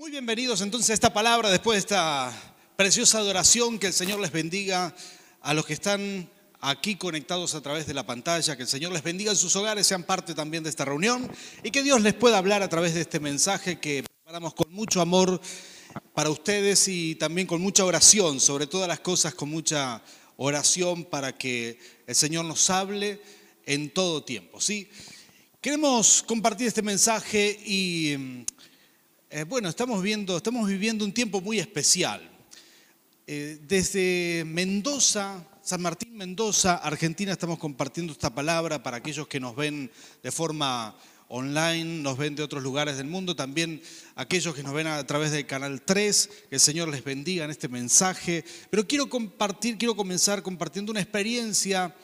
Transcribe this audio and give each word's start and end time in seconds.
Muy 0.00 0.10
bienvenidos 0.10 0.62
entonces 0.62 0.88
a 0.88 0.94
esta 0.94 1.12
palabra 1.12 1.50
después 1.50 1.76
de 1.76 1.80
esta 1.80 2.32
preciosa 2.74 3.18
adoración. 3.18 3.78
Que 3.78 3.88
el 3.88 3.92
Señor 3.92 4.18
les 4.18 4.32
bendiga 4.32 4.96
a 5.42 5.52
los 5.52 5.66
que 5.66 5.74
están 5.74 6.26
aquí 6.58 6.96
conectados 6.96 7.54
a 7.54 7.60
través 7.60 7.86
de 7.86 7.92
la 7.92 8.06
pantalla. 8.06 8.56
Que 8.56 8.62
el 8.62 8.68
Señor 8.68 8.92
les 8.92 9.02
bendiga 9.02 9.30
en 9.30 9.36
sus 9.36 9.54
hogares, 9.56 9.86
sean 9.86 10.04
parte 10.04 10.34
también 10.34 10.62
de 10.62 10.70
esta 10.70 10.86
reunión 10.86 11.30
y 11.62 11.70
que 11.70 11.82
Dios 11.82 12.00
les 12.00 12.14
pueda 12.14 12.38
hablar 12.38 12.62
a 12.62 12.70
través 12.70 12.94
de 12.94 13.02
este 13.02 13.20
mensaje 13.20 13.78
que 13.78 14.02
preparamos 14.04 14.54
con 14.54 14.72
mucho 14.72 15.02
amor 15.02 15.38
para 16.14 16.30
ustedes 16.30 16.88
y 16.88 17.16
también 17.16 17.46
con 17.46 17.60
mucha 17.60 17.84
oración, 17.84 18.40
sobre 18.40 18.66
todas 18.66 18.88
las 18.88 19.00
cosas 19.00 19.34
con 19.34 19.50
mucha 19.50 20.00
oración 20.38 21.04
para 21.04 21.36
que 21.36 21.78
el 22.06 22.14
Señor 22.14 22.46
nos 22.46 22.70
hable 22.70 23.20
en 23.66 23.90
todo 23.90 24.24
tiempo. 24.24 24.62
¿sí? 24.62 24.88
Queremos 25.60 26.24
compartir 26.26 26.68
este 26.68 26.80
mensaje 26.80 27.60
y 27.66 28.46
eh, 29.32 29.44
bueno, 29.44 29.68
estamos, 29.68 30.02
viendo, 30.02 30.36
estamos 30.36 30.66
viviendo 30.66 31.04
un 31.04 31.12
tiempo 31.12 31.40
muy 31.40 31.60
especial. 31.60 32.20
Eh, 33.28 33.60
desde 33.62 34.42
Mendoza, 34.44 35.46
San 35.62 35.82
Martín 35.82 36.16
Mendoza, 36.16 36.74
Argentina, 36.74 37.30
estamos 37.30 37.60
compartiendo 37.60 38.12
esta 38.12 38.34
palabra 38.34 38.82
para 38.82 38.96
aquellos 38.96 39.28
que 39.28 39.38
nos 39.38 39.54
ven 39.54 39.88
de 40.20 40.32
forma 40.32 40.96
online, 41.28 42.02
nos 42.02 42.18
ven 42.18 42.34
de 42.34 42.42
otros 42.42 42.60
lugares 42.60 42.96
del 42.96 43.06
mundo, 43.06 43.36
también 43.36 43.80
aquellos 44.16 44.52
que 44.52 44.64
nos 44.64 44.74
ven 44.74 44.88
a 44.88 45.06
través 45.06 45.30
del 45.30 45.46
canal 45.46 45.80
3, 45.80 46.30
que 46.48 46.56
el 46.56 46.60
Señor 46.60 46.88
les 46.88 47.04
bendiga 47.04 47.44
en 47.44 47.52
este 47.52 47.68
mensaje. 47.68 48.44
Pero 48.68 48.84
quiero 48.88 49.08
compartir, 49.08 49.78
quiero 49.78 49.94
comenzar 49.94 50.42
compartiendo 50.42 50.90
una 50.90 51.00
experiencia 51.00 51.94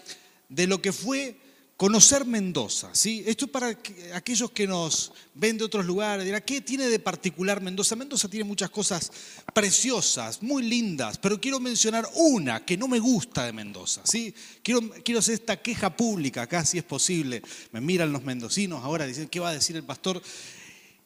de 0.49 0.69
lo 0.69 0.81
que 0.81 0.93
fue 0.93 1.37
conocer 1.77 2.25
Mendoza, 2.25 2.95
¿sí? 2.95 3.23
Esto 3.27 3.45
es 3.45 3.51
para 3.51 3.79
aquellos 4.15 4.51
que 4.51 4.67
nos 4.67 5.13
ven 5.35 5.59
de 5.59 5.65
otros 5.65 5.85
lugares, 5.85 6.25
dirá, 6.25 6.41
¿qué 6.41 6.63
tiene 6.63 6.89
de 6.89 6.99
particular 6.99 7.61
Mendoza? 7.61 7.97
Mendoza 7.97 8.29
tiene 8.29 8.45
muchas 8.45 8.71
cosas 8.71 9.13
preciosas, 9.53 10.43
muy 10.43 10.63
lindas, 10.63 11.19
pero 11.19 11.39
quiero 11.39 11.61
mencionar 11.61 12.09
una 12.15 12.65
que 12.65 12.79
no 12.79 12.89
me 12.89 12.99
gusta 12.99 13.45
de 13.45 13.53
Mendoza, 13.53 14.01
¿sí? 14.05 14.35
Quiero, 14.63 14.81
hacer 15.19 15.35
esta 15.35 15.61
queja 15.61 15.95
pública 15.95 16.43
acá, 16.43 16.65
si 16.65 16.79
es 16.79 16.85
posible. 16.85 17.43
Me 17.73 17.81
miran 17.81 18.11
los 18.11 18.23
mendocinos 18.23 18.83
ahora, 18.83 19.07
dicen, 19.07 19.29
¿qué 19.29 19.41
va 19.41 19.51
a 19.51 19.55
decir 19.55 19.77
el 19.77 19.85
pastor? 19.85 20.23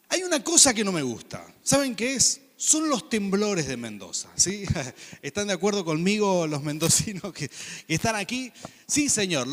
Hay 0.07 0.23
una 0.23 0.41
cosa 0.43 0.73
que 0.73 0.83
no 0.83 0.91
me 0.93 1.01
gusta, 1.01 1.45
¿saben 1.63 1.95
qué 1.95 2.15
es? 2.15 2.41
son 2.61 2.89
los 2.89 3.09
temblores 3.09 3.65
de 3.65 3.75
Mendoza. 3.75 4.29
¿sí? 4.35 4.65
¿Están 5.23 5.47
de 5.47 5.53
acuerdo 5.53 5.83
conmigo 5.83 6.45
los 6.45 6.61
mendocinos 6.61 7.33
que, 7.33 7.49
están 7.87 8.15
aquí? 8.15 8.53
Sí, 8.85 9.09
señor. 9.09 9.47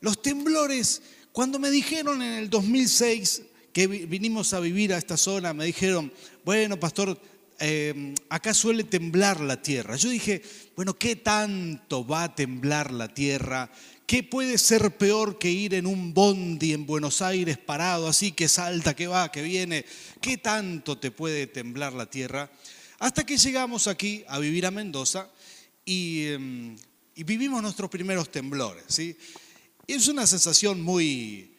Los 0.00 0.22
temblores, 0.22 1.02
cuando 1.32 1.58
me 1.58 1.70
dijeron 1.70 2.22
en 2.22 2.34
el 2.34 2.50
2006 2.50 3.42
que 3.72 3.86
vinimos 3.86 4.54
a 4.54 4.60
vivir 4.60 4.92
a 4.92 4.98
esta 4.98 5.16
zona, 5.16 5.52
me 5.52 5.64
dijeron, 5.64 6.12
bueno, 6.44 6.80
pastor, 6.80 7.20
eh, 7.60 8.14
acá 8.28 8.54
suele 8.54 8.84
temblar 8.84 9.40
la 9.40 9.60
tierra. 9.60 9.96
Yo 9.96 10.08
dije, 10.08 10.42
bueno, 10.76 10.94
¿qué 10.94 11.16
tanto 11.16 12.06
va 12.06 12.24
a 12.24 12.34
temblar 12.34 12.92
la 12.92 13.12
tierra? 13.12 13.70
¿Qué 14.06 14.22
puede 14.22 14.58
ser 14.58 14.96
peor 14.96 15.38
que 15.38 15.50
ir 15.50 15.74
en 15.74 15.86
un 15.86 16.14
bondi 16.14 16.72
en 16.72 16.86
Buenos 16.86 17.20
Aires 17.20 17.58
parado 17.58 18.08
así, 18.08 18.32
que 18.32 18.48
salta, 18.48 18.96
que 18.96 19.06
va, 19.06 19.30
que 19.30 19.42
viene? 19.42 19.84
¿Qué 20.20 20.38
tanto 20.38 20.98
te 20.98 21.10
puede 21.10 21.46
temblar 21.46 21.92
la 21.92 22.08
tierra? 22.08 22.50
Hasta 23.00 23.26
que 23.26 23.36
llegamos 23.36 23.86
aquí 23.86 24.24
a 24.28 24.38
vivir 24.38 24.64
a 24.64 24.70
Mendoza 24.70 25.28
y, 25.84 26.26
em, 26.28 26.76
y 27.14 27.24
vivimos 27.24 27.60
nuestros 27.60 27.90
primeros 27.90 28.30
temblores. 28.30 28.84
¿sí? 28.86 29.16
Es 29.88 30.06
una 30.06 30.26
sensación 30.26 30.82
muy, 30.82 31.50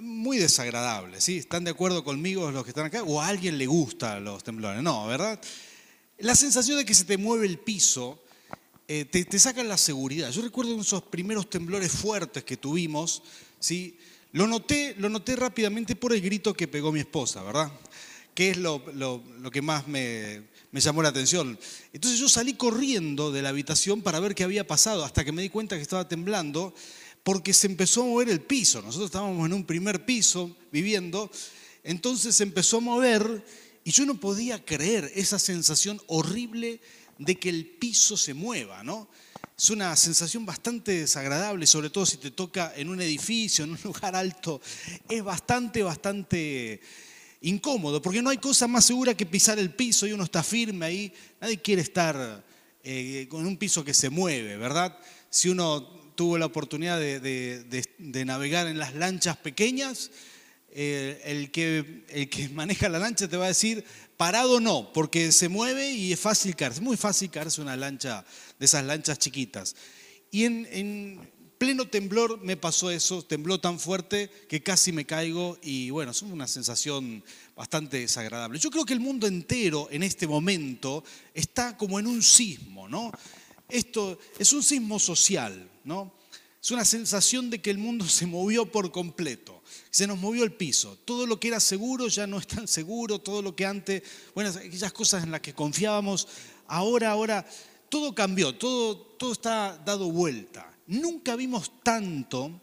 muy 0.00 0.36
desagradable, 0.36 1.20
¿sí? 1.20 1.38
¿Están 1.38 1.62
de 1.62 1.70
acuerdo 1.70 2.02
conmigo 2.02 2.50
los 2.50 2.64
que 2.64 2.70
están 2.70 2.86
acá? 2.86 3.04
¿O 3.04 3.20
a 3.20 3.28
alguien 3.28 3.56
le 3.56 3.66
gustan 3.66 4.24
los 4.24 4.42
temblores? 4.42 4.82
No, 4.82 5.06
¿verdad? 5.06 5.40
La 6.18 6.34
sensación 6.34 6.76
de 6.76 6.84
que 6.84 6.92
se 6.92 7.04
te 7.04 7.16
mueve 7.18 7.46
el 7.46 7.60
piso 7.60 8.20
eh, 8.88 9.04
te, 9.04 9.24
te, 9.24 9.38
sacan 9.38 9.68
la 9.68 9.78
seguridad. 9.78 10.32
Yo 10.32 10.42
recuerdo 10.42 10.80
esos 10.80 11.04
primeros 11.04 11.48
temblores 11.48 11.92
fuertes 11.92 12.42
que 12.42 12.56
tuvimos, 12.56 13.22
¿sí? 13.60 13.96
Lo 14.32 14.48
noté, 14.48 14.96
lo 14.98 15.08
noté 15.08 15.36
rápidamente 15.36 15.94
por 15.94 16.12
el 16.12 16.20
grito 16.20 16.54
que 16.54 16.66
pegó 16.66 16.90
mi 16.90 16.98
esposa, 16.98 17.44
¿verdad? 17.44 17.70
Que 18.34 18.50
es 18.50 18.56
lo, 18.56 18.82
lo, 18.94 19.22
lo 19.38 19.52
que 19.52 19.62
más 19.62 19.86
me, 19.86 20.42
me 20.72 20.80
llamó 20.80 21.00
la 21.00 21.10
atención. 21.10 21.56
Entonces 21.92 22.18
yo 22.18 22.28
salí 22.28 22.54
corriendo 22.54 23.30
de 23.30 23.40
la 23.40 23.50
habitación 23.50 24.02
para 24.02 24.18
ver 24.18 24.34
qué 24.34 24.42
había 24.42 24.66
pasado, 24.66 25.04
hasta 25.04 25.24
que 25.24 25.30
me 25.30 25.42
di 25.42 25.48
cuenta 25.48 25.76
que 25.76 25.82
estaba 25.82 26.08
temblando 26.08 26.74
porque 27.22 27.52
se 27.52 27.66
empezó 27.66 28.02
a 28.02 28.06
mover 28.06 28.28
el 28.28 28.40
piso. 28.40 28.82
Nosotros 28.82 29.06
estábamos 29.06 29.46
en 29.46 29.52
un 29.52 29.64
primer 29.64 30.04
piso 30.04 30.56
viviendo, 30.70 31.30
entonces 31.84 32.34
se 32.36 32.42
empezó 32.42 32.78
a 32.78 32.80
mover 32.80 33.44
y 33.84 33.90
yo 33.90 34.06
no 34.06 34.18
podía 34.18 34.64
creer 34.64 35.10
esa 35.14 35.38
sensación 35.38 36.00
horrible 36.06 36.80
de 37.18 37.38
que 37.38 37.48
el 37.48 37.66
piso 37.66 38.16
se 38.16 38.34
mueva, 38.34 38.82
¿no? 38.82 39.08
Es 39.56 39.70
una 39.70 39.94
sensación 39.96 40.44
bastante 40.44 40.92
desagradable, 40.92 41.66
sobre 41.66 41.90
todo 41.90 42.06
si 42.06 42.16
te 42.16 42.30
toca 42.30 42.72
en 42.74 42.88
un 42.88 43.00
edificio, 43.00 43.64
en 43.64 43.72
un 43.72 43.78
lugar 43.84 44.16
alto. 44.16 44.60
Es 45.08 45.22
bastante, 45.22 45.82
bastante 45.82 46.80
incómodo, 47.42 48.00
porque 48.00 48.22
no 48.22 48.30
hay 48.30 48.38
cosa 48.38 48.66
más 48.66 48.84
segura 48.84 49.16
que 49.16 49.26
pisar 49.26 49.58
el 49.58 49.72
piso 49.74 50.06
y 50.06 50.12
uno 50.12 50.24
está 50.24 50.42
firme 50.42 50.86
ahí. 50.86 51.12
Nadie 51.40 51.60
quiere 51.60 51.82
estar 51.82 52.44
eh, 52.82 53.26
con 53.28 53.46
un 53.46 53.56
piso 53.56 53.84
que 53.84 53.94
se 53.94 54.10
mueve, 54.10 54.56
¿verdad? 54.56 54.98
Si 55.30 55.48
uno 55.48 56.01
tuvo 56.14 56.38
la 56.38 56.46
oportunidad 56.46 56.98
de, 56.98 58.24
navegar 58.24 58.66
en 58.66 58.78
las 58.78 58.94
lanchas 58.94 59.36
pequeñas, 59.36 60.10
eh, 60.70 61.20
el, 61.24 61.50
que, 61.50 62.04
el 62.08 62.30
que 62.30 62.48
maneja 62.50 62.88
la 62.88 62.98
lancha 62.98 63.28
te 63.28 63.36
va 63.36 63.46
a 63.46 63.48
decir, 63.48 63.84
parado 64.16 64.60
no, 64.60 64.92
porque 64.92 65.32
se 65.32 65.48
mueve 65.48 65.90
y 65.90 66.12
es 66.12 66.20
fácil 66.20 66.56
caerse, 66.56 66.78
es 66.78 66.84
muy 66.84 66.96
fácil 66.96 67.30
caerse 67.30 67.60
una 67.60 67.76
lancha 67.76 68.24
de 68.58 68.66
esas 68.66 68.84
lanchas 68.84 69.18
chiquitas. 69.18 69.76
Y 70.30 70.44
en, 70.44 70.66
en 70.70 71.32
pleno 71.62 71.86
temblor 71.86 72.40
me 72.42 72.56
pasó 72.56 72.90
eso, 72.90 73.22
tembló 73.22 73.60
tan 73.60 73.78
fuerte 73.78 74.28
que 74.48 74.64
casi 74.64 74.90
me 74.90 75.04
caigo 75.04 75.56
y 75.62 75.90
bueno, 75.90 76.10
es 76.10 76.20
una 76.22 76.48
sensación 76.48 77.22
bastante 77.54 77.98
desagradable. 77.98 78.58
Yo 78.58 78.68
creo 78.68 78.84
que 78.84 78.94
el 78.94 78.98
mundo 78.98 79.28
entero 79.28 79.86
en 79.92 80.02
este 80.02 80.26
momento 80.26 81.04
está 81.32 81.76
como 81.76 82.00
en 82.00 82.08
un 82.08 82.20
sismo, 82.20 82.88
¿no? 82.88 83.12
Esto 83.72 84.18
es 84.38 84.52
un 84.52 84.62
sismo 84.62 84.98
social, 84.98 85.68
¿no? 85.84 86.12
Es 86.62 86.70
una 86.70 86.84
sensación 86.84 87.50
de 87.50 87.60
que 87.60 87.70
el 87.70 87.78
mundo 87.78 88.06
se 88.08 88.26
movió 88.26 88.70
por 88.70 88.92
completo. 88.92 89.62
Se 89.90 90.06
nos 90.06 90.18
movió 90.18 90.44
el 90.44 90.52
piso. 90.52 90.98
Todo 91.04 91.26
lo 91.26 91.40
que 91.40 91.48
era 91.48 91.58
seguro 91.58 92.06
ya 92.08 92.26
no 92.26 92.38
es 92.38 92.46
tan 92.46 92.68
seguro. 92.68 93.18
Todo 93.18 93.42
lo 93.42 93.56
que 93.56 93.66
antes, 93.66 94.02
bueno, 94.34 94.50
aquellas 94.50 94.92
cosas 94.92 95.24
en 95.24 95.30
las 95.30 95.40
que 95.40 95.54
confiábamos, 95.54 96.28
ahora, 96.68 97.10
ahora, 97.10 97.46
todo 97.88 98.14
cambió. 98.14 98.54
Todo, 98.54 98.96
todo 98.96 99.32
está 99.32 99.76
dado 99.84 100.10
vuelta. 100.12 100.72
Nunca 100.86 101.34
vimos 101.36 101.72
tanto, 101.82 102.60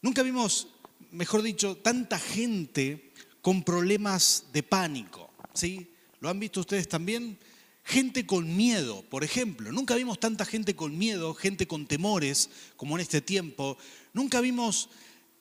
nunca 0.00 0.22
vimos, 0.22 0.68
mejor 1.10 1.42
dicho, 1.42 1.76
tanta 1.76 2.18
gente 2.18 3.12
con 3.42 3.62
problemas 3.62 4.46
de 4.52 4.62
pánico. 4.62 5.30
¿Sí? 5.52 5.92
¿Lo 6.20 6.30
han 6.30 6.40
visto 6.40 6.60
ustedes 6.60 6.88
también? 6.88 7.38
Gente 7.84 8.26
con 8.26 8.56
miedo, 8.56 9.02
por 9.10 9.24
ejemplo. 9.24 9.72
Nunca 9.72 9.94
vimos 9.96 10.20
tanta 10.20 10.44
gente 10.44 10.76
con 10.76 10.96
miedo, 10.96 11.34
gente 11.34 11.66
con 11.66 11.86
temores 11.86 12.48
como 12.76 12.96
en 12.96 13.02
este 13.02 13.20
tiempo. 13.20 13.76
Nunca 14.12 14.40
vimos 14.40 14.88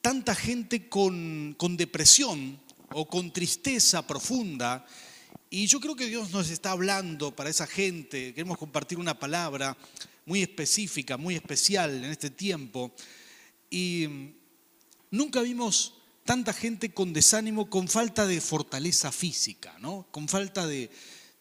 tanta 0.01 0.33
gente 0.33 0.89
con, 0.89 1.55
con 1.57 1.77
depresión 1.77 2.59
o 2.93 3.07
con 3.07 3.31
tristeza 3.31 4.05
profunda. 4.07 4.85
Y 5.49 5.67
yo 5.67 5.79
creo 5.79 5.95
que 5.95 6.07
Dios 6.07 6.31
nos 6.31 6.49
está 6.49 6.71
hablando 6.71 7.35
para 7.35 7.49
esa 7.49 7.67
gente. 7.67 8.33
Queremos 8.33 8.57
compartir 8.57 8.97
una 8.97 9.19
palabra 9.19 9.77
muy 10.25 10.41
específica, 10.41 11.17
muy 11.17 11.35
especial 11.35 12.03
en 12.03 12.09
este 12.09 12.29
tiempo. 12.29 12.91
Y 13.69 14.07
nunca 15.11 15.41
vimos 15.41 15.93
tanta 16.23 16.53
gente 16.53 16.93
con 16.93 17.13
desánimo, 17.13 17.69
con 17.69 17.87
falta 17.87 18.25
de 18.25 18.41
fortaleza 18.41 19.11
física, 19.11 19.77
¿no? 19.79 20.07
con 20.11 20.27
falta 20.27 20.65
de, 20.65 20.89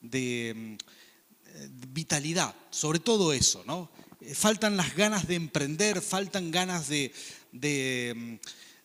de 0.01 0.77
mm, 0.79 1.93
vitalidad, 1.93 2.55
sobre 2.71 2.99
todo 2.99 3.33
eso, 3.33 3.63
¿no? 3.67 3.91
Eh, 4.21 4.35
faltan 4.35 4.77
las 4.77 4.95
ganas 4.95 5.27
de 5.27 5.35
emprender, 5.35 6.01
faltan 6.01 6.51
ganas 6.51 6.89
de, 6.89 7.13
mm, 7.53 8.35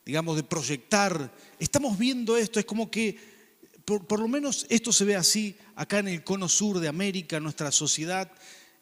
digamos, 0.05 0.35
de 0.35 0.43
proyectar. 0.43 1.33
Estamos 1.59 1.97
viendo 1.97 2.37
esto, 2.37 2.59
es 2.59 2.65
como 2.65 2.89
que, 2.89 3.17
por, 3.85 4.19
lo 4.19 4.27
menos 4.27 4.65
esto 4.69 4.91
se 4.91 5.05
ve 5.05 5.15
así 5.15 5.55
acá 5.75 5.99
en 5.99 6.07
el 6.07 6.23
cono 6.23 6.49
sur 6.49 6.79
de 6.79 6.87
América, 6.87 7.39
nuestra 7.39 7.71
sociedad. 7.71 8.31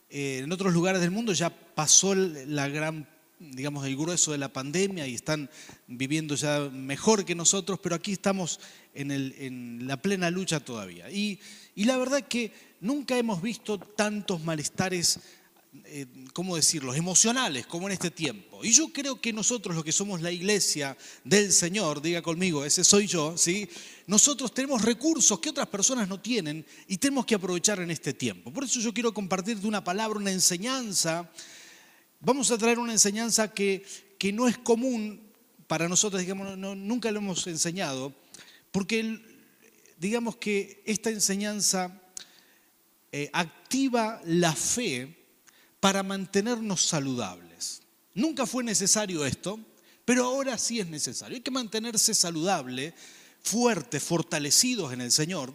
Eh, 0.10 0.42
en 0.44 0.52
otros 0.52 0.74
lugares 0.74 1.02
del 1.02 1.12
mundo 1.12 1.34
ya 1.34 1.50
pasó 1.50 2.16
la 2.16 2.68
gran 2.68 3.12
digamos, 3.40 3.86
el 3.86 3.98
grueso 3.98 4.32
de 4.32 4.38
la 4.38 4.54
pandemia 4.54 5.06
y 5.06 5.16
están 5.16 5.50
viviendo 5.88 6.36
ya 6.36 6.70
mejor 6.72 7.26
que 7.26 7.36
nosotros, 7.36 7.78
pero 7.84 7.94
aquí 7.94 8.14
estamos 8.14 8.62
en, 8.94 9.12
en 9.12 9.86
la 9.86 10.02
plena 10.02 10.32
lucha 10.32 10.62
todavía. 10.62 11.12
Y, 11.12 11.42
y, 11.76 11.86
la 11.86 11.98
verdad 11.98 12.28
que 12.28 12.52
nunca 12.82 13.18
hemos 13.18 13.42
visto 13.42 13.78
tantos 13.78 14.44
malestares 14.44 15.20
eh, 15.86 16.06
¿cómo 16.34 16.56
decirlo?, 16.56 16.94
emocionales, 16.94 17.66
como 17.66 17.88
en 17.88 17.94
este 17.94 18.12
tiempo. 18.12 18.64
Y 18.64 18.72
yo 18.72 18.94
creo 18.94 19.20
que 19.20 19.34
nosotros, 19.34 19.76
los 19.76 19.84
que 19.84 19.92
somos 19.92 20.22
la 20.22 20.32
iglesia 20.32 20.96
del 21.24 21.52
Señor, 21.52 22.00
diga 22.00 22.22
conmigo, 22.22 22.64
ese 22.64 22.84
soy 22.84 23.08
yo, 23.08 23.36
¿sí? 23.38 23.68
Nosotros 24.06 24.54
tenemos 24.54 24.84
recursos 24.84 25.40
que 25.40 25.50
otras 25.50 25.66
personas 25.66 26.08
no 26.08 26.20
tienen 26.20 26.64
y 26.88 26.98
tenemos 26.98 27.26
que 27.26 27.34
aprovechar 27.34 27.80
en 27.80 27.90
este 27.90 28.14
tiempo. 28.14 28.54
Por 28.54 28.66
eso 28.66 28.80
yo 28.80 28.94
quiero 28.94 29.16
compartirte 29.16 29.66
una 29.66 29.84
palabra, 29.84 30.20
una 30.20 30.32
enseñanza. 30.32 31.28
Vamos 32.20 32.52
a 32.52 32.58
traer 32.60 32.78
una 32.78 32.92
enseñanza 32.92 33.52
que, 33.52 33.84
que 34.20 34.32
no 34.32 34.48
es 34.48 34.60
común 34.60 35.22
para 35.66 35.90
nosotros, 35.90 36.22
digamos, 36.22 36.56
nunca 36.56 37.10
lo 37.12 37.18
hemos 37.18 37.48
enseñado, 37.48 38.14
porque 38.72 39.20
digamos 40.04 40.36
que 40.36 40.84
esta 40.86 41.10
enseñanza 41.10 42.02
eh, 43.10 43.30
activa 43.32 44.20
la 44.26 44.54
fe 44.54 45.16
para 45.80 46.04
mantenernos 46.04 46.86
saludables. 46.86 47.82
Nunca 48.14 48.46
fue 48.46 48.66
necesario 48.66 49.26
esto, 49.26 49.58
pero 50.04 50.26
ahora 50.26 50.58
sí 50.58 50.82
es 50.82 50.88
necesario. 50.88 51.38
Hay 51.38 51.42
que 51.42 51.52
mantenerse 51.52 52.14
saludable, 52.14 52.94
fuerte, 53.42 54.02
fortalecidos 54.02 54.92
en 54.92 55.00
el 55.00 55.12
Señor. 55.12 55.54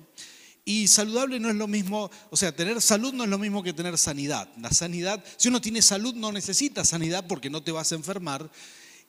Y 0.65 0.89
saludable 0.89 1.39
no 1.39 1.51
es 1.51 1.57
lo 1.57 1.67
mismo, 1.67 2.11
o 2.31 2.37
sea, 2.37 2.51
tener 2.57 2.81
salud 2.81 3.13
no 3.13 3.25
es 3.25 3.31
lo 3.31 3.39
mismo 3.39 3.63
que 3.63 3.75
tener 3.75 3.99
sanidad. 3.99 4.49
La 4.57 4.71
sanidad, 4.71 5.23
si 5.37 5.49
uno 5.49 5.61
tiene 5.61 5.83
salud 5.83 6.15
no 6.15 6.33
necesita 6.33 6.87
sanidad 6.87 7.27
porque 7.27 7.51
no 7.51 7.63
te 7.63 7.73
vas 7.73 7.93
a 7.93 7.97
enfermar, 7.97 8.51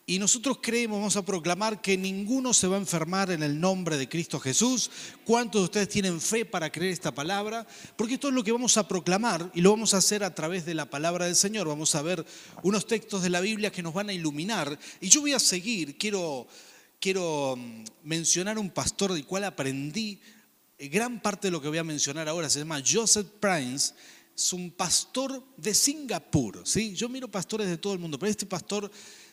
y 0.09 0.17
nosotros 0.17 0.57
creemos, 0.59 0.97
vamos 0.97 1.17
a 1.17 1.23
proclamar 1.23 1.81
que 1.81 1.95
ninguno 1.95 2.51
se 2.51 2.65
va 2.65 2.77
a 2.77 2.79
enfermar 2.79 3.29
en 3.29 3.43
el 3.43 3.59
nombre 3.59 3.95
de 3.95 4.09
Cristo 4.09 4.39
Jesús. 4.39 4.89
¿Cuántos 5.23 5.61
de 5.61 5.65
ustedes 5.65 5.89
tienen 5.89 6.19
fe 6.19 6.45
para 6.45 6.71
creer 6.71 6.93
esta 6.93 7.13
palabra? 7.13 7.67
Porque 7.95 8.15
esto 8.15 8.29
es 8.29 8.33
lo 8.33 8.43
que 8.43 8.51
vamos 8.51 8.75
a 8.77 8.87
proclamar 8.87 9.51
y 9.53 9.61
lo 9.61 9.69
vamos 9.69 9.93
a 9.93 9.97
hacer 9.97 10.23
a 10.23 10.33
través 10.33 10.65
de 10.65 10.73
la 10.73 10.89
palabra 10.89 11.25
del 11.25 11.35
Señor. 11.35 11.67
Vamos 11.67 11.93
a 11.93 12.01
ver 12.01 12.25
unos 12.63 12.87
textos 12.87 13.21
de 13.21 13.29
la 13.29 13.39
Biblia 13.39 13.71
que 13.71 13.83
nos 13.83 13.93
van 13.93 14.09
a 14.09 14.13
iluminar. 14.13 14.79
Y 14.99 15.09
yo 15.09 15.21
voy 15.21 15.33
a 15.33 15.39
seguir, 15.39 15.95
quiero, 15.95 16.47
quiero 16.99 17.55
mm, 17.55 17.83
mencionar 18.01 18.57
un 18.57 18.71
pastor 18.71 19.13
del 19.13 19.27
cual 19.27 19.43
aprendí 19.43 20.19
gran 20.79 21.21
parte 21.21 21.49
de 21.49 21.51
lo 21.51 21.61
que 21.61 21.67
voy 21.67 21.77
a 21.77 21.83
mencionar 21.83 22.27
ahora. 22.27 22.49
Se 22.49 22.57
llama 22.57 22.81
Joseph 22.83 23.27
Prince 23.39 23.93
es 24.35 24.53
un 24.53 24.71
pastor 24.71 25.43
de 25.57 25.73
Singapur. 25.73 26.61
¿sí? 26.63 26.95
Yo 26.95 27.09
miro 27.09 27.29
pastores 27.29 27.67
de 27.67 27.77
todo 27.77 27.93
el 27.93 27.99
mundo, 27.99 28.17
pero 28.17 28.31
este 28.31 28.45
pastor 28.45 28.89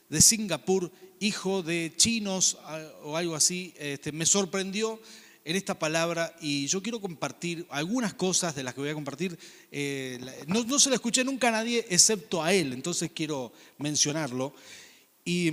de 0.09 0.21
Singapur, 0.21 0.91
hijo 1.21 1.63
de 1.63 1.93
chinos 1.97 2.59
o 3.03 3.17
algo 3.17 3.35
así, 3.35 3.75
este, 3.79 4.13
me 4.13 4.27
sorprendió 4.27 5.01
en 5.45 5.55
esta 5.55 5.79
palabra 5.79 6.35
y 6.41 6.67
yo 6.67 6.83
quiero 6.83 7.01
compartir 7.01 7.67
algunas 7.71 8.15
cosas 8.15 8.55
de 8.57 8.65
las 8.65 8.75
que 8.75 8.81
voy 8.81 8.91
a 8.91 8.95
compartir. 8.95 9.39
Eh, 9.71 10.19
no, 10.49 10.79
se 10.79 10.91
la 10.91 10.97
escuché 10.97 11.23
nunca 11.23 11.49
a 11.49 11.53
nadie 11.53 11.87
excepto 11.89 12.43
a 12.43 12.53
él, 12.53 12.73
entonces 12.73 13.13
quiero 13.15 13.53
mencionarlo. 13.79 14.53
Y, 15.25 15.53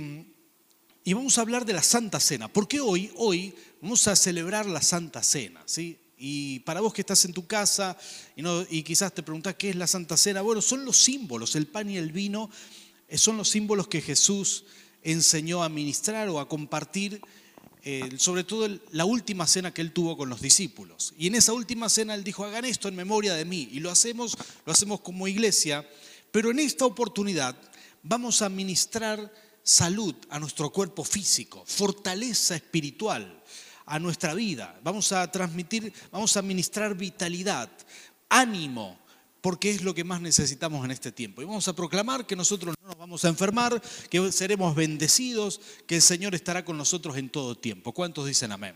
y, 1.04 1.12
vamos 1.12 1.38
a 1.38 1.42
hablar 1.42 1.64
de 1.64 1.74
la 1.74 1.82
Santa 1.82 2.18
Cena, 2.18 2.48
porque 2.48 2.80
hoy, 2.80 3.12
hoy 3.16 3.54
vamos 3.80 4.06
a 4.08 4.16
celebrar 4.16 4.66
la 4.66 4.82
Santa 4.82 5.22
Cena, 5.22 5.62
¿sí? 5.64 5.96
Y 6.18 6.60
para 6.60 6.80
vos 6.80 6.92
que 6.92 7.02
estás 7.02 7.24
en 7.24 7.32
tu 7.32 7.46
casa 7.46 7.96
y, 8.34 8.42
no, 8.42 8.64
y 8.68 8.82
quizás 8.82 9.12
te 9.12 9.22
preguntás 9.22 9.54
qué 9.54 9.70
es 9.70 9.76
la 9.76 9.86
Santa 9.86 10.16
Cena, 10.16 10.42
bueno, 10.42 10.60
son 10.60 10.84
los 10.84 10.96
símbolos, 10.96 11.54
el 11.54 11.66
pan 11.66 11.88
y 11.90 11.98
el 11.98 12.10
vino 12.10 12.50
son 13.14 13.36
los 13.36 13.48
símbolos 13.48 13.88
que 13.88 14.00
Jesús 14.00 14.64
enseñó 15.02 15.62
a 15.62 15.68
ministrar 15.68 16.28
o 16.28 16.40
a 16.40 16.48
compartir, 16.48 17.20
eh, 17.82 18.10
sobre 18.16 18.44
todo 18.44 18.68
la 18.90 19.04
última 19.04 19.46
cena 19.46 19.72
que 19.72 19.82
él 19.82 19.92
tuvo 19.92 20.16
con 20.16 20.30
los 20.30 20.40
discípulos. 20.40 21.14
Y 21.18 21.26
en 21.26 21.34
esa 21.34 21.52
última 21.52 21.88
cena 21.88 22.14
él 22.14 22.24
dijo, 22.24 22.44
hagan 22.44 22.64
esto 22.64 22.88
en 22.88 22.96
memoria 22.96 23.34
de 23.34 23.44
mí. 23.44 23.68
Y 23.70 23.80
lo 23.80 23.90
hacemos, 23.90 24.36
lo 24.64 24.72
hacemos 24.72 25.00
como 25.00 25.28
iglesia, 25.28 25.86
pero 26.32 26.50
en 26.50 26.58
esta 26.58 26.86
oportunidad 26.86 27.56
vamos 28.02 28.42
a 28.42 28.48
ministrar 28.48 29.32
salud 29.62 30.14
a 30.30 30.38
nuestro 30.38 30.70
cuerpo 30.70 31.04
físico, 31.04 31.62
fortaleza 31.66 32.56
espiritual 32.56 33.42
a 33.86 33.98
nuestra 33.98 34.34
vida. 34.34 34.78
Vamos 34.82 35.12
a 35.12 35.30
transmitir, 35.30 35.92
vamos 36.10 36.36
a 36.36 36.42
ministrar 36.42 36.94
vitalidad, 36.94 37.70
ánimo, 38.28 38.98
porque 39.44 39.68
es 39.68 39.82
lo 39.82 39.94
que 39.94 40.04
más 40.04 40.22
necesitamos 40.22 40.82
en 40.86 40.90
este 40.90 41.12
tiempo. 41.12 41.42
Y 41.42 41.44
vamos 41.44 41.68
a 41.68 41.76
proclamar 41.76 42.26
que 42.26 42.34
nosotros 42.34 42.74
no 42.80 42.88
nos 42.88 42.96
vamos 42.96 43.26
a 43.26 43.28
enfermar, 43.28 43.78
que 44.08 44.32
seremos 44.32 44.74
bendecidos, 44.74 45.60
que 45.86 45.96
el 45.96 46.00
Señor 46.00 46.34
estará 46.34 46.64
con 46.64 46.78
nosotros 46.78 47.18
en 47.18 47.28
todo 47.28 47.54
tiempo. 47.54 47.92
¿Cuántos 47.92 48.26
dicen 48.26 48.52
amén? 48.52 48.74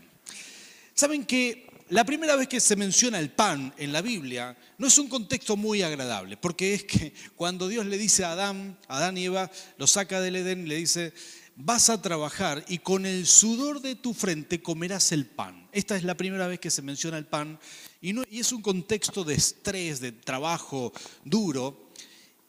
Saben 0.93 1.25
que 1.25 1.67
la 1.89 2.03
primera 2.05 2.35
vez 2.35 2.47
que 2.47 2.59
se 2.59 2.75
menciona 2.75 3.17
el 3.17 3.31
pan 3.31 3.73
en 3.79 3.91
la 3.91 4.03
Biblia 4.03 4.55
no 4.77 4.85
es 4.85 4.99
un 4.99 5.09
contexto 5.09 5.57
muy 5.57 5.81
agradable, 5.81 6.37
porque 6.37 6.75
es 6.75 6.83
que 6.83 7.15
cuando 7.35 7.67
Dios 7.67 7.87
le 7.87 7.97
dice 7.97 8.23
a 8.23 8.33
Adán, 8.33 8.77
Adán 8.87 9.17
y 9.17 9.25
Eva, 9.25 9.49
lo 9.79 9.87
saca 9.87 10.21
del 10.21 10.35
Edén 10.35 10.67
y 10.67 10.69
le 10.69 10.75
dice, 10.75 11.13
vas 11.55 11.89
a 11.89 11.99
trabajar 11.99 12.63
y 12.67 12.77
con 12.77 13.07
el 13.07 13.25
sudor 13.25 13.81
de 13.81 13.95
tu 13.95 14.13
frente 14.13 14.61
comerás 14.61 15.13
el 15.13 15.25
pan. 15.25 15.67
Esta 15.71 15.97
es 15.97 16.03
la 16.03 16.15
primera 16.15 16.45
vez 16.45 16.59
que 16.59 16.69
se 16.69 16.83
menciona 16.83 17.17
el 17.17 17.25
pan 17.25 17.59
y, 18.01 18.39
es 18.39 18.51
un 18.51 18.61
contexto 18.61 19.23
de 19.23 19.35
estrés, 19.35 19.99
de 19.99 20.11
trabajo 20.11 20.93
duro. 21.23 21.89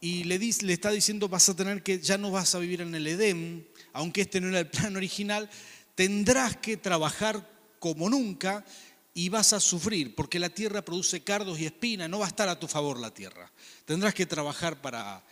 Y 0.00 0.24
le, 0.24 0.38
le 0.38 0.72
está 0.72 0.90
diciendo, 0.90 1.28
vas 1.28 1.48
a 1.48 1.56
tener 1.56 1.82
que, 1.82 1.98
ya 1.98 2.16
no 2.16 2.30
vas 2.30 2.54
a 2.54 2.58
vivir 2.58 2.80
en 2.80 2.94
el 2.94 3.06
Edén, 3.06 3.68
aunque 3.92 4.22
este 4.22 4.40
no 4.40 4.48
era 4.48 4.60
el 4.60 4.68
plan 4.68 4.96
original, 4.96 5.50
tendrás 5.94 6.56
que 6.56 6.76
trabajar 6.76 7.48
como 7.78 8.08
nunca 8.08 8.64
y 9.12 9.28
vas 9.28 9.52
a 9.52 9.60
sufrir, 9.60 10.14
porque 10.14 10.38
la 10.38 10.50
tierra 10.50 10.82
produce 10.82 11.22
cardos 11.22 11.58
y 11.58 11.66
espinas, 11.66 12.08
no 12.08 12.20
va 12.20 12.26
a 12.26 12.28
estar 12.28 12.48
a 12.48 12.58
tu 12.58 12.68
favor 12.68 12.98
la 12.98 13.12
tierra. 13.12 13.50
Tendrás 13.84 14.14
que 14.14 14.24
trabajar 14.24 14.80
para, 14.80 15.22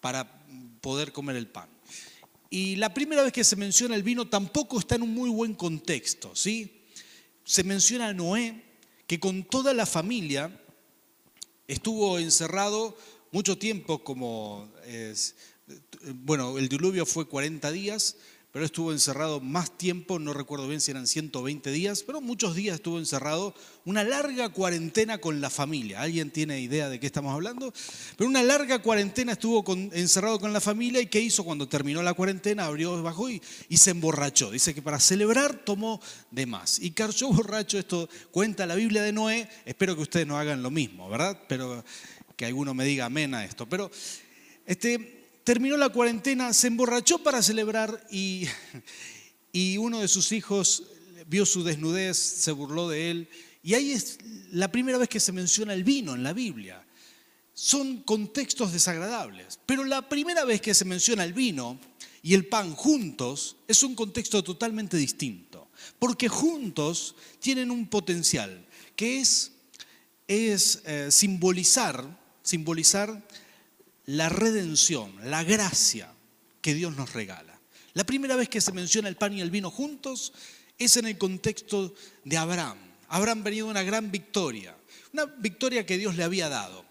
para 0.00 0.44
poder 0.80 1.12
comer 1.12 1.36
el 1.36 1.46
pan. 1.46 1.68
Y 2.50 2.76
la 2.76 2.92
primera 2.92 3.22
vez 3.22 3.32
que 3.32 3.44
se 3.44 3.54
menciona 3.54 3.94
el 3.94 4.02
vino 4.02 4.28
tampoco 4.28 4.80
está 4.80 4.96
en 4.96 5.02
un 5.02 5.14
muy 5.14 5.30
buen 5.30 5.54
contexto, 5.54 6.34
¿sí? 6.34 6.82
Se 7.44 7.62
menciona 7.62 8.08
a 8.08 8.12
Noé, 8.12 8.69
que 9.10 9.18
con 9.18 9.42
toda 9.42 9.74
la 9.74 9.86
familia 9.86 10.56
estuvo 11.66 12.20
encerrado 12.20 12.96
mucho 13.32 13.58
tiempo, 13.58 14.04
como, 14.04 14.72
bueno, 16.14 16.56
el 16.58 16.68
diluvio 16.68 17.04
fue 17.04 17.26
40 17.26 17.72
días, 17.72 18.18
pero 18.52 18.64
estuvo 18.64 18.90
encerrado 18.90 19.40
más 19.40 19.76
tiempo, 19.78 20.18
no 20.18 20.32
recuerdo 20.32 20.66
bien 20.66 20.80
si 20.80 20.90
eran 20.90 21.06
120 21.06 21.70
días, 21.70 22.02
pero 22.02 22.20
muchos 22.20 22.56
días 22.56 22.74
estuvo 22.74 22.98
encerrado, 22.98 23.54
una 23.84 24.02
larga 24.02 24.48
cuarentena 24.48 25.18
con 25.18 25.40
la 25.40 25.50
familia. 25.50 26.00
¿Alguien 26.00 26.30
tiene 26.30 26.60
idea 26.60 26.88
de 26.88 26.98
qué 26.98 27.06
estamos 27.06 27.32
hablando? 27.32 27.72
Pero 28.16 28.28
una 28.28 28.42
larga 28.42 28.80
cuarentena 28.80 29.32
estuvo 29.32 29.64
encerrado 29.92 30.40
con 30.40 30.52
la 30.52 30.60
familia 30.60 31.00
y 31.00 31.06
¿qué 31.06 31.20
hizo 31.20 31.44
cuando 31.44 31.68
terminó 31.68 32.02
la 32.02 32.14
cuarentena? 32.14 32.66
Abrió, 32.66 33.00
bajó 33.02 33.30
y, 33.30 33.40
y 33.68 33.76
se 33.76 33.92
emborrachó. 33.92 34.50
Dice 34.50 34.74
que 34.74 34.82
para 34.82 34.98
celebrar 34.98 35.64
tomó 35.64 36.00
de 36.32 36.46
más. 36.46 36.80
Y 36.80 36.90
cayó 36.90 37.28
borracho, 37.28 37.78
esto 37.78 38.08
cuenta 38.32 38.66
la 38.66 38.74
Biblia 38.74 39.02
de 39.02 39.12
Noé, 39.12 39.48
espero 39.64 39.94
que 39.94 40.02
ustedes 40.02 40.26
no 40.26 40.36
hagan 40.36 40.60
lo 40.60 40.70
mismo, 40.70 41.08
¿verdad? 41.08 41.40
Pero 41.48 41.84
que 42.34 42.46
alguno 42.46 42.74
me 42.74 42.84
diga 42.84 43.04
amén 43.04 43.32
a 43.34 43.44
esto. 43.44 43.68
Pero 43.68 43.90
este 44.66 45.19
terminó 45.50 45.76
la 45.76 45.88
cuarentena, 45.88 46.54
se 46.54 46.68
emborrachó 46.68 47.18
para 47.18 47.42
celebrar 47.42 48.06
y, 48.08 48.46
y 49.52 49.78
uno 49.78 49.98
de 49.98 50.06
sus 50.06 50.30
hijos 50.30 50.84
vio 51.26 51.44
su 51.44 51.64
desnudez, 51.64 52.16
se 52.16 52.52
burló 52.52 52.88
de 52.88 53.10
él. 53.10 53.28
Y 53.60 53.74
ahí 53.74 53.90
es 53.90 54.18
la 54.52 54.70
primera 54.70 54.96
vez 54.96 55.08
que 55.08 55.18
se 55.18 55.32
menciona 55.32 55.74
el 55.74 55.82
vino 55.82 56.14
en 56.14 56.22
la 56.22 56.32
Biblia. 56.32 56.86
Son 57.52 58.02
contextos 58.02 58.72
desagradables, 58.72 59.58
pero 59.66 59.82
la 59.82 60.08
primera 60.08 60.44
vez 60.44 60.60
que 60.60 60.72
se 60.72 60.84
menciona 60.84 61.24
el 61.24 61.32
vino 61.32 61.80
y 62.22 62.34
el 62.34 62.46
pan 62.46 62.76
juntos 62.76 63.56
es 63.66 63.82
un 63.82 63.96
contexto 63.96 64.44
totalmente 64.44 64.96
distinto, 64.98 65.68
porque 65.98 66.28
juntos 66.28 67.16
tienen 67.40 67.72
un 67.72 67.88
potencial 67.88 68.68
que 68.94 69.18
es, 69.18 69.50
es 70.28 70.80
eh, 70.84 71.08
simbolizar, 71.10 72.20
simbolizar 72.44 73.20
la 74.10 74.28
redención, 74.28 75.12
la 75.30 75.44
gracia 75.44 76.12
que 76.60 76.74
Dios 76.74 76.96
nos 76.96 77.12
regala. 77.12 77.60
La 77.94 78.04
primera 78.04 78.34
vez 78.34 78.48
que 78.48 78.60
se 78.60 78.72
menciona 78.72 79.08
el 79.08 79.16
pan 79.16 79.34
y 79.34 79.40
el 79.40 79.50
vino 79.50 79.70
juntos 79.70 80.32
es 80.78 80.96
en 80.96 81.06
el 81.06 81.16
contexto 81.16 81.94
de 82.24 82.36
Abraham. 82.36 82.78
Abraham 83.08 83.44
venía 83.44 83.64
de 83.64 83.70
una 83.70 83.82
gran 83.84 84.10
victoria, 84.10 84.76
una 85.12 85.26
victoria 85.26 85.86
que 85.86 85.96
Dios 85.96 86.16
le 86.16 86.24
había 86.24 86.48
dado. 86.48 86.84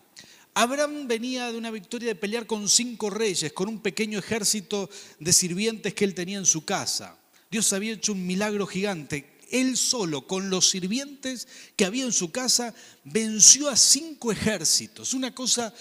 Abraham 0.54 1.08
venía 1.08 1.52
de 1.52 1.58
una 1.58 1.72
victoria 1.72 2.08
de 2.08 2.16
pelear 2.16 2.48
con 2.48 2.70
cinco 2.70 3.10
reyes, 3.10 3.52
con 3.52 3.68
un 3.68 3.82
pequeño 3.82 4.20
ejército 4.20 4.90
de 5.20 5.34
sirvientes 5.34 5.94
que 5.94 6.06
él 6.06 6.16
tenía 6.16 6.38
en 6.38 6.46
su 6.46 6.64
casa. 6.64 7.18
Dios 7.52 7.74
había 7.74 7.94
hecho 7.94 8.14
un 8.14 8.26
milagro 8.26 8.66
gigante. 8.66 9.40
Él 9.52 9.76
solo, 9.76 10.26
con 10.28 10.50
los 10.50 10.70
sirvientes 10.70 11.48
que 11.76 11.86
había 11.86 12.06
en 12.06 12.14
su 12.14 12.32
casa, 12.32 12.74
venció 13.04 13.68
a 13.68 13.76
cinco 13.76 14.32
ejércitos. 14.32 15.14
Una 15.14 15.34
cosa 15.34 15.74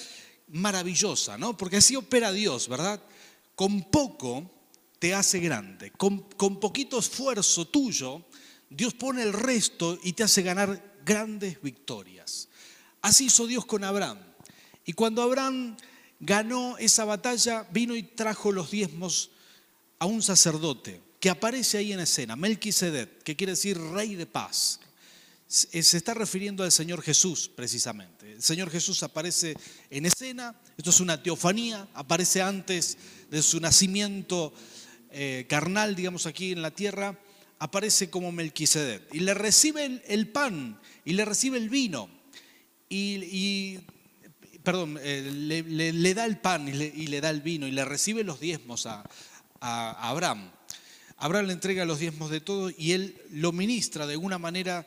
maravillosa, 0.50 1.38
¿no? 1.38 1.56
Porque 1.56 1.78
así 1.78 1.96
opera 1.96 2.32
Dios, 2.32 2.68
¿verdad? 2.68 3.02
Con 3.54 3.82
poco 3.90 4.50
te 4.98 5.14
hace 5.14 5.40
grande, 5.40 5.92
con, 5.92 6.20
con 6.36 6.58
poquito 6.58 6.98
esfuerzo 6.98 7.66
tuyo, 7.66 8.24
Dios 8.70 8.94
pone 8.94 9.22
el 9.22 9.32
resto 9.32 9.98
y 10.02 10.12
te 10.12 10.24
hace 10.24 10.42
ganar 10.42 10.96
grandes 11.04 11.60
victorias. 11.62 12.48
Así 13.00 13.26
hizo 13.26 13.46
Dios 13.46 13.64
con 13.64 13.84
Abraham. 13.84 14.18
Y 14.84 14.92
cuando 14.92 15.22
Abraham 15.22 15.76
ganó 16.20 16.76
esa 16.78 17.04
batalla, 17.04 17.66
vino 17.70 17.94
y 17.94 18.02
trajo 18.02 18.52
los 18.52 18.70
diezmos 18.70 19.30
a 19.98 20.06
un 20.06 20.22
sacerdote 20.22 21.00
que 21.20 21.30
aparece 21.30 21.78
ahí 21.78 21.92
en 21.92 22.00
escena, 22.00 22.36
Melquisedec, 22.36 23.22
que 23.22 23.36
quiere 23.36 23.52
decir 23.52 23.78
rey 23.78 24.14
de 24.14 24.26
paz. 24.26 24.80
Se 25.48 25.96
está 25.96 26.12
refiriendo 26.12 26.62
al 26.62 26.70
Señor 26.70 27.00
Jesús, 27.00 27.48
precisamente. 27.48 28.32
El 28.32 28.42
Señor 28.42 28.70
Jesús 28.70 29.02
aparece 29.02 29.56
en 29.88 30.04
escena, 30.04 30.54
esto 30.76 30.90
es 30.90 31.00
una 31.00 31.22
teofanía, 31.22 31.88
aparece 31.94 32.42
antes 32.42 32.98
de 33.30 33.40
su 33.42 33.58
nacimiento 33.58 34.52
eh, 35.10 35.46
carnal, 35.48 35.96
digamos 35.96 36.26
aquí 36.26 36.52
en 36.52 36.60
la 36.60 36.70
tierra, 36.70 37.18
aparece 37.58 38.10
como 38.10 38.30
Melquisedec. 38.30 39.14
Y 39.14 39.20
le 39.20 39.32
recibe 39.32 40.02
el, 40.06 40.28
pan 40.28 40.78
y 41.06 41.14
le 41.14 41.24
recibe 41.24 41.56
el 41.56 41.70
vino. 41.70 42.10
Y, 42.90 43.78
perdón, 44.62 44.98
eh, 45.00 45.22
le, 45.32 46.14
da 46.14 46.26
el 46.26 46.38
pan 46.38 46.68
y 46.68 47.06
le, 47.06 47.20
da 47.22 47.30
el 47.30 47.40
vino 47.40 47.66
y 47.66 47.70
le 47.70 47.86
recibe 47.86 48.22
los 48.22 48.38
diezmos 48.40 48.86
a, 48.86 49.02
Abraham. 49.60 50.50
Abraham 51.16 51.46
le 51.46 51.52
entrega 51.54 51.84
los 51.84 51.98
diezmos 51.98 52.30
de 52.30 52.40
todo 52.40 52.70
y 52.70 52.92
él 52.92 53.20
lo 53.30 53.50
ministra 53.50 54.06
de 54.06 54.12
alguna 54.12 54.38
manera, 54.38 54.86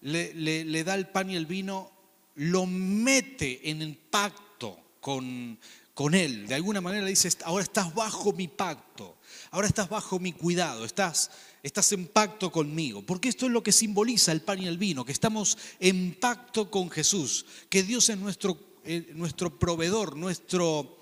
le, 0.00 0.84
da 0.84 0.94
el 0.94 1.08
pan 1.08 1.30
y 1.30 1.36
el 1.36 1.46
vino, 1.46 1.90
lo 2.34 2.66
mete 2.66 3.70
en 3.70 3.98
pacto 4.10 4.78
con, 5.00 5.58
con 5.94 6.14
él. 6.14 6.46
De 6.46 6.54
alguna 6.54 6.80
manera 6.80 7.04
le 7.04 7.10
dice, 7.10 7.28
ahora 7.44 7.64
estás 7.64 7.94
bajo 7.94 8.32
mi 8.32 8.48
pacto, 8.48 9.16
ahora 9.50 9.66
estás 9.66 9.88
bajo 9.88 10.18
mi 10.18 10.32
cuidado, 10.32 10.84
estás, 10.84 11.30
estás 11.62 11.90
en 11.92 12.06
pacto 12.06 12.52
conmigo. 12.52 13.02
Porque 13.02 13.28
esto 13.28 13.46
es 13.46 13.52
lo 13.52 13.62
que 13.62 13.72
simboliza 13.72 14.32
el 14.32 14.42
pan 14.42 14.62
y 14.62 14.66
el 14.66 14.78
vino, 14.78 15.04
que 15.04 15.12
estamos 15.12 15.58
en 15.80 16.14
pacto 16.14 16.70
con 16.70 16.90
Jesús, 16.90 17.46
que 17.68 17.82
Dios 17.82 18.08
es 18.08 18.18
nuestro, 18.18 18.58
eh, 18.84 19.10
nuestro 19.14 19.58
proveedor, 19.58 20.16
nuestro 20.16 21.00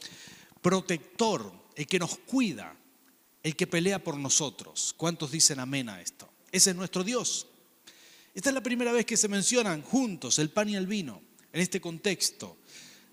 protector, 0.62 1.52
el 1.74 1.86
que 1.86 1.98
nos 1.98 2.16
cuida, 2.18 2.74
el 3.42 3.54
que 3.54 3.66
pelea 3.66 4.02
por 4.02 4.16
nosotros. 4.16 4.94
¿Cuántos 4.96 5.30
dicen 5.30 5.60
amén 5.60 5.88
a 5.88 6.00
esto? 6.00 6.28
Ese 6.50 6.70
es 6.70 6.76
nuestro 6.76 7.04
Dios. 7.04 7.46
Esta 8.36 8.50
es 8.50 8.54
la 8.54 8.62
primera 8.62 8.92
vez 8.92 9.06
que 9.06 9.16
se 9.16 9.28
mencionan 9.28 9.80
juntos 9.80 10.38
el 10.38 10.50
pan 10.50 10.68
y 10.68 10.76
el 10.76 10.86
vino 10.86 11.22
en 11.54 11.62
este 11.62 11.80
contexto, 11.80 12.58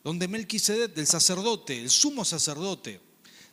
donde 0.03 0.27
Melquisedec, 0.27 0.97
el 0.97 1.07
sacerdote, 1.07 1.79
el 1.79 1.89
sumo 1.89 2.25
sacerdote, 2.25 2.99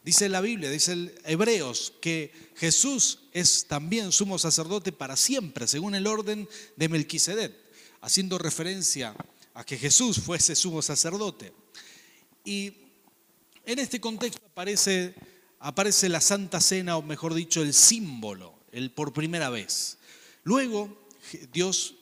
dice 0.05 0.29
la 0.29 0.41
Biblia, 0.41 0.69
dice 0.69 0.95
el 0.95 1.15
Hebreos, 1.25 1.93
que 2.01 2.33
Jesús 2.57 3.21
es 3.33 3.67
también 3.69 4.11
sumo 4.11 4.37
sacerdote 4.37 4.91
para 4.91 5.15
siempre, 5.15 5.69
según 5.69 5.95
el 5.95 6.09
orden 6.09 6.49
de 6.75 6.89
Melquisedec, 6.89 7.55
haciendo 8.01 8.37
referencia 8.37 9.15
a 9.55 9.63
que 9.63 9.79
Jesús 9.79 10.19
fuese 10.19 10.57
sumo 10.57 10.83
sacerdote. 10.83 11.53
Y 12.45 12.73
en 13.65 13.79
este 13.79 14.01
contexto 14.01 14.45
aparece 14.45 15.15
aparece 15.61 16.09
la 16.09 16.21
Santa 16.21 16.61
Cena, 16.61 16.97
o 16.97 17.03
mejor 17.03 17.33
dicho, 17.33 17.63
el 17.63 17.75
símbolo, 17.75 18.59
el 18.73 18.91
por 18.91 19.13
primera 19.13 19.51
vez. 19.51 19.99
Luego 20.43 21.00
Dios 21.53 21.97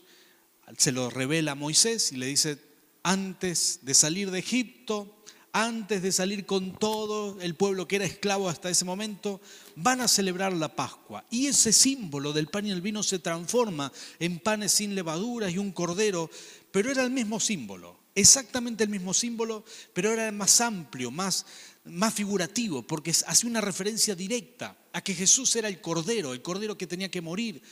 se 0.76 0.92
lo 0.92 1.10
revela 1.10 1.52
a 1.52 1.54
Moisés 1.54 2.12
y 2.12 2.16
le 2.16 2.26
dice, 2.26 2.58
antes 3.02 3.80
de 3.82 3.94
salir 3.94 4.30
de 4.30 4.38
Egipto, 4.38 5.18
antes 5.52 6.02
de 6.02 6.12
salir 6.12 6.44
con 6.44 6.78
todo 6.78 7.40
el 7.40 7.54
pueblo 7.54 7.88
que 7.88 7.96
era 7.96 8.04
esclavo 8.04 8.48
hasta 8.48 8.70
ese 8.70 8.84
momento, 8.84 9.40
van 9.76 10.00
a 10.00 10.08
celebrar 10.08 10.52
la 10.52 10.74
Pascua. 10.74 11.24
Y 11.30 11.46
ese 11.46 11.72
símbolo 11.72 12.32
del 12.32 12.48
pan 12.48 12.66
y 12.66 12.70
el 12.70 12.82
vino 12.82 13.02
se 13.02 13.18
transforma 13.18 13.92
en 14.18 14.40
panes 14.40 14.72
sin 14.72 14.94
levaduras 14.94 15.52
y 15.52 15.58
un 15.58 15.72
cordero, 15.72 16.30
pero 16.70 16.90
era 16.90 17.02
el 17.02 17.10
mismo 17.10 17.40
símbolo, 17.40 17.98
exactamente 18.14 18.84
el 18.84 18.90
mismo 18.90 19.14
símbolo, 19.14 19.64
pero 19.94 20.12
era 20.12 20.30
más 20.32 20.60
amplio, 20.60 21.10
más, 21.10 21.46
más 21.84 22.12
figurativo, 22.12 22.82
porque 22.82 23.10
hace 23.10 23.46
una 23.46 23.60
referencia 23.60 24.14
directa 24.14 24.76
a 24.92 25.00
que 25.02 25.14
Jesús 25.14 25.56
era 25.56 25.68
el 25.68 25.80
Cordero, 25.80 26.32
el 26.32 26.42
Cordero 26.42 26.76
que 26.76 26.86
tenía 26.86 27.10
que 27.10 27.22
morir 27.22 27.62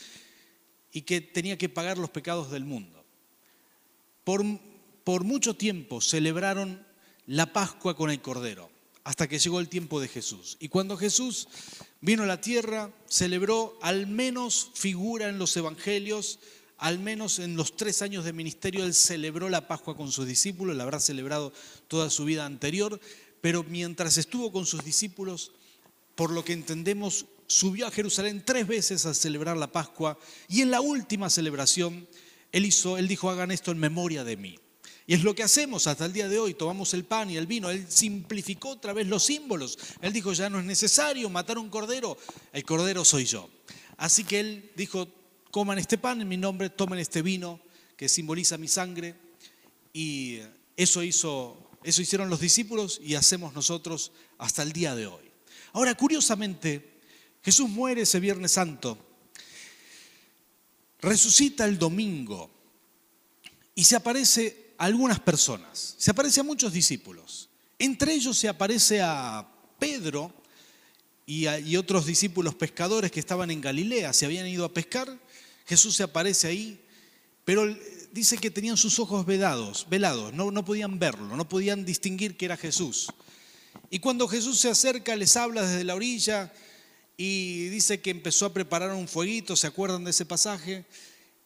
y 0.97 1.03
que 1.03 1.21
tenía 1.21 1.59
que 1.59 1.69
pagar 1.69 1.99
los 1.99 2.09
pecados 2.09 2.49
del 2.49 2.65
mundo. 2.65 3.05
Por, 4.23 5.23
mucho 5.23 5.53
tiempo 5.53 6.01
celebraron 6.01 6.83
la 7.27 7.53
Pascua 7.53 7.95
con 7.95 8.09
el 8.09 8.19
Cordero, 8.19 8.71
hasta 9.03 9.27
que 9.27 9.37
llegó 9.37 9.59
el 9.59 9.69
tiempo 9.69 9.99
de 10.01 10.07
Jesús. 10.07 10.57
Y 10.59 10.69
cuando 10.69 10.97
Jesús 10.97 11.49
vino 12.01 12.23
a 12.23 12.25
la 12.25 12.41
tierra, 12.41 12.91
celebró, 13.07 13.77
al 13.83 14.07
menos 14.07 14.71
figura 14.73 15.29
en 15.29 15.37
los 15.37 15.55
evangelios, 15.55 16.39
al 16.79 16.97
menos 16.97 17.37
en 17.37 17.55
los 17.55 17.75
tres 17.75 18.01
años 18.01 18.25
de 18.25 18.33
ministerio, 18.33 18.83
él 18.83 18.95
celebró 18.95 19.49
la 19.49 19.67
Pascua 19.67 19.95
con 19.95 20.11
sus 20.11 20.25
discípulos, 20.25 20.75
la 20.75 20.81
habrá 20.81 20.99
celebrado 20.99 21.53
toda 21.87 22.09
su 22.09 22.25
vida 22.25 22.43
anterior, 22.43 22.99
pero 23.39 23.63
mientras 23.63 24.17
estuvo 24.17 24.51
con 24.51 24.65
sus 24.65 24.83
discípulos, 24.83 25.51
por 26.15 26.31
lo 26.31 26.43
que 26.43 26.53
entendemos, 26.53 27.27
subió 27.47 27.87
a 27.87 27.91
Jerusalén 27.91 28.43
tres 28.45 28.67
veces 28.67 29.05
a 29.05 29.13
celebrar 29.13 29.57
la 29.57 29.71
Pascua 29.71 30.19
y 30.47 30.61
en 30.61 30.71
la 30.71 30.81
última 30.81 31.29
celebración 31.29 32.07
él 32.51 32.65
hizo, 32.65 32.97
él 32.97 33.07
dijo, 33.07 33.29
hagan 33.29 33.51
esto 33.51 33.71
en 33.71 33.79
memoria 33.79 34.23
de 34.23 34.37
mí. 34.37 34.59
Y 35.05 35.13
es 35.13 35.23
lo 35.23 35.33
que 35.33 35.43
hacemos 35.43 35.87
hasta 35.87 36.05
el 36.05 36.13
día 36.13 36.27
de 36.27 36.37
hoy, 36.37 36.53
tomamos 36.53 36.93
el 36.93 37.05
pan 37.05 37.29
y 37.29 37.37
el 37.37 37.47
vino, 37.47 37.69
él 37.69 37.85
simplificó 37.87 38.69
otra 38.69 38.91
vez 38.93 39.07
los 39.07 39.23
símbolos. 39.23 39.77
Él 40.01 40.11
dijo, 40.11 40.33
ya 40.33 40.49
no 40.49 40.59
es 40.59 40.65
necesario 40.65 41.29
matar 41.29 41.57
un 41.57 41.69
cordero, 41.69 42.17
el 42.51 42.63
cordero 42.65 43.05
soy 43.05 43.25
yo. 43.25 43.49
Así 43.95 44.25
que 44.25 44.39
él 44.41 44.71
dijo, 44.75 45.07
coman 45.49 45.79
este 45.79 45.97
pan 45.97 46.21
en 46.21 46.27
mi 46.27 46.37
nombre, 46.37 46.69
tomen 46.69 46.99
este 46.99 47.21
vino 47.21 47.61
que 47.95 48.09
simboliza 48.09 48.57
mi 48.57 48.67
sangre. 48.67 49.15
Y 49.93 50.39
eso 50.75 51.01
hizo 51.01 51.67
eso 51.87 52.01
hicieron 52.01 52.29
los 52.29 52.41
discípulos 52.41 52.99
y 53.01 53.15
hacemos 53.15 53.53
nosotros 53.53 54.11
hasta 54.37 54.61
el 54.61 54.73
día 54.73 54.93
de 54.93 55.07
hoy. 55.07 55.31
Ahora, 55.71 55.95
curiosamente, 55.95 56.96
Jesús 57.47 57.69
muere 57.69 58.01
ese 58.01 58.19
Viernes 58.19 58.51
Santo, 58.51 58.97
resucita 60.99 61.63
el 61.63 61.79
domingo 61.79 62.51
y 63.73 63.85
se 63.85 63.95
aparece 63.95 64.73
a 64.77 64.83
algunas 64.83 65.21
personas, 65.21 65.95
se 65.97 66.11
aparece 66.11 66.41
a 66.41 66.43
muchos 66.43 66.73
discípulos. 66.73 67.47
Entre 67.79 68.13
ellos 68.13 68.37
se 68.37 68.49
aparece 68.49 68.99
a 69.01 69.49
Pedro 69.79 70.33
y, 71.25 71.47
y 71.47 71.77
otros 71.77 72.05
discípulos 72.05 72.53
pescadores 72.53 73.13
que 73.13 73.21
estaban 73.21 73.49
en 73.49 73.61
Galilea, 73.61 74.11
se 74.11 74.25
habían 74.25 74.45
ido 74.47 74.65
a 74.65 74.73
pescar. 74.73 75.17
Jesús 75.65 75.95
se 75.95 76.03
aparece 76.03 76.49
ahí, 76.49 76.77
pero 77.45 77.65
dice 78.11 78.37
que 78.37 78.51
tenían 78.51 78.75
sus 78.75 78.99
ojos 78.99 79.25
velados, 79.25 79.87
velados, 79.89 80.33
no, 80.33 80.51
no 80.51 80.65
podían 80.65 80.99
verlo, 80.99 81.37
no 81.37 81.47
podían 81.47 81.85
distinguir 81.85 82.35
que 82.35 82.43
era 82.43 82.57
Jesús. 82.57 83.07
Y 83.89 83.99
cuando 83.99 84.27
Jesús 84.27 84.59
se 84.59 84.69
acerca, 84.69 85.15
les 85.15 85.37
habla 85.37 85.61
desde 85.61 85.85
la 85.85 85.95
orilla 85.95 86.51
y 87.17 87.69
dice 87.69 87.99
que 87.99 88.11
empezó 88.11 88.45
a 88.45 88.53
preparar 88.53 88.91
un 88.91 89.07
fueguito, 89.07 89.55
¿se 89.55 89.65
acuerdan 89.65 90.03
de 90.03 90.11
ese 90.11 90.25
pasaje? 90.25 90.85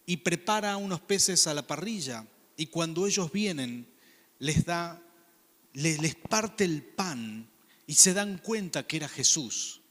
Y 0.06 0.18
prepara 0.18 0.76
unos 0.76 1.00
peces 1.00 1.48
a 1.48 1.54
la 1.54 1.66
parrilla. 1.66 2.28
Y 2.58 2.68
cuando 2.68 3.08
ellos 3.08 3.32
vienen, 3.32 3.88
les 4.38 4.66
da, 4.66 5.02
les, 5.72 6.02
les 6.02 6.16
parte 6.16 6.66
el 6.66 6.84
pan 6.84 7.50
y 7.88 7.96
se 7.96 8.14
dan 8.14 8.38
cuenta 8.40 8.86
que 8.86 8.98
era 8.98 9.08
Jesús, 9.08 9.82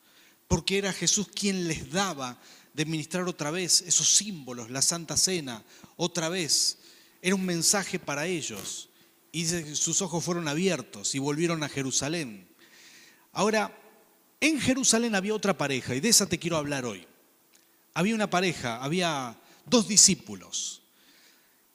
porque 0.46 0.76
era 0.76 0.92
Jesús 0.92 1.28
quien 1.28 1.66
les 1.66 1.90
daba 1.90 2.38
de 2.74 2.84
ministrar 2.84 3.26
otra 3.26 3.50
vez 3.50 3.82
esos 3.86 4.16
símbolos, 4.16 4.70
la 4.70 4.82
Santa 4.82 5.16
Cena, 5.16 5.64
otra 5.96 6.28
vez. 6.28 6.78
Era 7.22 7.34
un 7.34 7.44
mensaje 7.44 7.98
para 7.98 8.26
ellos. 8.26 8.88
Y 9.32 9.46
sus 9.46 10.02
ojos 10.02 10.24
fueron 10.24 10.48
abiertos 10.48 11.14
y 11.14 11.18
volvieron 11.18 11.62
a 11.62 11.68
Jerusalén. 11.68 12.48
Ahora, 13.32 13.76
en 14.40 14.60
Jerusalén 14.60 15.14
había 15.14 15.34
otra 15.34 15.56
pareja, 15.56 15.94
y 15.94 16.00
de 16.00 16.08
esa 16.08 16.26
te 16.26 16.38
quiero 16.38 16.56
hablar 16.56 16.84
hoy. 16.86 17.06
Había 17.92 18.14
una 18.14 18.30
pareja, 18.30 18.82
había 18.82 19.38
dos 19.66 19.86
discípulos 19.86 20.82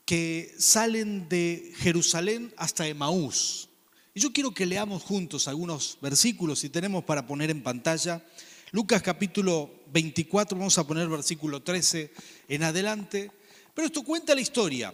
que 0.06 0.54
salen 0.58 1.28
de 1.30 1.74
Jerusalén 1.78 2.54
hasta 2.58 2.88
Emaús. 2.88 3.70
Y 4.14 4.20
yo 4.20 4.32
quiero 4.32 4.54
que 4.54 4.66
leamos 4.66 5.04
juntos 5.04 5.48
algunos 5.48 5.98
versículos, 6.02 6.60
si 6.60 6.70
tenemos 6.70 7.04
para 7.04 7.26
poner 7.26 7.50
en 7.50 7.64
pantalla. 7.64 8.24
Lucas 8.72 9.02
capítulo 9.02 9.84
24, 9.92 10.58
vamos 10.58 10.78
a 10.78 10.88
poner 10.88 11.08
versículo 11.08 11.62
13 11.62 12.14
en 12.48 12.64
adelante. 12.64 13.32
Pero 13.74 13.88
esto 13.88 14.04
cuenta 14.04 14.36
la 14.36 14.42
historia, 14.42 14.94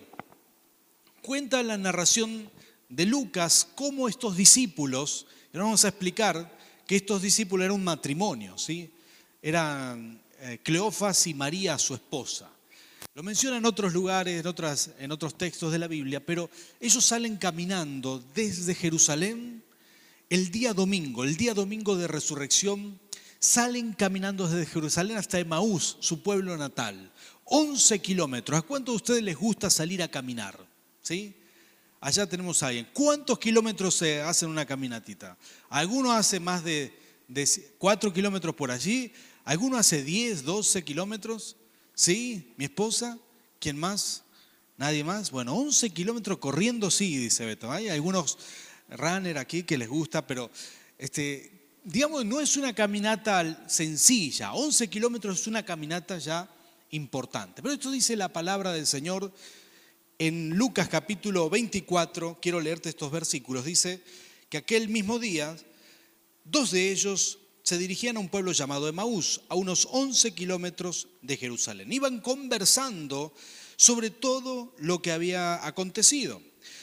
cuenta 1.21 1.61
la 1.61 1.77
narración 1.77 2.49
de 2.89 3.05
Lucas, 3.05 3.67
cómo 3.75 4.07
estos 4.09 4.35
discípulos, 4.35 5.27
y 5.53 5.57
vamos 5.57 5.85
a 5.85 5.89
explicar 5.89 6.57
que 6.91 6.97
estos 6.97 7.21
discípulos 7.21 7.63
eran 7.63 7.77
un 7.77 7.85
matrimonio, 7.85 8.57
¿sí? 8.57 8.91
eran 9.41 10.21
eh, 10.41 10.59
Cleofas 10.61 11.25
y 11.25 11.33
María, 11.33 11.77
su 11.77 11.93
esposa. 11.93 12.49
Lo 13.13 13.23
menciona 13.23 13.55
en 13.55 13.65
otros 13.65 13.93
lugares, 13.93 14.41
en, 14.41 14.45
otras, 14.45 14.89
en 14.99 15.09
otros 15.13 15.37
textos 15.37 15.71
de 15.71 15.79
la 15.79 15.87
Biblia, 15.87 16.19
pero 16.25 16.49
ellos 16.81 17.05
salen 17.05 17.37
caminando 17.37 18.21
desde 18.35 18.75
Jerusalén 18.75 19.63
el 20.29 20.51
día 20.51 20.73
domingo, 20.73 21.23
el 21.23 21.37
día 21.37 21.53
domingo 21.53 21.95
de 21.95 22.09
resurrección, 22.09 22.99
salen 23.39 23.93
caminando 23.93 24.45
desde 24.49 24.69
Jerusalén 24.69 25.15
hasta 25.15 25.39
Emaús, 25.39 25.95
su 26.01 26.21
pueblo 26.21 26.57
natal. 26.57 27.09
11 27.45 27.99
kilómetros. 27.99 28.59
¿A 28.59 28.63
cuánto 28.63 28.91
de 28.91 28.97
ustedes 28.97 29.23
les 29.23 29.37
gusta 29.37 29.69
salir 29.69 30.03
a 30.03 30.09
caminar? 30.09 30.59
¿Sí? 31.01 31.40
Allá 32.01 32.27
tenemos 32.27 32.61
a 32.61 32.67
alguien. 32.67 32.89
¿Cuántos 32.93 33.39
kilómetros 33.39 33.95
se 33.95 34.21
hacen 34.21 34.49
una 34.49 34.65
caminatita? 34.65 35.37
Algunos 35.69 36.13
hace 36.13 36.39
más 36.39 36.63
de, 36.63 36.93
de 37.27 37.47
4 37.77 38.11
kilómetros 38.11 38.55
por 38.55 38.71
allí, 38.71 39.13
algunos 39.45 39.79
hace 39.79 40.03
10, 40.03 40.43
12 40.43 40.83
kilómetros. 40.83 41.55
¿Sí? 41.93 42.53
¿Mi 42.57 42.65
esposa? 42.65 43.17
¿Quién 43.59 43.77
más? 43.77 44.23
¿Nadie 44.77 45.03
más? 45.03 45.29
Bueno, 45.29 45.55
11 45.55 45.91
kilómetros 45.91 46.39
corriendo 46.39 46.89
sí, 46.89 47.17
dice 47.17 47.45
Beto. 47.45 47.71
Hay 47.71 47.89
algunos 47.89 48.39
runner 48.89 49.37
aquí 49.37 49.63
que 49.63 49.77
les 49.77 49.87
gusta, 49.87 50.25
pero 50.25 50.49
este, 50.97 51.77
digamos, 51.83 52.25
no 52.25 52.39
es 52.39 52.57
una 52.57 52.73
caminata 52.73 53.69
sencilla. 53.69 54.53
11 54.53 54.89
kilómetros 54.89 55.41
es 55.41 55.47
una 55.47 55.63
caminata 55.63 56.17
ya 56.17 56.49
importante. 56.89 57.61
Pero 57.61 57.73
esto 57.73 57.91
dice 57.91 58.15
la 58.15 58.29
palabra 58.29 58.71
del 58.71 58.87
Señor 58.87 59.31
en 60.21 60.51
Lucas 60.51 60.87
capítulo 60.87 61.49
24. 61.49 62.37
Quiero 62.39 62.61
leerte 62.61 62.89
estos 62.89 63.11
versículos. 63.11 63.65
Dice 63.65 64.03
que 64.49 64.59
aquel 64.59 64.87
mismo 64.87 65.17
día, 65.17 65.57
dos 66.43 66.69
de 66.69 66.91
ellos 66.91 67.39
se 67.63 67.79
dirigían 67.79 68.17
a 68.17 68.19
un 68.19 68.29
pueblo 68.29 68.51
llamado 68.51 68.87
Emaús, 68.87 69.41
a 69.49 69.55
unos 69.55 69.87
11 69.89 70.35
kilómetros 70.35 71.07
de 71.23 71.37
Jerusalén. 71.37 71.91
Iban 71.91 72.21
conversando 72.21 73.33
sobre 73.77 74.11
todo 74.11 74.75
lo 74.77 75.01
que 75.01 75.11
había 75.11 75.65
acontecido. 75.65 76.39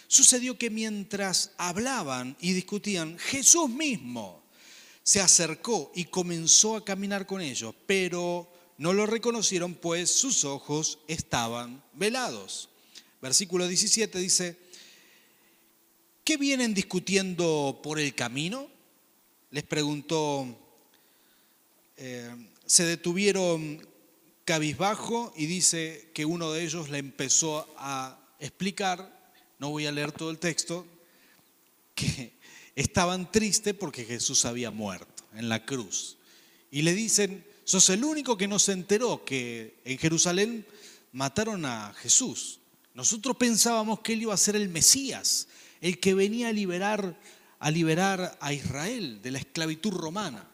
Sucedió 0.08 0.58
que 0.58 0.68
mientras 0.68 1.52
hablaban 1.58 2.36
y 2.40 2.54
discutían, 2.54 3.16
Jesús 3.20 3.70
mismo 3.70 4.42
se 5.04 5.20
acercó 5.20 5.92
y 5.94 6.06
comenzó 6.06 6.74
a 6.74 6.84
caminar 6.84 7.24
con 7.24 7.40
ellos, 7.40 7.72
pero 7.86 8.52
no 8.78 8.92
lo 8.92 9.06
reconocieron 9.06 9.74
pues 9.74 10.10
sus 10.10 10.44
ojos 10.44 10.98
estaban 11.06 11.84
velados. 11.92 12.70
Versículo 13.20 13.66
17 13.66 14.18
dice, 14.18 14.56
¿qué 16.22 16.36
vienen 16.36 16.72
discutiendo 16.72 17.80
por 17.82 17.98
el 17.98 18.14
camino? 18.14 18.70
Les 19.50 19.64
preguntó, 19.64 20.46
eh, 21.96 22.30
se 22.64 22.84
detuvieron 22.84 23.84
cabizbajo 24.44 25.32
y 25.36 25.46
dice 25.46 26.10
que 26.14 26.24
uno 26.24 26.52
de 26.52 26.62
ellos 26.62 26.90
le 26.90 26.98
empezó 26.98 27.74
a 27.76 28.18
explicar, 28.38 29.32
no 29.58 29.70
voy 29.70 29.86
a 29.86 29.92
leer 29.92 30.12
todo 30.12 30.30
el 30.30 30.38
texto, 30.38 30.86
que 31.94 32.32
estaban 32.76 33.32
tristes 33.32 33.74
porque 33.74 34.04
Jesús 34.04 34.44
había 34.44 34.70
muerto 34.70 35.24
en 35.34 35.48
la 35.48 35.64
cruz. 35.64 36.18
Y 36.70 36.82
le 36.82 36.94
dicen, 36.94 37.44
sos 37.64 37.90
el 37.90 38.04
único 38.04 38.36
que 38.36 38.46
no 38.46 38.60
se 38.60 38.72
enteró 38.72 39.24
que 39.24 39.80
en 39.84 39.98
Jerusalén 39.98 40.64
mataron 41.12 41.64
a 41.64 41.92
Jesús. 41.94 42.60
Nosotros 42.98 43.36
pensábamos 43.36 44.00
que 44.00 44.14
él 44.14 44.22
iba 44.22 44.34
a 44.34 44.36
ser 44.36 44.56
el 44.56 44.68
Mesías, 44.68 45.46
el 45.80 46.00
que 46.00 46.14
venía 46.14 46.48
a 46.48 46.52
liberar, 46.52 47.16
a 47.60 47.70
liberar 47.70 48.36
a 48.40 48.52
Israel 48.52 49.22
de 49.22 49.30
la 49.30 49.38
esclavitud 49.38 49.92
romana. 49.92 50.50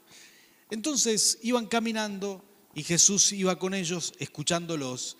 Entonces 0.68 1.38
iban 1.40 1.64
caminando 1.64 2.44
y 2.74 2.82
Jesús 2.82 3.32
iba 3.32 3.58
con 3.58 3.72
ellos 3.72 4.12
escuchándolos. 4.18 5.16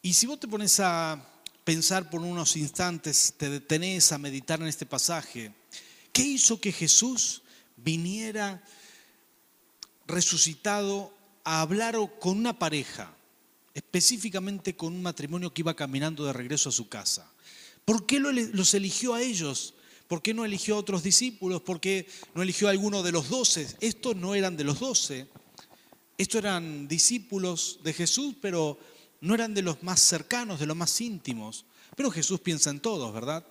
Y 0.00 0.14
si 0.14 0.24
vos 0.24 0.40
te 0.40 0.48
pones 0.48 0.80
a 0.80 1.22
pensar 1.64 2.08
por 2.08 2.22
unos 2.22 2.56
instantes, 2.56 3.34
te 3.36 3.50
detenés 3.50 4.10
a 4.12 4.16
meditar 4.16 4.58
en 4.62 4.68
este 4.68 4.86
pasaje, 4.86 5.52
¿Qué 6.14 6.22
hizo 6.22 6.62
que 6.62 6.72
Jesús 6.72 7.42
viniera 7.76 8.64
resucitado 10.06 11.12
a 11.44 11.60
hablar 11.60 11.96
con 12.18 12.38
una 12.38 12.58
pareja, 12.58 13.14
específicamente 13.74 14.76
con 14.76 14.94
un 14.94 15.02
matrimonio 15.02 15.52
que 15.52 15.62
iba 15.62 15.74
caminando 15.74 16.24
de 16.24 16.32
regreso 16.32 16.68
a 16.68 16.72
su 16.72 16.88
casa? 16.88 17.30
¿Por 17.84 18.06
qué 18.06 18.20
los 18.20 18.74
eligió 18.74 19.14
a 19.14 19.22
ellos? 19.22 19.74
¿Por 20.08 20.22
qué 20.22 20.32
no 20.32 20.44
eligió 20.44 20.76
a 20.76 20.78
otros 20.78 21.02
discípulos? 21.02 21.62
¿Por 21.62 21.80
qué 21.80 22.06
no 22.34 22.42
eligió 22.42 22.68
a 22.68 22.70
alguno 22.70 23.02
de 23.02 23.12
los 23.12 23.28
doce? 23.28 23.66
Estos 23.80 24.16
no 24.16 24.34
eran 24.34 24.56
de 24.56 24.64
los 24.64 24.80
doce. 24.80 25.28
Estos 26.16 26.38
eran 26.38 26.86
discípulos 26.86 27.80
de 27.82 27.92
Jesús, 27.92 28.34
pero 28.40 28.78
no 29.20 29.34
eran 29.34 29.54
de 29.54 29.62
los 29.62 29.82
más 29.82 30.00
cercanos, 30.00 30.60
de 30.60 30.66
los 30.66 30.76
más 30.76 31.00
íntimos. 31.00 31.64
Pero 31.96 32.10
Jesús 32.10 32.40
piensa 32.40 32.70
en 32.70 32.80
todos, 32.80 33.12
¿verdad? 33.12 33.44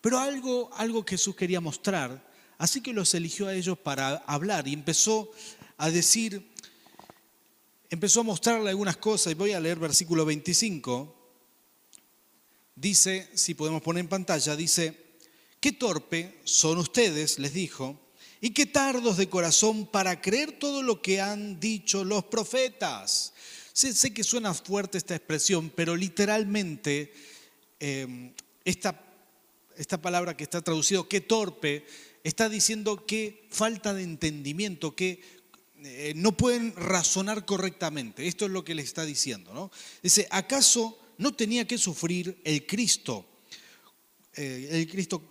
Pero 0.00 0.18
algo, 0.18 0.70
algo 0.74 1.04
Jesús 1.06 1.34
quería 1.34 1.60
mostrar, 1.60 2.24
así 2.56 2.80
que 2.80 2.92
los 2.92 3.14
eligió 3.14 3.48
a 3.48 3.54
ellos 3.54 3.78
para 3.78 4.16
hablar 4.26 4.68
y 4.68 4.72
empezó 4.72 5.30
a 5.76 5.90
decir, 5.90 6.50
empezó 7.90 8.20
a 8.20 8.24
mostrarle 8.24 8.70
algunas 8.70 8.96
cosas, 8.96 9.32
y 9.32 9.34
voy 9.34 9.52
a 9.52 9.60
leer 9.60 9.78
versículo 9.78 10.24
25, 10.24 11.14
dice, 12.74 13.28
si 13.34 13.54
podemos 13.54 13.82
poner 13.82 14.00
en 14.00 14.08
pantalla, 14.08 14.56
dice, 14.56 14.96
qué 15.60 15.72
torpe 15.72 16.40
son 16.44 16.78
ustedes, 16.78 17.38
les 17.38 17.52
dijo, 17.52 17.98
y 18.40 18.50
qué 18.50 18.66
tardos 18.66 19.16
de 19.16 19.28
corazón 19.28 19.86
para 19.86 20.20
creer 20.20 20.58
todo 20.58 20.82
lo 20.82 21.02
que 21.02 21.20
han 21.20 21.58
dicho 21.58 22.04
los 22.04 22.24
profetas. 22.24 23.32
Sé, 23.72 24.12
que 24.12 24.24
suena 24.24 24.54
fuerte 24.54 24.98
esta 24.98 25.16
expresión, 25.16 25.70
pero 25.74 25.96
literalmente 25.96 27.12
eh, 27.80 28.32
esta 28.64 29.08
esta 29.78 30.02
palabra 30.02 30.36
que 30.36 30.42
está 30.42 30.60
traducido, 30.60 31.08
qué 31.08 31.20
torpe, 31.20 31.86
está 32.24 32.48
diciendo 32.48 33.06
que 33.06 33.46
falta 33.48 33.94
de 33.94 34.02
entendimiento, 34.02 34.94
que 34.94 35.22
eh, 35.84 36.12
no 36.16 36.36
pueden 36.36 36.74
razonar 36.76 37.44
correctamente. 37.44 38.26
Esto 38.26 38.46
es 38.46 38.50
lo 38.50 38.64
que 38.64 38.74
le 38.74 38.82
está 38.82 39.04
diciendo. 39.04 39.52
¿no? 39.54 39.70
Dice, 40.02 40.26
¿acaso 40.30 40.98
no 41.18 41.34
tenía 41.34 41.66
que 41.66 41.78
sufrir 41.78 42.40
el 42.44 42.66
Cristo? 42.66 43.26
Eh, 44.34 44.68
el 44.72 44.88
Cristo 44.88 45.22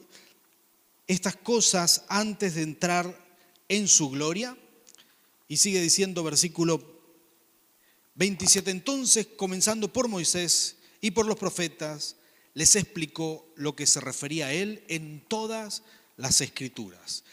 estas 1.08 1.38
cosas 1.38 2.04
antes 2.10 2.56
de 2.56 2.64
entrar 2.64 3.26
en 3.70 3.88
su 3.88 4.10
gloria. 4.10 4.58
Y 5.48 5.58
sigue 5.58 5.82
diciendo 5.82 6.24
versículo 6.24 6.98
27, 8.16 8.70
entonces 8.70 9.28
comenzando 9.38 9.92
por 9.92 10.10
Moisés 10.10 10.76
y 11.00 11.12
por 11.12 11.26
los 11.26 11.38
profetas, 11.38 12.18
les 12.54 12.76
explicó 12.76 13.48
lo 13.56 13.76
que 13.76 13.88
se 13.88 14.02
refería 14.02 14.48
a 14.48 14.54
él 14.54 14.84
en 14.90 15.24
todas 15.28 15.84
las 16.18 16.42
escrituras. 16.42 17.24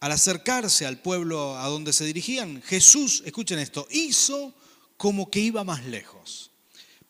Al 0.00 0.12
acercarse 0.12 0.86
al 0.86 0.98
pueblo 0.98 1.58
a 1.58 1.68
donde 1.68 1.92
se 1.92 2.06
dirigían, 2.06 2.62
Jesús, 2.62 3.22
escuchen 3.26 3.58
esto, 3.58 3.86
hizo 3.90 4.54
como 4.96 5.30
que 5.30 5.40
iba 5.40 5.62
más 5.62 5.84
lejos. 5.84 6.50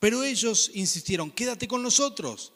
Pero 0.01 0.25
ellos 0.25 0.71
insistieron, 0.75 1.31
quédate 1.31 1.69
con 1.69 1.83
nosotros, 1.83 2.53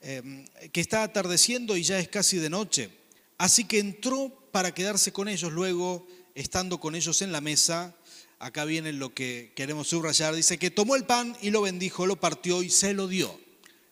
em, 0.00 0.44
que 0.72 0.80
está 0.80 1.02
atardeciendo 1.02 1.76
y 1.76 1.82
ya 1.82 1.98
es 1.98 2.08
casi 2.08 2.36
de 2.36 2.50
noche. 2.50 2.90
Así 3.38 3.64
que 3.64 3.78
entró 3.78 4.50
para 4.52 4.74
quedarse 4.74 5.12
con 5.12 5.28
ellos. 5.28 5.52
Luego, 5.52 6.06
estando 6.34 6.78
con 6.78 6.94
ellos 6.94 7.22
en 7.22 7.32
la 7.32 7.40
mesa, 7.40 7.96
acá 8.38 8.64
viene 8.64 8.92
lo 8.92 9.14
que 9.14 9.52
queremos 9.54 9.88
subrayar, 9.88 10.34
dice 10.34 10.58
que 10.58 10.70
tomó 10.70 10.94
el 10.94 11.04
pan 11.04 11.36
y 11.40 11.50
lo 11.50 11.62
bendijo, 11.62 12.06
lo 12.06 12.20
partió 12.20 12.62
y 12.62 12.70
se 12.70 12.92
lo 12.92 13.08
dio. 13.08 13.40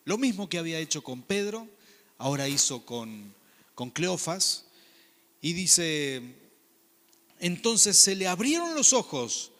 Lo 0.05 0.17
mismo 0.17 0.49
que 0.49 0.57
había 0.57 0.79
hecho 0.79 1.03
con 1.03 1.23
Pedro, 1.23 1.67
ahora 2.17 2.47
hizo 2.47 2.85
con, 2.85 3.33
con 3.75 3.89
Cleofas. 3.89 4.66
Y 5.41 5.53
dice, 5.53 6.21
entonces 7.39 7.97
se 7.97 8.15
le 8.15 8.27
abrieron 8.27 8.75
los 8.75 8.93
ojos 8.93 9.51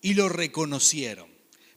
y 0.00 0.14
lo 0.14 0.28
reconocieron. 0.28 1.28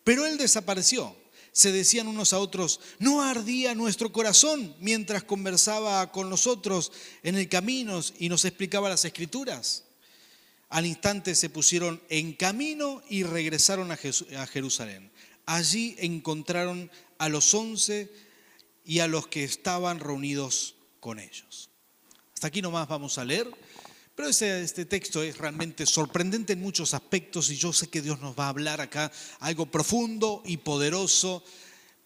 Pero 0.03 0.25
él 0.25 0.37
desapareció. 0.37 1.15
Se 1.51 1.71
decían 1.71 2.07
unos 2.07 2.31
a 2.33 2.39
otros, 2.39 2.79
¿no 2.99 3.23
ardía 3.23 3.75
nuestro 3.75 4.11
corazón 4.11 4.75
mientras 4.79 5.23
conversaba 5.23 6.11
con 6.11 6.29
nosotros 6.29 6.91
en 7.23 7.35
el 7.35 7.49
camino 7.49 7.99
y 8.19 8.29
nos 8.29 8.45
explicaba 8.45 8.87
las 8.87 9.03
escrituras? 9.03 9.83
Al 10.69 10.85
instante 10.85 11.33
se 11.33 11.49
pusieron 11.49 12.01
en 12.09 12.33
camino 12.33 13.01
y 13.09 13.23
regresaron 13.23 13.91
a 13.91 13.97
Jerusalén. 14.47 15.11
Allí 15.47 15.95
encontraron 15.97 16.91
a 17.17 17.27
los 17.27 17.53
once 17.55 18.11
y 18.85 18.99
a 18.99 19.07
los 19.07 19.27
que 19.27 19.43
estaban 19.43 19.99
reunidos 19.99 20.75
con 20.99 21.17
ellos. 21.17 21.68
Hasta 22.39 22.47
aquí 22.47 22.61
nomás 22.61 22.87
vamos 22.87 23.17
a 23.17 23.25
leer, 23.25 23.51
pero 24.15 24.29
este, 24.29 24.85
texto 24.85 25.21
es 25.21 25.37
realmente 25.37 25.85
sorprendente 25.85 26.53
en 26.53 26.61
muchos 26.61 26.93
aspectos 26.93 27.49
y 27.49 27.57
yo 27.57 27.73
sé 27.73 27.89
que 27.89 28.01
Dios 28.01 28.21
nos 28.21 28.33
va 28.39 28.45
a 28.45 28.49
hablar 28.55 28.79
acá 28.79 29.11
algo 29.41 29.65
profundo 29.65 30.41
y 30.45 30.55
poderoso 30.55 31.43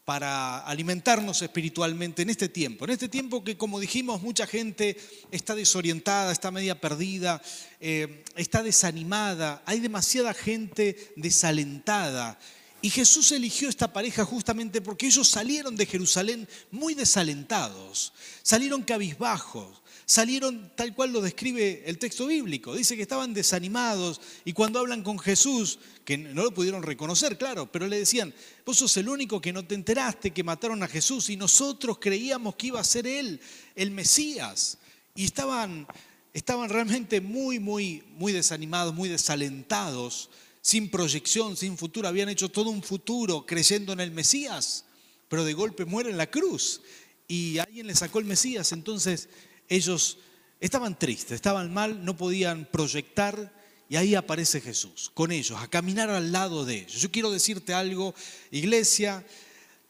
para 0.05 0.57
alimentarnos 0.61 1.39
espiritualmente 1.43 2.23
en 2.23 2.31
este 2.31 2.49
tiempo. 2.49 2.85
En 2.85 2.89
este 2.89 3.09
tiempo 3.09 3.43
que, 3.43 3.57
como 3.57 3.79
dijimos, 3.79 4.23
mucha 4.23 4.47
gente 4.47 4.97
está 5.29 5.53
desorientada, 5.53 6.31
está 6.31 6.49
media 6.49 6.81
perdida, 6.81 7.39
eh, 7.79 8.23
está 8.35 8.63
desanimada, 8.63 9.61
hay 9.67 9.81
demasiada 9.81 10.33
gente 10.33 11.13
desalentada 11.15 12.39
Y 12.81 12.89
Jesús 12.89 13.31
eligió 13.31 13.69
esta 13.69 13.93
pareja 13.93 14.25
justamente 14.25 14.81
porque 14.81 15.05
ellos 15.05 15.27
salieron 15.27 15.75
de 15.75 15.85
Jerusalén 15.85 16.49
muy 16.71 16.95
desalentados, 16.95 18.13
salieron 18.41 18.81
cabizbajos, 18.81 19.82
salieron 20.05 20.71
tal 20.75 20.93
cual 20.93 21.13
lo 21.13 21.21
describe 21.21 21.83
el 21.85 21.97
texto 21.97 22.27
bíblico. 22.27 22.75
Dice 22.75 22.95
que 22.95 23.01
estaban 23.01 23.33
desanimados 23.33 24.21
y 24.45 24.53
cuando 24.53 24.79
hablan 24.79 25.03
con 25.03 25.19
Jesús, 25.19 25.79
que 26.05 26.17
no 26.17 26.43
lo 26.43 26.53
pudieron 26.53 26.83
reconocer, 26.83 27.37
claro, 27.37 27.71
pero 27.71 27.87
le 27.87 27.99
decían, 27.99 28.33
vos 28.65 28.77
sos 28.77 28.97
el 28.97 29.09
único 29.09 29.41
que 29.41 29.53
no 29.53 29.65
te 29.65 29.75
enteraste 29.75 30.31
que 30.31 30.43
mataron 30.43 30.83
a 30.83 30.87
Jesús 30.87 31.29
y 31.29 31.37
nosotros 31.37 31.97
creíamos 31.99 32.55
que 32.55 32.67
iba 32.67 32.79
a 32.79 32.83
ser 32.83 33.07
él, 33.07 33.39
el 33.75 33.91
Mesías. 33.91 34.77
Y 35.15 35.25
estaban, 35.25 35.87
estaban 36.33 36.69
realmente 36.69 37.21
muy, 37.21 37.59
muy, 37.59 38.03
muy 38.17 38.31
desanimados, 38.33 38.93
muy 38.93 39.09
desalentados 39.09 40.29
sin 40.63 40.89
proyección, 40.89 41.57
sin 41.57 41.77
futuro, 41.77 42.07
habían 42.07 42.29
hecho 42.29 42.49
todo 42.49 42.69
un 42.69 42.81
futuro 42.81 43.45
creyendo 43.45 43.91
en 43.91 43.99
el 43.99 44.11
Mesías, 44.11 44.85
pero 45.27 45.43
de 45.43 45.53
golpe 45.53 45.83
muere 45.83 46.09
en 46.09 46.17
la 46.17 46.31
cruz 46.31 46.79
y 47.27 47.57
alguien 47.57 47.85
le 47.85 47.95
sacó 47.95 48.19
el 48.19 48.25
Mesías, 48.25 48.71
entonces 48.71 49.27
ellos 49.69 50.17
estaban 50.59 50.97
tristes, 50.97 51.33
estaban 51.33 51.73
mal, 51.73 52.03
no 52.05 52.15
podían 52.15 52.65
proyectar 52.65 53.53
y 53.89 53.95
ahí 53.95 54.15
aparece 54.15 54.61
Jesús 54.61 55.11
con 55.13 55.31
ellos, 55.31 55.59
a 55.61 55.67
caminar 55.67 56.09
al 56.09 56.31
lado 56.31 56.65
de 56.65 56.79
ellos. 56.79 57.01
Yo 57.01 57.11
quiero 57.11 57.29
decirte 57.29 57.73
algo, 57.73 58.15
iglesia, 58.49 59.25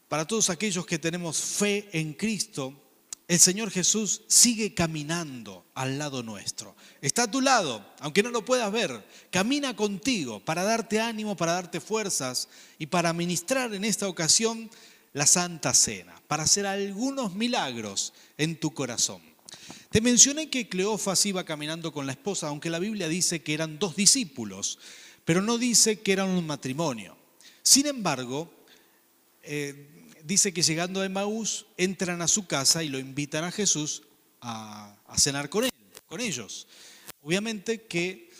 para 0.07 0.27
todos 0.27 0.49
aquellos 0.49 0.85
que 0.85 0.99
tenemos 0.99 1.39
fe 1.39 1.89
en 1.93 2.13
Cristo, 2.13 2.73
el 3.27 3.39
Señor 3.39 3.71
Jesús 3.71 4.21
sigue 4.27 4.73
caminando 4.73 5.65
al 5.73 5.97
lado 5.97 6.21
nuestro. 6.21 6.75
Está 7.01 7.23
a 7.23 7.31
tu 7.31 7.41
lado, 7.41 7.85
aunque 7.99 8.21
no 8.21 8.29
lo 8.29 8.43
puedas 8.43 8.71
ver. 8.71 9.03
Camina 9.31 9.75
contigo 9.75 10.39
para 10.39 10.63
darte 10.63 10.99
ánimo, 10.99 11.37
para 11.37 11.53
darte 11.53 11.79
fuerzas 11.79 12.49
y 12.77 12.87
para 12.87 13.13
ministrar 13.13 13.73
en 13.73 13.85
esta 13.85 14.07
ocasión 14.07 14.69
la 15.13 15.25
Santa 15.25 15.73
Cena, 15.73 16.21
para 16.27 16.43
hacer 16.43 16.65
algunos 16.65 17.33
milagros 17.35 18.13
en 18.37 18.59
tu 18.59 18.73
corazón. 18.73 19.32
Te 19.89 20.01
mencioné 20.01 20.49
que 20.49 20.67
Cleofas 20.67 21.25
iba 21.25 21.43
caminando 21.43 21.91
con 21.91 22.05
la 22.05 22.13
esposa, 22.13 22.47
aunque 22.47 22.69
la 22.69 22.79
Biblia 22.79 23.07
dice 23.07 23.41
que 23.43 23.53
eran 23.53 23.79
dos 23.79 23.95
discípulos, 23.95 24.79
pero 25.25 25.41
no 25.41 25.57
dice 25.57 26.01
que 26.01 26.13
eran 26.13 26.29
un 26.29 26.45
matrimonio. 26.45 27.15
Sin 27.61 27.85
embargo, 27.85 28.51
eh, 29.43 29.87
dice 30.23 30.53
que 30.53 30.61
llegando 30.61 31.01
a 31.01 31.05
Emaús 31.05 31.65
entran 31.77 32.21
a 32.21 32.27
su 32.27 32.47
casa 32.47 32.83
y 32.83 32.89
lo 32.89 32.99
invitan 32.99 33.43
a 33.43 33.51
Jesús 33.51 34.03
a, 34.41 34.95
cenar 35.17 35.49
con, 35.49 35.69
con 36.07 36.19
ellos. 36.19 36.67
Obviamente 37.21 37.83
que 37.83 38.31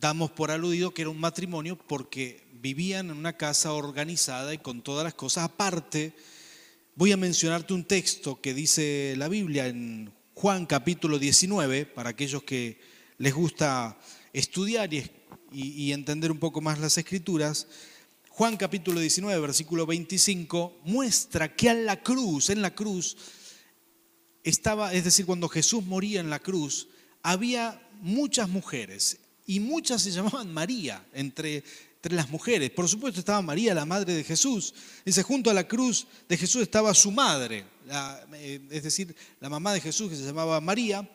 damos 0.00 0.30
por 0.30 0.50
aludido 0.50 0.92
que 0.92 1.02
era 1.02 1.10
un 1.10 1.20
matrimonio 1.20 1.76
porque 1.76 2.46
vivían 2.52 3.10
en 3.10 3.16
una 3.16 3.36
casa 3.36 3.72
organizada 3.72 4.52
y 4.52 4.58
con 4.58 4.82
todas 4.82 5.04
las 5.04 5.14
cosas. 5.14 5.44
Aparte, 5.44 6.14
voy 6.94 7.12
a 7.12 7.16
mencionarte 7.16 7.74
un 7.74 7.84
texto 7.84 8.40
que 8.40 8.54
dice 8.54 9.14
la 9.16 9.28
Biblia 9.28 9.66
en 9.66 10.12
Juan 10.34 10.66
capítulo 10.66 11.18
19, 11.18 11.86
para 11.86 12.10
aquellos 12.10 12.42
que 12.42 12.80
les 13.18 13.34
gusta 13.34 13.98
estudiar 14.32 14.90
y, 14.92 15.92
entender 15.92 16.30
un 16.30 16.38
poco 16.38 16.60
más 16.60 16.78
las 16.78 16.98
escrituras. 16.98 17.66
Juan 18.28 18.56
capítulo 18.56 19.00
19, 19.00 19.40
versículo 19.40 19.86
25, 19.86 20.80
muestra 20.84 21.54
que 21.54 21.68
en 21.68 21.86
la 21.86 22.02
cruz, 22.02 22.50
en 22.50 22.62
la 22.62 22.74
cruz, 22.74 23.16
estaba, 24.42 24.92
es 24.94 25.04
decir, 25.04 25.26
cuando 25.26 25.48
Jesús 25.48 25.84
moría 25.84 26.20
en 26.20 26.30
la 26.30 26.38
cruz, 26.38 26.88
había 27.22 27.86
muchas 28.00 28.48
mujeres 28.48 29.18
y 29.46 29.60
muchas 29.60 30.02
se 30.02 30.10
llamaban 30.10 30.52
María 30.52 31.06
entre, 31.12 31.64
entre 32.00 32.16
las 32.16 32.30
mujeres. 32.30 32.70
Por 32.70 32.88
supuesto 32.88 33.20
estaba 33.20 33.42
María, 33.42 33.74
la 33.74 33.84
madre 33.84 34.14
de 34.14 34.24
Jesús. 34.24 34.72
Dice, 35.04 35.22
junto 35.22 35.50
a 35.50 35.54
la 35.54 35.68
cruz 35.68 36.06
de 36.28 36.38
Jesús 36.38 36.62
estaba 36.62 36.94
su 36.94 37.10
madre, 37.10 37.66
eh, 38.32 38.60
es 38.70 38.82
decir, 38.82 39.14
la 39.38 39.50
mamá 39.50 39.74
de 39.74 39.82
Jesús 39.82 40.08
que 40.08 40.16
se 40.16 40.24
llamaba 40.24 40.60
María, 40.62 41.08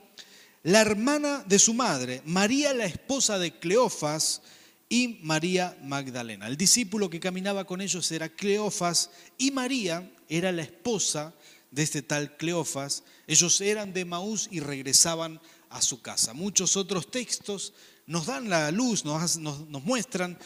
la 0.62 0.82
hermana 0.82 1.44
de 1.48 1.58
su 1.58 1.74
madre, 1.74 2.22
María 2.26 2.74
la 2.74 2.86
esposa 2.86 3.40
de 3.40 3.58
Cleofas, 3.58 4.42
y 4.90 5.20
María 5.24 5.78
Magdalena. 5.82 6.48
El 6.48 6.58
discípulo 6.58 7.10
que 7.10 7.20
caminaba 7.20 7.66
con 7.66 7.82
ellos 7.82 8.12
era 8.12 8.30
Cleofas 8.30 9.10
y 9.38 9.52
María 9.52 10.12
era 10.30 10.52
la 10.52 10.62
esposa 10.62 11.34
de 11.72 11.84
este 11.84 12.02
tal 12.02 12.38
Cleofas. 12.38 13.04
Ellos 13.28 13.60
eran 13.62 13.94
de 13.94 14.06
Maús 14.06 14.48
y 14.52 14.60
regresaban 14.60 15.42
a 15.70 15.82
su 15.82 16.02
casa. 16.02 16.34
Muchos 16.34 16.78
otros 16.78 17.10
textos 17.10 17.74
nos 18.06 18.28
dan 18.28 18.50
la 18.50 18.72
luz, 18.72 19.04
nos, 19.04 19.38
muestran 19.84 20.38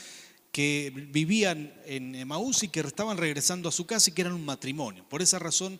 que 0.51 0.91
vivían 1.11 1.73
en 1.85 2.27
Maús 2.27 2.63
y 2.63 2.69
que 2.69 2.79
estaban 2.79 3.17
regresando 3.17 3.69
a 3.69 3.71
su 3.71 3.85
casa 3.85 4.09
y 4.09 4.13
que 4.13 4.21
eran 4.21 4.33
un 4.33 4.45
matrimonio. 4.45 5.05
Por 5.07 5.21
esa 5.21 5.39
razón, 5.39 5.79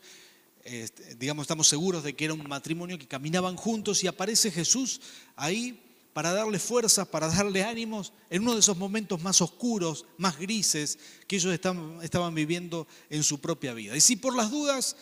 este, 0.63 1.15
digamos, 1.15 1.43
estamos 1.43 1.67
seguros 1.67 2.03
de 2.03 2.15
que 2.15 2.25
era 2.25 2.34
un 2.34 2.47
matrimonio 2.47 2.99
que 2.99 3.08
caminaban 3.08 3.55
juntos 3.55 4.03
y 4.03 4.08
aparece 4.08 4.51
Jesús 4.51 5.01
ahí 5.36 5.79
para 6.13 6.34
darle 6.34 6.60
fuerzas, 6.60 7.08
para 7.08 7.27
darle 7.29 7.63
ánimos 7.63 8.13
en 8.29 8.41
uno 8.43 8.53
de 8.53 8.60
esos 8.60 8.77
momentos 8.77 9.21
más 9.21 9.41
oscuros, 9.41 10.05
más 10.17 10.38
grises 10.38 10.99
que 11.27 11.38
ellos 11.38 11.53
estaban 11.53 12.36
viviendo 12.36 12.88
en 13.10 13.23
su 13.23 13.39
propia 13.39 13.73
vida. 13.73 13.95
Y 13.95 14.01
si 14.01 14.15
por 14.15 14.36
las 14.36 14.51
dudas 14.51 14.95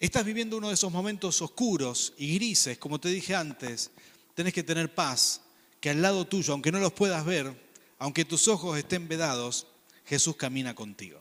estás 0.00 0.24
viviendo 0.24 0.58
uno 0.58 0.68
de 0.68 0.74
esos 0.74 0.92
momentos 0.92 1.40
oscuros 1.42 2.12
y 2.18 2.34
grises, 2.34 2.76
como 2.78 2.98
te 2.98 3.08
dije 3.08 3.34
antes, 3.34 3.90
tenés 4.34 4.52
que 4.52 4.62
tener 4.62 4.94
paz, 4.94 5.42
que 5.80 5.90
al 5.90 6.02
lado 6.02 6.26
tuyo, 6.26 6.52
aunque 6.52 6.72
no 6.72 6.80
los 6.80 6.92
puedas 6.92 7.24
ver, 7.24 7.65
aunque 7.98 8.24
tus 8.24 8.48
ojos 8.48 8.78
estén 8.78 9.08
vedados, 9.08 9.66
Jesús 10.04 10.36
camina 10.36 10.74
contigo. 10.74 11.20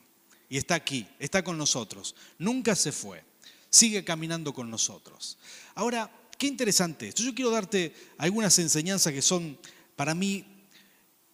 Y 0.49 0.57
está 0.57 0.75
aquí, 0.75 1.07
está 1.19 1.43
con 1.43 1.57
nosotros. 1.57 2.15
Nunca 2.37 2.75
se 2.75 2.91
fue. 2.91 3.23
Sigue 3.69 4.03
caminando 4.03 4.53
con 4.53 4.69
nosotros. 4.69 5.37
Ahora, 5.73 6.09
Qué 6.37 6.47
interesante 6.47 7.07
esto. 7.07 7.23
Yo 7.23 7.33
quiero 7.33 7.51
darte 7.51 7.93
algunas 8.17 8.59
enseñanzas 8.59 9.13
que 9.13 9.21
son 9.21 9.57
para 9.95 10.13
mí 10.13 10.45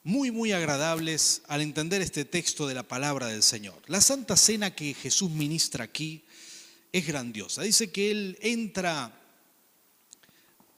muy, 0.04 0.30
muy 0.30 0.52
agradables 0.52 1.42
al 1.48 1.62
entender 1.62 2.02
este 2.02 2.24
texto 2.24 2.68
de 2.68 2.76
la 2.76 2.84
palabra 2.84 3.28
del 3.28 3.42
Señor. 3.42 3.82
La 3.88 4.02
Santa 4.02 4.38
Cena 4.38 4.76
que 4.76 4.94
Jesús 4.94 5.32
ministra 5.32 5.86
aquí 5.86 6.24
es 6.92 7.08
grandiosa. 7.08 7.64
Dice 7.64 7.92
que 7.92 8.12
Él 8.12 8.38
entra 8.42 9.20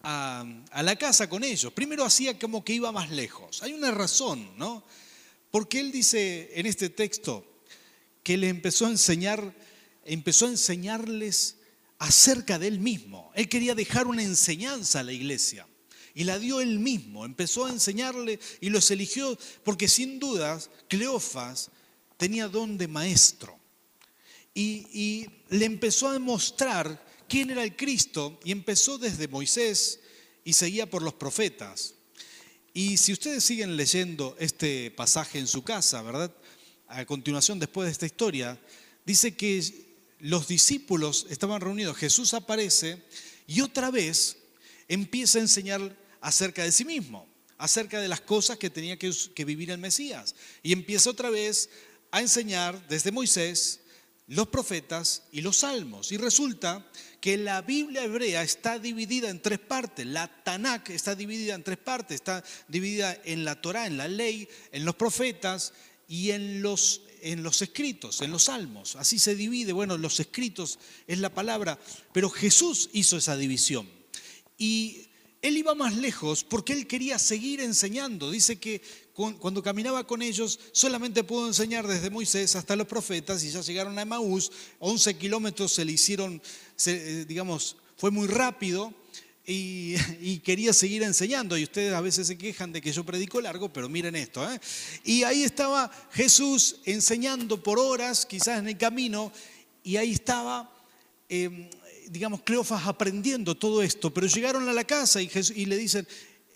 a, 0.03 0.83
la 0.83 0.95
casa 0.97 1.29
con 1.29 1.43
ellos. 1.43 1.71
Primero 1.73 2.03
hacía 2.03 2.37
como 2.37 2.63
que 2.63 2.73
iba 2.73 2.91
más 2.91 3.09
lejos. 3.09 3.63
Hay 3.63 3.73
una 3.73 3.91
razón, 3.91 4.57
¿no? 4.57 4.83
Porque 5.49 5.79
Él 5.79 5.91
dice 5.91 6.51
en 6.55 6.65
este 6.65 6.89
texto 6.89 7.61
que 8.21 8.37
le 8.37 8.49
empezó 8.49 8.85
a 8.85 8.89
enseñar, 8.89 9.53
empezó 10.05 10.45
a 10.45 10.49
enseñarles 10.49 11.57
acerca 11.99 12.59
de 12.59 12.67
él 12.67 12.79
mismo. 12.79 13.31
Él 13.35 13.47
quería 13.47 13.75
dejar 13.75 14.07
una 14.07 14.23
enseñanza 14.23 14.99
a 14.99 15.03
la 15.03 15.13
iglesia 15.13 15.67
y 16.13 16.23
la 16.23 16.39
dio 16.39 16.61
él 16.61 16.79
mismo. 16.79 17.25
Empezó 17.25 17.65
a 17.65 17.69
enseñarle 17.69 18.39
y 18.61 18.69
los 18.69 18.91
eligió 18.91 19.37
porque 19.63 19.87
sin 19.87 20.19
dudas 20.19 20.69
Cleofas 20.87 21.69
tenía 22.17 22.47
don 22.47 22.77
de 22.77 22.87
maestro. 22.87 23.59
Y, 24.53 24.87
y 24.93 25.29
le 25.49 25.65
empezó 25.65 26.07
a 26.07 26.13
demostrar 26.13 27.02
quién 27.27 27.51
era 27.51 27.63
el 27.63 27.75
Cristo 27.75 28.39
y 28.43 28.51
empezó 28.51 28.97
desde 28.97 29.27
Moisés 29.27 29.99
y 30.43 30.53
seguía 30.53 30.89
por 30.89 31.01
los 31.01 31.13
profetas. 31.13 31.95
Y 32.73 32.97
si 32.97 33.13
ustedes 33.13 33.43
siguen 33.43 33.77
leyendo 33.77 34.35
este 34.39 34.91
pasaje 34.91 35.39
en 35.39 35.47
su 35.47 35.63
casa, 35.63 36.01
¿verdad? 36.01 36.35
A 36.87 37.05
continuación, 37.05 37.59
después 37.59 37.85
de 37.85 37.91
esta 37.91 38.05
historia, 38.05 38.59
dice 39.05 39.35
que 39.35 39.93
los 40.19 40.47
discípulos 40.47 41.27
estaban 41.29 41.61
reunidos, 41.61 41.97
Jesús 41.97 42.33
aparece 42.33 43.03
y 43.45 43.61
otra 43.61 43.91
vez 43.91 44.37
empieza 44.87 45.37
a 45.37 45.41
enseñar 45.41 45.95
acerca 46.21 46.63
de 46.63 46.71
sí 46.71 46.85
mismo, 46.85 47.27
acerca 47.57 47.99
de 47.99 48.07
las 48.07 48.21
cosas 48.21 48.57
que 48.57 48.69
tenía 48.69 48.97
que, 48.97 49.45
vivir 49.45 49.71
el 49.71 49.77
Mesías. 49.77 50.35
Y 50.63 50.71
empieza 50.71 51.09
otra 51.09 51.29
vez 51.29 51.69
a 52.11 52.21
enseñar 52.21 52.87
desde 52.87 53.11
Moisés, 53.11 53.81
los 54.27 54.47
profetas 54.47 55.23
y 55.31 55.41
los 55.41 55.57
salmos. 55.57 56.11
Y 56.11 56.17
resulta 56.17 56.85
que 57.19 57.37
la 57.37 57.61
Biblia 57.61 58.03
hebrea 58.03 58.43
está 58.43 58.79
dividida 58.79 59.29
en 59.29 59.41
tres 59.41 59.59
partes. 59.59 60.05
La 60.05 60.27
Tanakh 60.43 60.89
está 60.89 61.15
dividida 61.15 61.55
en 61.55 61.63
tres 61.63 61.77
partes. 61.77 62.15
Está 62.15 62.43
dividida 62.67 63.17
en 63.25 63.45
la 63.45 63.61
Torah, 63.61 63.87
en 63.87 63.97
la 63.97 64.07
ley, 64.07 64.47
en 64.71 64.85
los 64.85 64.95
profetas 64.95 65.73
y 66.07 66.31
en 66.31 66.61
los 66.61 67.01
en 67.23 67.41
los 67.41 67.61
escritos, 67.61 68.21
en 68.21 68.31
los 68.31 68.43
salmos. 68.43 68.97
Así 68.97 69.17
se 69.17 69.33
divide. 69.33 69.71
Bueno, 69.71 69.97
los 69.97 70.19
escritos 70.19 70.77
es 71.07 71.19
la 71.19 71.33
palabra, 71.33 71.79
pero 72.11 72.29
Jesús 72.29 72.89
hizo 72.91 73.15
esa 73.15 73.37
división. 73.37 73.89
Y 74.57 75.07
él 75.41 75.57
iba 75.57 75.73
más 75.73 75.95
lejos 75.95 76.43
porque 76.43 76.73
él 76.73 76.85
quería 76.85 77.17
seguir 77.17 77.61
enseñando. 77.61 78.29
Dice 78.29 78.59
que 78.59 78.81
cuando 79.13 79.61
caminaba 79.61 80.07
con 80.07 80.21
ellos 80.21 80.59
solamente 80.71 81.23
pudo 81.23 81.47
enseñar 81.47 81.85
desde 81.87 82.09
Moisés 82.09 82.55
hasta 82.55 82.75
los 82.75 82.87
profetas 82.87 83.43
y 83.43 83.51
ya 83.51 83.61
llegaron 83.61 83.97
a 83.97 84.01
Emaús. 84.01 84.51
11 84.79 85.17
kilómetros 85.17 85.71
se 85.71 85.85
le 85.85 85.91
hicieron, 85.91 86.41
eh, 86.85 87.25
digamos, 87.27 87.77
fue 87.95 88.09
muy 88.09 88.27
rápido. 88.27 88.93
y, 89.45 90.39
quería 90.39 90.71
seguir 90.71 91.03
enseñando. 91.03 91.57
Y 91.57 91.63
ustedes 91.63 91.93
a 91.93 92.01
veces 92.01 92.27
se 92.27 92.37
quejan 92.37 92.71
de 92.71 92.81
que 92.81 92.93
yo 92.93 93.03
predico 93.03 93.41
largo, 93.41 93.71
pero 93.71 93.89
miren 93.89 94.15
esto. 94.15 94.49
¿eh? 94.49 94.59
Y 95.03 95.23
ahí 95.23 95.43
estaba 95.43 95.91
Jesús 96.11 96.77
enseñando 96.85 97.61
por 97.61 97.77
horas, 97.77 98.25
quizás 98.25 98.59
en 98.59 98.69
el 98.69 98.77
camino, 98.77 99.33
y 99.83 99.97
ahí 99.97 100.13
estaba, 100.13 100.73
em, 101.27 101.69
digamos, 102.07 102.41
Cleofas 102.43 102.87
aprendiendo 102.87 103.55
todo 103.55 103.83
esto. 103.83 104.13
Pero 104.13 104.27
llegaron 104.27 104.67
a 104.69 104.73
la 104.73 104.85
casa 104.85 105.21
y, 105.21 105.29
y 105.55 105.65
le 105.65 105.77
dicen, 105.77 106.07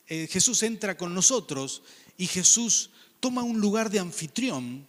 eh, 0.08 0.28
Jesús 0.32 0.64
entra 0.64 0.96
con 0.96 1.14
nosotros 1.14 1.84
y 2.18 2.28
Jesús 2.28 2.90
toma 3.20 3.44
un 3.44 3.60
lugar 3.60 3.90
de 3.90 4.00
anfitrión 4.00 4.88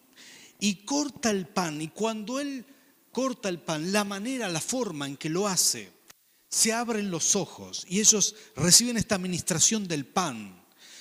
y 0.59 0.77
corta 0.85 1.31
el 1.31 1.47
pan. 1.47 1.81
Y 1.81 1.89
cuando 1.89 2.41
él 2.41 2.65
corta 3.13 3.49
el 3.49 3.61
pan, 3.61 3.93
la 3.93 4.05
manera, 4.05 4.49
la 4.49 4.61
forma 4.61 5.07
en 5.07 5.17
que 5.17 5.29
lo 5.29 5.47
hace, 5.47 5.93
se 6.49 6.73
abren 6.73 7.11
los 7.11 7.37
ojos 7.37 7.85
y 7.89 8.01
ellos 8.01 8.35
reciben 8.57 8.97
esta 8.97 9.17
administración 9.17 9.87
del 9.87 10.07
pan. 10.07 10.59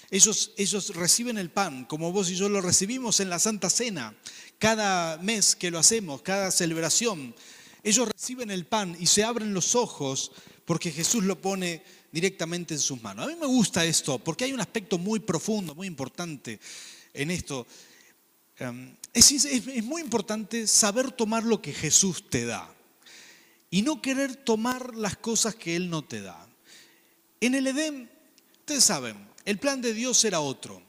Ellos, 0.09 0.51
ellos 0.57 0.95
reciben 0.95 1.37
el 1.37 1.49
pan, 1.49 1.85
como 1.85 2.13
vos 2.13 2.29
y 2.29 2.35
yo 2.35 2.47
lo 2.47 2.61
recibimos 2.61 3.19
en 3.19 3.29
la 3.29 3.39
Santa 3.39 3.69
Cena, 3.69 4.15
cada 4.57 5.17
mes 5.17 5.55
que 5.55 5.69
lo 5.69 5.79
hacemos, 5.79 6.21
cada 6.21 6.49
celebración. 6.51 7.35
Ellos 7.83 8.09
reciben 8.09 8.51
el 8.51 8.65
pan 8.65 8.95
y 8.99 9.07
se 9.07 9.23
abren 9.23 9.53
los 9.53 9.75
ojos 9.75 10.31
porque 10.65 10.91
Jesús 10.91 11.23
lo 11.23 11.41
pone 11.41 11.83
directamente 12.11 12.73
en 12.73 12.79
sus 12.79 13.01
manos. 13.01 13.25
A 13.25 13.29
mí 13.29 13.35
me 13.39 13.47
gusta 13.47 13.85
esto 13.85 14.19
porque 14.19 14.45
hay 14.45 14.53
un 14.53 14.59
aspecto 14.59 14.97
muy 14.97 15.19
profundo, 15.19 15.75
muy 15.75 15.87
importante 15.87 16.59
en 17.13 17.31
esto. 17.31 17.67
Em, 18.57 18.95
es, 19.13 19.31
es 19.31 19.83
muy 19.83 20.01
importante 20.01 20.67
saber 20.67 21.11
tomar 21.11 21.43
lo 21.43 21.61
que 21.61 21.73
Jesús 21.73 22.29
te 22.29 22.45
da 22.45 22.73
y 23.69 23.81
no 23.81 24.01
querer 24.01 24.35
tomar 24.35 24.95
las 24.95 25.17
cosas 25.17 25.55
que 25.55 25.75
Él 25.75 25.89
no 25.89 26.03
te 26.03 26.21
da. 26.21 26.47
En 27.39 27.55
el 27.55 27.67
Edén, 27.67 28.09
ustedes 28.59 28.83
saben, 28.83 29.27
el 29.45 29.59
plan 29.59 29.81
de 29.81 29.93
Dios 29.93 30.23
era 30.25 30.39
otro. 30.39 30.81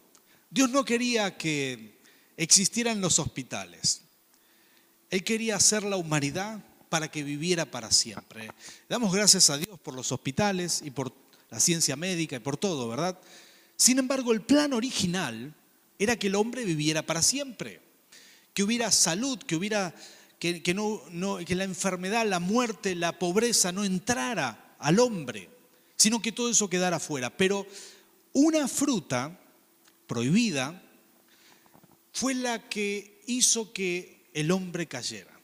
Dios 0.50 0.70
no 0.70 0.84
quería 0.84 1.36
que 1.36 1.98
existieran 2.36 3.00
los 3.00 3.18
hospitales. 3.18 4.02
Él 5.10 5.24
quería 5.24 5.56
hacer 5.56 5.82
la 5.82 5.96
humanidad 5.96 6.64
para 6.88 7.10
que 7.10 7.22
viviera 7.22 7.64
para 7.64 7.90
siempre. 7.90 8.50
Damos 8.88 9.12
gracias 9.12 9.50
a 9.50 9.58
Dios 9.58 9.78
por 9.80 9.94
los 9.94 10.10
hospitales 10.12 10.82
y 10.84 10.90
por 10.90 11.12
la 11.50 11.60
ciencia 11.60 11.96
médica 11.96 12.36
y 12.36 12.40
por 12.40 12.56
todo, 12.56 12.88
¿verdad? 12.88 13.18
Sin 13.76 13.98
embargo, 13.98 14.32
el 14.32 14.42
plan 14.42 14.72
original 14.72 15.54
era 15.98 16.16
que 16.16 16.26
el 16.28 16.34
hombre 16.34 16.64
viviera 16.64 17.02
para 17.02 17.22
siempre, 17.22 17.80
que 18.54 18.62
hubiera 18.62 18.90
salud, 18.90 19.38
que 19.38 19.56
hubiera 19.56 19.94
que, 20.38 20.74
no, 20.74 21.38
que 21.44 21.54
la 21.54 21.64
enfermedad, 21.64 22.26
la 22.26 22.38
muerte, 22.38 22.94
la 22.94 23.18
pobreza 23.18 23.72
no 23.72 23.84
entrara 23.84 24.76
al 24.78 25.00
hombre, 25.00 25.48
sino 25.96 26.22
que 26.22 26.32
todo 26.32 26.50
eso 26.50 26.70
quedara 26.70 27.00
fuera. 27.00 27.36
Pero 27.36 27.66
una 28.32 28.68
fruta 28.68 29.38
prohibida 30.06 30.80
fue 32.12 32.34
la 32.34 32.68
que 32.68 33.22
hizo 33.26 33.72
que 33.72 34.28
el 34.32 34.50
hombre 34.50 34.86
cayera. 34.86 35.37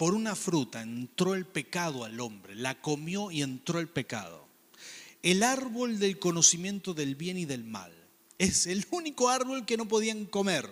Por 0.00 0.14
una 0.14 0.34
fruta 0.34 0.80
entró 0.80 1.34
el 1.34 1.44
pecado 1.44 2.04
al 2.04 2.20
hombre, 2.20 2.54
la 2.54 2.80
comió 2.80 3.30
y 3.30 3.42
entró 3.42 3.80
el 3.80 3.86
pecado. 3.86 4.48
El 5.22 5.42
árbol 5.42 5.98
del 5.98 6.18
conocimiento 6.18 6.94
del 6.94 7.16
bien 7.16 7.36
y 7.36 7.44
del 7.44 7.64
mal 7.64 7.92
es 8.38 8.66
el 8.66 8.86
único 8.92 9.28
árbol 9.28 9.66
que 9.66 9.76
no 9.76 9.86
podían 9.86 10.24
comer. 10.24 10.70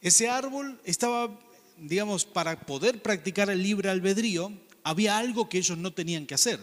Ese 0.00 0.28
árbol 0.28 0.80
estaba 0.82 1.38
digamos, 1.78 2.24
para 2.24 2.66
poder 2.66 3.00
practicar 3.00 3.48
el 3.48 3.62
libre 3.62 3.90
albedrío, 3.90 4.52
había 4.82 5.16
algo 5.16 5.48
que 5.48 5.58
ellos 5.58 5.78
no 5.78 5.92
tenían 5.92 6.26
que 6.26 6.34
hacer. 6.34 6.58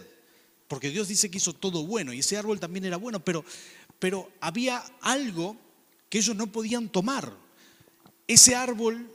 Porque 0.68 0.90
Dios 0.90 1.08
dice 1.08 1.30
que 1.30 1.38
hizo 1.38 1.54
todo 1.54 1.86
bueno 1.86 2.12
y 2.12 2.18
ese 2.18 2.36
árbol 2.36 2.60
también 2.60 2.84
era 2.84 2.98
bueno, 2.98 3.24
pero, 3.24 3.42
pero 3.98 4.30
había 4.38 4.84
algo 5.00 5.56
que 6.10 6.18
ellos 6.18 6.36
no 6.36 6.52
podían 6.52 6.90
tomar. 6.90 7.32
Ese 8.26 8.54
árbol, 8.54 9.12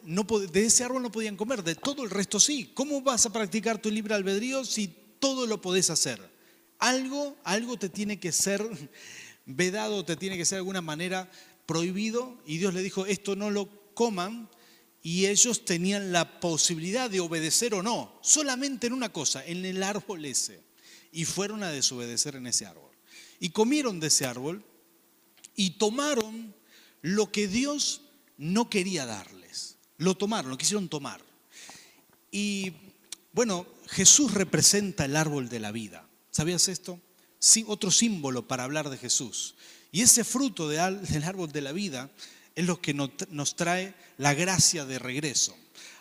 de 0.52 0.65
ese 0.65 0.84
árbol 0.84 1.02
no 1.02 1.12
podían 1.12 1.38
comer, 1.38 1.63
de 1.63 1.76
todo 1.76 2.04
el 2.04 2.10
resto 2.10 2.39
sí. 2.39 2.72
¿Cómo 2.74 3.02
vas 3.02 3.26
a 3.26 3.34
practicar 3.34 3.82
tu 3.82 3.89
libre 3.89 4.13
albedrío 4.13 4.65
si 4.65 4.88
todo 5.20 5.48
lo 5.48 5.62
podés 5.62 5.89
hacer? 5.89 6.20
Algo, 6.80 7.38
algo 7.43 7.78
te 7.78 7.89
tiene 7.89 8.20
que 8.20 8.32
ser 8.32 8.63
vedado, 9.46 10.04
te 10.06 10.15
tiene 10.15 10.38
que 10.38 10.46
ser 10.46 10.58
de 10.58 10.60
alguna 10.60 10.82
manera 10.82 11.32
prohibido 11.65 12.38
y 12.46 12.58
Dios 12.58 12.74
le 12.74 12.82
dijo, 12.82 13.06
esto 13.06 13.36
no 13.36 13.50
lo 13.50 13.93
coman 13.93 14.50
y 15.02 15.28
ellos 15.28 15.63
tenían 15.63 16.12
la 16.12 16.39
posibilidad 16.39 17.10
de 17.10 17.22
obedecer 17.22 17.74
o 17.74 17.82
no, 17.82 18.20
solamente 18.22 18.88
en 18.88 18.93
una 18.93 19.13
cosa, 19.13 19.46
en 19.46 19.63
el 19.63 19.82
árbol 19.84 20.26
ese. 20.26 20.62
Y 21.12 21.24
fueron 21.24 21.63
a 21.63 21.72
desobedecer 21.72 22.36
en 22.36 22.48
ese 22.48 22.65
árbol. 22.65 22.91
Y 23.39 23.52
comieron 23.52 24.00
de 24.00 24.08
ese 24.08 24.26
árbol 24.26 24.65
y 25.56 25.72
tomaron 25.72 26.54
lo 27.02 27.32
que 27.32 27.48
Dios 27.48 28.02
no 28.38 28.69
quería 28.69 29.06
darles. 29.06 29.78
Lo 29.97 30.15
tomaron, 30.15 30.52
lo 30.52 30.58
quisieron 30.58 30.89
tomar. 30.89 31.21
Y 32.32 32.73
bueno, 33.34 33.65
Jesús 33.88 34.34
representa 34.34 35.06
el 35.06 35.15
árbol 35.15 35.50
de 35.50 35.60
la 35.60 35.71
vida. 35.71 36.08
¿Sabías 36.32 36.67
esto? 36.67 37.00
Sí, 37.39 37.65
otro 37.67 37.91
símbolo 37.91 38.47
para 38.47 38.63
hablar 38.63 38.89
de 38.89 38.97
Jesús. 38.97 39.56
Y 39.91 40.02
ese 40.02 40.23
fruto 40.23 40.69
del 40.69 41.23
árbol 41.23 41.52
de 41.52 41.62
la 41.62 41.71
vida 41.71 42.12
es 42.56 42.65
lo 42.65 42.82
que 42.82 42.93
nos 42.93 43.56
trae 43.56 43.93
la 44.17 44.34
gracia 44.34 44.86
de 44.86 45.00
regreso. 45.00 45.56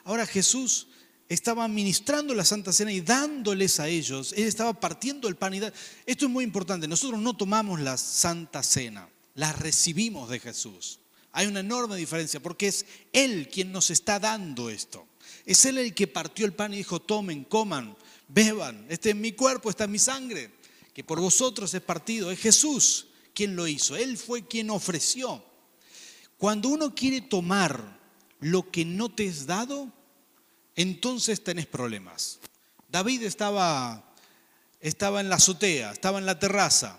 Ahora 0.04 0.26
Jesús 0.26 0.88
estaba 1.28 1.66
ministrando 1.68 2.34
la 2.34 2.44
Santa 2.44 2.72
Cena 2.72 2.92
y 2.92 3.00
dándoles 3.00 3.80
a 3.80 3.88
ellos, 3.88 4.32
Él 4.36 4.44
estaba 4.44 4.78
partiendo 4.78 5.28
el 5.28 5.36
pan 5.36 5.54
y 5.54 5.60
Esto 6.06 6.26
es 6.26 6.30
muy 6.30 6.44
importante, 6.44 6.86
nosotros 6.88 7.20
no 7.20 7.36
tomamos 7.36 7.80
la 7.80 7.96
Santa 7.96 8.62
Cena, 8.62 9.08
la 9.34 9.52
recibimos 9.52 10.28
de 10.30 10.40
Jesús. 10.40 11.00
Hay 11.36 11.46
una 11.46 11.60
enorme 11.60 11.96
diferencia 11.96 12.40
porque 12.40 12.68
es 12.68 12.86
Él 13.12 13.50
quien 13.52 13.70
nos 13.70 13.90
está 13.90 14.18
dando 14.18 14.70
esto. 14.70 15.06
Es 15.44 15.66
Él 15.66 15.76
el 15.76 15.92
que 15.92 16.06
partió 16.06 16.46
el 16.46 16.54
pan 16.54 16.72
y 16.72 16.78
dijo, 16.78 16.98
tomen, 16.98 17.44
coman, 17.44 17.94
beban, 18.26 18.86
este 18.88 19.10
es 19.10 19.16
mi 19.16 19.32
cuerpo, 19.32 19.68
esta 19.68 19.84
es 19.84 19.90
mi 19.90 19.98
sangre, 19.98 20.50
que 20.94 21.04
por 21.04 21.20
vosotros 21.20 21.74
es 21.74 21.82
partido. 21.82 22.30
Es 22.30 22.40
Jesús 22.40 23.08
quien 23.34 23.54
lo 23.54 23.66
hizo, 23.66 23.96
Él 23.96 24.16
fue 24.16 24.46
quien 24.46 24.70
ofreció. 24.70 25.44
Cuando 26.38 26.70
uno 26.70 26.94
quiere 26.94 27.20
tomar 27.20 28.00
lo 28.40 28.70
que 28.70 28.86
no 28.86 29.10
te 29.10 29.26
es 29.26 29.44
dado, 29.44 29.92
entonces 30.74 31.44
tenés 31.44 31.66
problemas. 31.66 32.38
David 32.88 33.24
estaba, 33.24 34.10
estaba 34.80 35.20
en 35.20 35.28
la 35.28 35.36
azotea, 35.36 35.92
estaba 35.92 36.18
en 36.18 36.24
la 36.24 36.38
terraza, 36.38 36.98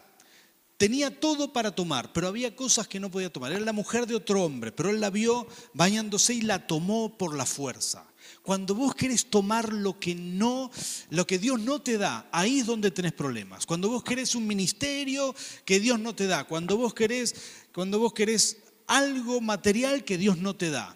tenía 0.77 1.19
todo 1.19 1.51
para 1.51 1.71
tomar, 1.71 2.13
pero 2.13 2.27
había 2.27 2.55
cosas 2.55 2.87
que 2.87 2.99
no 2.99 3.11
podía 3.11 3.31
tomar. 3.33 3.51
Era 3.51 3.61
la 3.61 3.73
mujer 3.73 4.05
de 4.05 4.15
otro 4.15 4.43
hombre, 4.43 4.71
pero 4.71 4.89
él 4.89 5.01
la 5.01 5.09
vio 5.09 5.47
bañándose 5.73 6.35
y 6.35 6.41
la 6.41 6.67
tomó 6.67 7.17
por 7.17 7.35
la 7.35 7.45
fuerza. 7.45 8.05
Cuando 8.43 8.75
vos 8.75 8.95
querés 8.95 9.29
tomar 9.29 9.73
lo 9.73 9.99
que 9.99 10.15
no, 10.15 10.71
lo 11.09 11.27
que 11.27 11.39
Dios 11.39 11.59
no 11.59 11.81
te 11.81 11.97
da, 11.97 12.29
ahí 12.31 12.59
es 12.59 12.65
donde 12.65 12.91
tenés 12.91 13.13
problemas. 13.13 13.65
Cuando 13.65 13.89
vos 13.89 14.03
querés 14.03 14.35
un 14.35 14.47
ministerio 14.47 15.35
que 15.65 15.79
Dios 15.79 15.99
no 15.99 16.15
te 16.15 16.27
da, 16.27 16.45
cuando 16.45 16.77
vos 16.77 16.93
querés, 16.93 17.35
cuando 17.73 17.99
vos 17.99 18.13
querés 18.13 18.57
algo 18.85 19.41
material 19.41 20.03
que 20.03 20.17
Dios 20.17 20.37
no 20.37 20.55
te 20.55 20.69
da. 20.69 20.95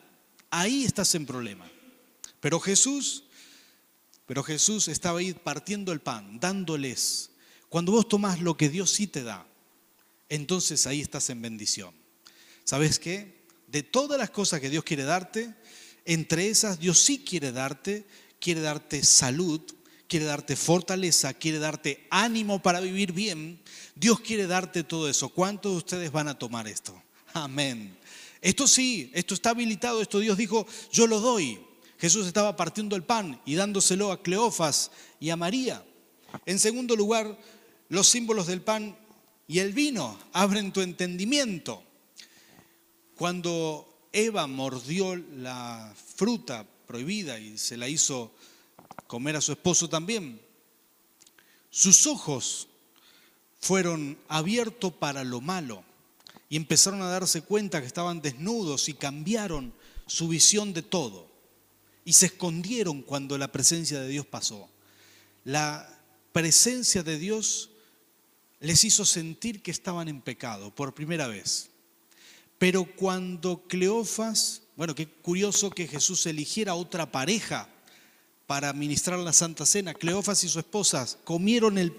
Ahí 0.50 0.84
estás 0.84 1.14
en 1.16 1.26
problema. 1.26 1.70
Pero 2.40 2.60
Jesús, 2.60 3.26
pero 4.26 4.44
Jesús 4.44 4.88
estaba 4.88 5.20
ahí 5.20 5.34
partiendo 5.34 5.92
el 5.92 6.02
pan, 6.02 6.40
dándoles. 6.40 7.32
Cuando 7.70 7.92
vos 7.92 8.08
tomás 8.08 8.42
lo 8.42 8.56
que 8.56 8.70
Dios 8.70 8.92
sí 8.92 9.08
te 9.08 9.24
da, 9.24 9.46
entonces 10.32 10.88
ahí 10.88 11.02
estás 11.02 11.30
en 11.30 11.42
bendición. 11.42 11.94
¿Sabes 12.64 13.00
qué? 13.00 13.44
De 13.68 13.84
todas 13.84 14.18
las 14.18 14.30
cosas 14.30 14.62
que 14.62 14.70
Dios 14.70 14.86
quiere 14.86 15.04
darte, 15.04 15.54
entre 16.06 16.48
esas 16.48 16.80
Dios 16.80 17.00
sí 17.00 17.20
quiere 17.20 17.52
darte, 17.52 18.08
quiere 18.40 18.62
darte 18.62 19.04
salud, 19.04 19.62
quiere 20.08 20.26
darte 20.26 20.56
fortaleza, 20.56 21.34
quiere 21.34 21.60
darte 21.60 22.08
ánimo 22.10 22.62
para 22.62 22.80
vivir 22.80 23.12
bien. 23.12 23.62
Dios 23.94 24.22
quiere 24.22 24.48
darte 24.48 24.86
todo 24.86 25.10
eso. 25.10 25.28
¿Cuántos 25.28 25.74
de 25.74 25.78
ustedes 25.80 26.12
van 26.14 26.30
a 26.30 26.40
tomar 26.40 26.66
esto? 26.66 27.04
Amén. 27.34 27.98
Esto 28.40 28.68
sí, 28.68 29.12
esto 29.14 29.34
está 29.34 29.50
habilitado, 29.50 30.02
esto 30.02 30.20
Dios 30.20 30.38
dijo, 30.38 30.66
yo 30.94 31.08
lo 31.08 31.20
doy. 31.20 31.60
Jesús 32.00 32.26
estaba 32.26 32.56
partiendo 32.56 32.96
el 32.96 33.04
pan 33.04 33.42
y 33.46 33.56
dándoselo 33.56 34.14
a 34.14 34.24
Cleofas 34.24 34.92
y 35.20 35.30
a 35.30 35.36
María. 35.36 35.86
En 36.46 36.58
segundo 36.58 36.96
lugar, 36.96 37.38
los 37.90 38.08
símbolos 38.08 38.48
del 38.48 38.62
pan 38.62 38.98
y 39.52 39.60
el 39.60 39.74
vino 39.74 40.18
abren 40.32 40.72
tu 40.72 40.80
entendimiento. 40.80 41.84
Cuando 43.18 44.08
Eva 44.14 44.48
mordió 44.48 45.18
la 45.18 45.94
fruta 46.16 46.66
prohibida 46.88 47.38
y 47.38 47.58
se 47.58 47.76
la 47.76 47.90
hizo 47.90 48.32
comer 49.08 49.36
a 49.36 49.42
su 49.42 49.52
esposo 49.52 49.90
también, 49.90 50.40
sus 51.70 52.08
ojos 52.08 52.70
fueron 53.60 54.18
abiertos 54.30 54.94
para 54.94 55.26
lo 55.26 55.42
malo 55.42 55.84
y 56.48 56.56
empezaron 56.56 57.02
a 57.02 57.10
darse 57.10 57.42
cuenta 57.42 57.82
que 57.82 57.88
estaban 57.88 58.22
desnudos 58.22 58.88
y 58.88 58.94
cambiaron 58.94 59.74
su 60.08 60.30
visión 60.30 60.72
de 60.72 60.82
todo. 60.82 61.30
Y 62.06 62.14
se 62.14 62.28
escondieron 62.28 63.02
cuando 63.02 63.38
la 63.38 63.52
presencia 63.52 64.00
de 64.00 64.08
Dios 64.08 64.26
pasó. 64.26 64.70
La 65.44 66.02
presencia 66.32 67.04
de 67.04 67.20
Dios 67.20 67.71
les 68.62 68.86
hizo 68.86 69.06
sentir 69.06 69.62
que 69.62 69.72
estaban 69.72 70.08
en 70.08 70.22
pecado 70.22 70.74
por 70.74 70.94
primera 70.94 71.28
vez. 71.28 71.70
Pero 72.58 72.86
cuando 72.86 73.64
Cleofas, 73.68 74.62
bueno, 74.76 74.96
qué 74.96 75.08
curioso 75.08 75.72
que 75.72 75.88
Jesús 75.88 76.26
eligiera 76.28 76.76
otra 76.76 77.12
pareja 77.12 77.68
para 78.46 78.72
ministrar 78.72 79.18
la 79.20 79.34
Santa 79.34 79.66
Cena. 79.66 79.94
Cleofas 79.94 80.44
y 80.44 80.50
su 80.50 80.60
esposa 80.60 81.08
comieron 81.24 81.78
el, 81.78 81.94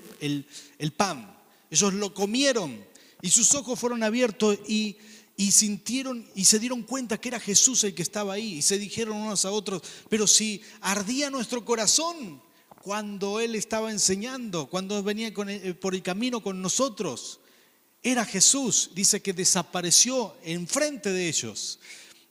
el 0.79 0.93
pan, 0.93 1.37
ellos 1.71 1.95
lo 1.95 2.15
comieron 2.15 2.85
y 3.23 3.31
sus 3.31 3.55
ojos 3.55 3.79
fueron 3.79 4.03
abiertos 4.03 4.59
y, 4.69 4.99
y 5.37 5.51
sintieron 5.51 6.29
y 6.35 6.45
se 6.45 6.59
dieron 6.59 6.83
cuenta 6.83 7.19
que 7.19 7.31
era 7.31 7.41
Jesús 7.41 7.83
el 7.85 7.95
que 7.95 8.03
estaba 8.03 8.35
ahí 8.35 8.55
y 8.55 8.63
se 8.63 8.79
dijeron 8.79 9.17
unos 9.17 9.45
a 9.45 9.51
otros, 9.51 9.83
pero 10.09 10.27
si 10.27 10.63
ardía 10.81 11.31
nuestro 11.31 11.65
corazón 11.65 12.43
cuando 12.83 13.41
Él 13.41 13.55
estaba 13.55 13.91
enseñando, 13.91 14.67
cuando 14.67 15.03
venía 15.03 15.33
por 15.81 15.95
el 15.95 16.03
camino 16.03 16.43
con 16.43 16.61
nosotros, 16.61 17.41
era 18.03 18.25
Jesús, 18.25 18.91
dice 18.95 19.23
que 19.23 19.33
desapareció 19.33 20.37
enfrente 20.43 21.13
de 21.13 21.29
ellos 21.29 21.79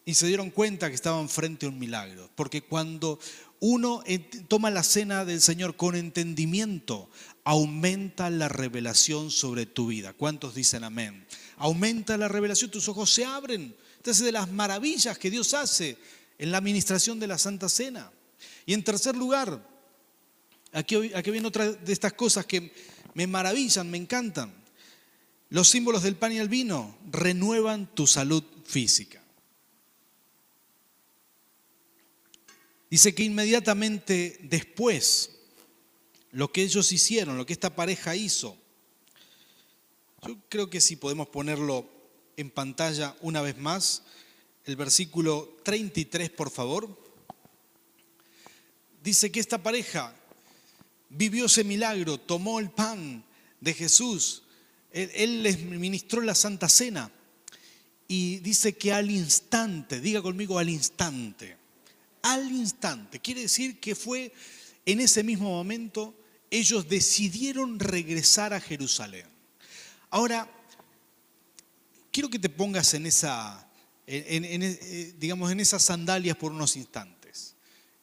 y 0.03 0.13
se 0.15 0.27
dieron 0.27 0.49
cuenta 0.49 0.89
que 0.89 0.95
estaban 0.95 1.29
frente 1.29 1.65
a 1.65 1.69
un 1.69 1.79
milagro. 1.79 2.29
Porque 2.35 2.61
cuando 2.61 3.19
uno 3.61 4.03
toma 4.49 4.69
la 4.69 4.83
cena 4.83 5.23
del 5.23 5.39
Señor 5.39 5.77
con 5.77 5.95
entendimiento, 5.95 7.09
aumenta 7.45 8.29
la 8.29 8.49
revelación 8.49 9.31
sobre 9.31 9.65
tu 9.65 9.87
vida. 9.87 10.13
¿Cuántos 10.13 10.55
dicen 10.55 10.83
amén? 10.83 11.25
Aumenta 11.57 12.17
la 12.17 12.27
revelación, 12.27 12.69
tus 12.69 12.89
ojos 12.89 13.13
se 13.13 13.23
abren. 13.23 13.73
Entonces, 13.97 14.25
de 14.25 14.31
las 14.31 14.51
maravillas 14.51 15.17
que 15.17 15.31
Dios 15.31 15.53
hace 15.53 15.97
en 16.37 16.51
la 16.51 16.57
administración 16.57 17.19
de 17.19 17.27
la 17.27 17.37
Santa 17.37 17.69
Cena. 17.69 18.11
Y 18.65 18.73
en 18.73 18.83
tercer 18.83 19.15
lugar, 19.15 19.70
aquí, 20.71 21.13
aquí 21.13 21.31
viene 21.31 21.47
otra 21.47 21.71
de 21.71 21.93
estas 21.93 22.13
cosas 22.13 22.45
que 22.45 22.71
me 23.13 23.27
maravillan, 23.27 23.89
me 23.89 23.97
encantan. 23.97 24.53
Los 25.49 25.69
símbolos 25.69 26.03
del 26.03 26.15
pan 26.15 26.31
y 26.31 26.37
el 26.37 26.47
vino 26.47 26.97
renuevan 27.11 27.93
tu 27.93 28.07
salud 28.07 28.43
física. 28.63 29.21
Dice 32.89 33.15
que 33.15 33.23
inmediatamente 33.23 34.37
después, 34.43 35.31
lo 36.31 36.51
que 36.51 36.63
ellos 36.63 36.91
hicieron, 36.91 37.37
lo 37.37 37.45
que 37.45 37.53
esta 37.53 37.75
pareja 37.75 38.15
hizo, 38.15 38.57
yo 40.25 40.37
creo 40.49 40.69
que 40.69 40.81
si 40.81 40.95
podemos 40.95 41.27
ponerlo 41.29 41.89
en 42.37 42.49
pantalla 42.49 43.15
una 43.21 43.41
vez 43.41 43.57
más, 43.57 44.03
el 44.65 44.75
versículo 44.75 45.57
33, 45.63 46.29
por 46.29 46.51
favor. 46.51 46.97
Dice 49.03 49.31
que 49.31 49.39
esta 49.39 49.63
pareja 49.63 50.15
vivió 51.11 51.45
ese 51.45 51.63
milagro, 51.63 52.17
tomó 52.17 52.59
el 52.59 52.71
pan 52.71 53.23
de 53.59 53.73
Jesús, 53.73 54.43
él, 54.91 55.43
les 55.43 55.59
ministró 55.59 56.21
la 56.21 56.35
Santa 56.35 56.67
Cena 56.67 57.11
y 58.07 58.39
dice 58.39 58.75
que 58.75 58.91
al 58.91 59.09
instante, 59.09 60.01
diga 60.01 60.21
conmigo 60.21 60.59
al 60.59 60.69
instante, 60.69 61.57
al 62.23 62.51
instante, 62.51 63.19
quiere 63.19 63.41
decir 63.41 63.79
que 63.79 63.95
fue 63.95 64.33
en 64.85 64.99
ese 64.99 65.23
mismo 65.23 65.49
momento, 65.49 66.15
ellos 66.49 66.89
decidieron 66.89 67.79
regresar 67.79 68.53
a 68.53 68.59
Jerusalén. 68.59 69.27
Ahora, 70.09 70.49
quiero 72.11 72.29
que 72.29 72.39
te 72.39 72.49
pongas 72.49 72.93
en 72.93 73.05
esa, 73.05 73.69
eh, 74.05 75.13
digamos, 75.17 75.51
en 75.51 75.61
esas 75.61 75.83
sandalias 75.83 76.35
por 76.35 76.51
unos 76.51 76.75
instantes. 76.75 77.20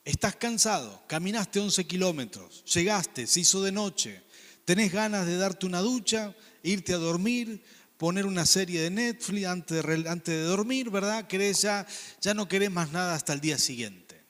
Estás 0.08 0.36
cansado, 0.36 1.04
caminaste 1.06 1.60
11 1.60 1.86
kilómetros, 1.86 2.64
llegaste, 2.64 3.26
se 3.26 3.40
hizo 3.40 3.62
de 3.62 3.72
noche, 3.72 4.22
tenés 4.64 4.90
ganas 4.90 5.26
de 5.26 5.36
darte 5.36 5.66
una 5.66 5.80
ducha, 5.80 6.34
irte 6.62 6.94
a 6.94 6.96
dormir, 6.96 7.62
poner 7.98 8.24
una 8.24 8.46
serie 8.46 8.80
de 8.80 8.88
Netflix 8.88 9.46
antes 9.46 9.82
de, 9.84 10.08
antes 10.08 10.34
de 10.34 10.44
dormir, 10.44 10.88
¿verdad? 10.88 11.26
Querés 11.26 11.60
ya, 11.60 11.86
ya 12.22 12.32
no 12.32 12.48
querés 12.48 12.70
más 12.70 12.90
nada 12.90 13.14
hasta 13.14 13.34
el 13.34 13.42
día 13.42 13.58
siguiente. 13.58 14.24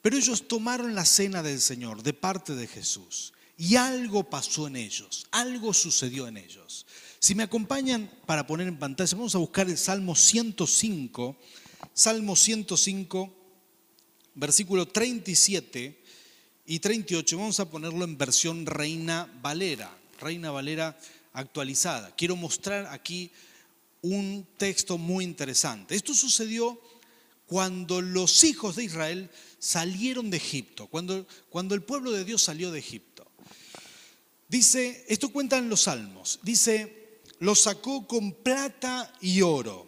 Pero 0.00 0.16
ellos 0.16 0.48
tomaron 0.48 0.94
la 0.94 1.04
cena 1.04 1.42
del 1.42 1.60
Señor 1.60 2.02
de 2.02 2.14
parte 2.14 2.54
de 2.54 2.66
Jesús 2.66 3.34
y 3.58 3.76
algo 3.76 4.30
pasó 4.30 4.68
en 4.68 4.76
ellos, 4.76 5.26
algo 5.32 5.74
sucedió 5.74 6.28
en 6.28 6.38
ellos. 6.38 6.86
Si 7.18 7.34
me 7.34 7.42
acompañan 7.42 8.10
para 8.24 8.46
poner 8.46 8.68
en 8.68 8.78
pantalla, 8.78 9.18
vamos 9.18 9.34
a 9.34 9.38
buscar 9.38 9.68
el 9.68 9.76
Salmo 9.76 10.14
105, 10.14 11.36
Salmo 11.92 12.34
105, 12.36 13.43
versículo 14.34 14.86
37 14.86 16.02
y 16.66 16.78
38. 16.78 17.38
Vamos 17.38 17.60
a 17.60 17.70
ponerlo 17.70 18.04
en 18.04 18.18
versión 18.18 18.66
Reina 18.66 19.30
Valera, 19.42 19.96
Reina 20.20 20.50
Valera 20.50 20.98
actualizada. 21.32 22.14
Quiero 22.14 22.36
mostrar 22.36 22.86
aquí 22.86 23.30
un 24.02 24.46
texto 24.56 24.98
muy 24.98 25.24
interesante. 25.24 25.94
Esto 25.94 26.14
sucedió 26.14 26.80
cuando 27.46 28.00
los 28.00 28.44
hijos 28.44 28.76
de 28.76 28.84
Israel 28.84 29.30
salieron 29.58 30.30
de 30.30 30.36
Egipto, 30.36 30.86
cuando, 30.86 31.26
cuando 31.48 31.74
el 31.74 31.82
pueblo 31.82 32.10
de 32.10 32.24
Dios 32.24 32.42
salió 32.42 32.70
de 32.70 32.78
Egipto. 32.78 33.26
Dice, 34.48 35.04
esto 35.08 35.30
cuenta 35.30 35.58
en 35.58 35.68
los 35.68 35.82
salmos, 35.82 36.38
dice, 36.42 37.20
lo 37.40 37.54
sacó 37.54 38.06
con 38.06 38.32
plata 38.32 39.12
y 39.20 39.42
oro 39.42 39.86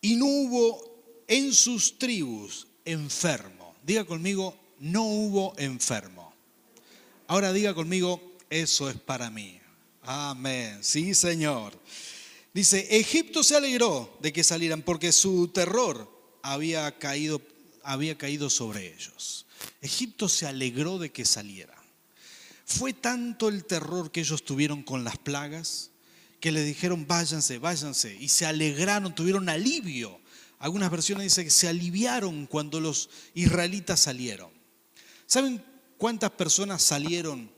y 0.00 0.16
no 0.16 0.26
hubo 0.26 1.24
en 1.28 1.52
sus 1.52 1.98
tribus 1.98 2.66
enfermo. 2.84 3.74
Diga 3.82 4.04
conmigo, 4.04 4.56
no 4.80 5.04
hubo 5.04 5.54
enfermo. 5.58 6.32
Ahora 7.26 7.52
diga 7.52 7.74
conmigo, 7.74 8.36
eso 8.50 8.90
es 8.90 8.96
para 8.96 9.30
mí. 9.30 9.58
Amén. 10.02 10.78
Sí, 10.82 11.14
Señor. 11.14 11.78
Dice, 12.52 12.86
Egipto 12.98 13.42
se 13.42 13.56
alegró 13.56 14.18
de 14.20 14.32
que 14.32 14.44
salieran 14.44 14.82
porque 14.82 15.12
su 15.12 15.48
terror 15.48 16.10
había 16.42 16.98
caído, 16.98 17.40
había 17.82 18.18
caído 18.18 18.50
sobre 18.50 18.92
ellos. 18.92 19.46
Egipto 19.80 20.28
se 20.28 20.46
alegró 20.46 20.98
de 20.98 21.10
que 21.10 21.24
salieran. 21.24 21.78
Fue 22.64 22.92
tanto 22.92 23.48
el 23.48 23.64
terror 23.64 24.10
que 24.10 24.20
ellos 24.20 24.44
tuvieron 24.44 24.82
con 24.82 25.04
las 25.04 25.18
plagas 25.18 25.90
que 26.40 26.52
le 26.52 26.64
dijeron 26.64 27.06
váyanse, 27.06 27.58
váyanse 27.58 28.16
y 28.18 28.28
se 28.28 28.46
alegraron, 28.46 29.14
tuvieron 29.14 29.48
alivio. 29.48 30.20
Algunas 30.62 30.90
versiones 30.90 31.24
dicen 31.24 31.44
que 31.44 31.50
se 31.50 31.68
aliviaron 31.68 32.46
cuando 32.46 32.80
los 32.80 33.10
israelitas 33.34 34.00
salieron. 34.00 34.50
¿Saben 35.26 35.62
cuántas 35.98 36.30
personas 36.30 36.80
salieron 36.82 37.52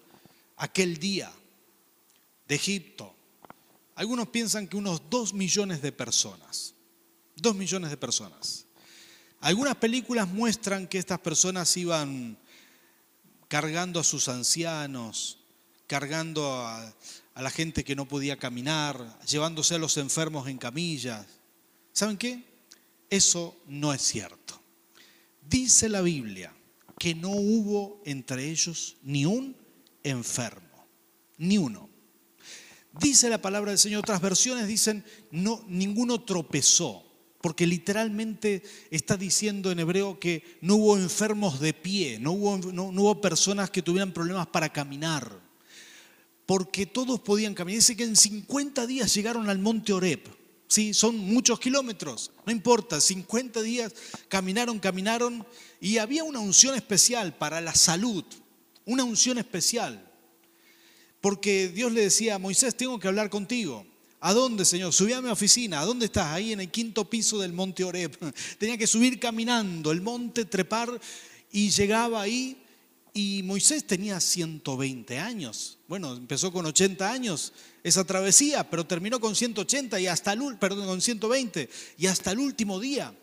aquel 0.56 0.98
día? 0.98 1.32
de 2.48 2.54
Egipto. 2.54 3.14
Algunos 3.94 4.28
piensan 4.28 4.66
que 4.66 4.76
unos 4.76 5.08
dos 5.08 5.34
millones 5.34 5.82
de 5.82 5.92
personas. 5.92 6.74
Dos 7.36 7.54
millones 7.54 7.90
de 7.90 7.96
personas. 7.96 8.66
Algunas 9.40 9.76
películas 9.76 10.28
muestran 10.28 10.86
que 10.86 10.98
estas 10.98 11.20
personas 11.20 11.76
iban 11.76 12.38
cargando 13.48 14.00
a 14.00 14.04
sus 14.04 14.28
ancianos, 14.28 15.38
cargando 15.86 16.50
a, 16.52 16.92
a, 17.34 17.42
la 17.42 17.50
gente 17.50 17.84
que 17.84 17.94
no 17.94 18.06
podía 18.06 18.38
caminar, 18.38 19.20
llevándose 19.26 19.74
a 19.74 19.78
los 19.78 19.96
enfermos 19.96 20.48
en 20.48 20.58
camillas. 20.58 21.26
¿Saben 21.92 22.16
qué? 22.16 22.53
Eso 23.10 23.56
no 23.66 23.92
es 23.92 24.02
cierto. 24.02 24.60
Dice 25.48 25.88
la 25.88 26.00
Biblia 26.00 26.52
que 26.98 27.14
no 27.14 27.30
hubo 27.30 28.00
entre 28.04 28.48
ellos 28.50 28.96
ni 29.02 29.26
un 29.26 29.56
enfermo, 30.02 30.86
ni 31.38 31.58
uno. 31.58 31.90
Dice 33.00 33.28
la 33.28 33.42
palabra 33.42 33.72
del 33.72 33.78
Señor, 33.78 34.00
otras 34.00 34.20
versiones 34.20 34.68
dicen, 34.68 35.04
no, 35.32 35.64
ninguno 35.66 36.22
tropezó, 36.22 37.04
porque 37.40 37.66
literalmente 37.66 38.62
está 38.90 39.16
diciendo 39.16 39.72
en 39.72 39.80
hebreo 39.80 40.20
que 40.20 40.58
no 40.60 40.76
hubo 40.76 40.96
enfermos 40.96 41.58
de 41.58 41.74
pie, 41.74 42.18
no 42.20 42.32
hubo, 42.32 42.56
no, 42.72 42.84
hubo 42.84 43.20
personas 43.20 43.70
que 43.70 43.82
tuvieran 43.82 44.12
problemas 44.12 44.46
para 44.46 44.72
caminar, 44.72 45.40
porque 46.46 46.86
todos 46.86 47.20
podían 47.20 47.54
caminar. 47.54 47.80
Dice 47.80 47.96
que 47.96 48.04
en 48.04 48.16
50 48.16 48.86
días 48.86 49.12
llegaron 49.12 49.50
al 49.50 49.58
monte 49.58 49.92
Oreb. 49.92 50.20
Sí, 50.74 50.92
son 50.92 51.16
muchos 51.16 51.60
kilómetros, 51.60 52.32
no 52.44 52.50
importa, 52.50 53.00
50 53.00 53.62
días 53.62 53.94
caminaron, 54.26 54.80
caminaron 54.80 55.46
y 55.80 55.98
había 55.98 56.24
una 56.24 56.40
unción 56.40 56.74
especial 56.74 57.36
para 57.36 57.60
la 57.60 57.76
salud, 57.76 58.24
una 58.84 59.04
unción 59.04 59.38
especial 59.38 60.04
porque 61.20 61.68
Dios 61.68 61.92
le 61.92 62.02
decía 62.02 62.38
Moisés, 62.38 62.76
tengo 62.76 62.98
que 62.98 63.06
hablar 63.06 63.30
contigo. 63.30 63.86
¿A 64.20 64.34
dónde, 64.34 64.66
Señor? 64.66 64.92
Subí 64.92 65.12
a 65.12 65.22
mi 65.22 65.30
oficina. 65.30 65.80
¿A 65.80 65.84
dónde 65.84 66.04
estás? 66.06 66.26
Ahí 66.26 66.52
en 66.52 66.60
el 66.60 66.70
quinto 66.70 67.08
piso 67.08 67.38
del 67.38 67.52
monte 67.54 67.82
Oreb. 67.82 68.14
Tenía 68.58 68.76
que 68.76 68.86
subir 68.86 69.18
caminando 69.18 69.90
el 69.90 70.02
monte, 70.02 70.44
trepar 70.44 71.00
y 71.50 71.70
llegaba 71.70 72.20
ahí 72.20 72.63
y 73.16 73.44
Moisés 73.44 73.86
tenía 73.86 74.18
120 74.18 75.20
años. 75.20 75.78
Bueno, 75.86 76.16
empezó 76.16 76.52
con 76.52 76.66
80 76.66 77.10
años 77.10 77.52
esa 77.84 78.04
travesía, 78.04 78.68
pero 78.68 78.86
terminó 78.86 79.20
con 79.20 79.36
180 79.36 80.00
y 80.00 80.08
hasta 80.08 80.32
el, 80.32 80.58
perdón, 80.58 80.86
con 80.86 81.00
120 81.00 81.70
y 81.96 82.06
hasta 82.08 82.32
el 82.32 82.40
último 82.40 82.80
día 82.80 83.14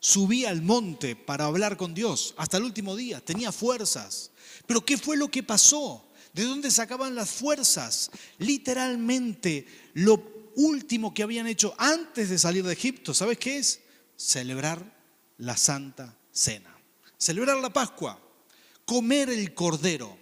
subía 0.00 0.48
al 0.48 0.62
monte 0.62 1.16
para 1.16 1.44
hablar 1.44 1.76
con 1.76 1.92
Dios. 1.92 2.34
Hasta 2.38 2.56
el 2.56 2.62
último 2.62 2.96
día 2.96 3.20
tenía 3.20 3.52
fuerzas. 3.52 4.30
Pero 4.66 4.84
¿qué 4.84 4.96
fue 4.96 5.18
lo 5.18 5.30
que 5.30 5.42
pasó? 5.42 6.08
¿De 6.32 6.44
dónde 6.44 6.70
sacaban 6.70 7.14
las 7.14 7.30
fuerzas? 7.30 8.10
Literalmente, 8.38 9.66
lo 9.92 10.50
último 10.56 11.12
que 11.12 11.22
habían 11.22 11.46
hecho 11.46 11.74
antes 11.76 12.30
de 12.30 12.38
salir 12.38 12.64
de 12.64 12.72
Egipto, 12.72 13.12
¿sabes 13.12 13.36
qué 13.36 13.58
es? 13.58 13.80
Celebrar 14.16 14.96
la 15.36 15.58
Santa 15.58 16.16
Cena. 16.32 16.74
Celebrar 17.18 17.58
la 17.58 17.70
Pascua. 17.70 18.25
Comer 18.86 19.30
el 19.30 19.52
Cordero. 19.52 20.16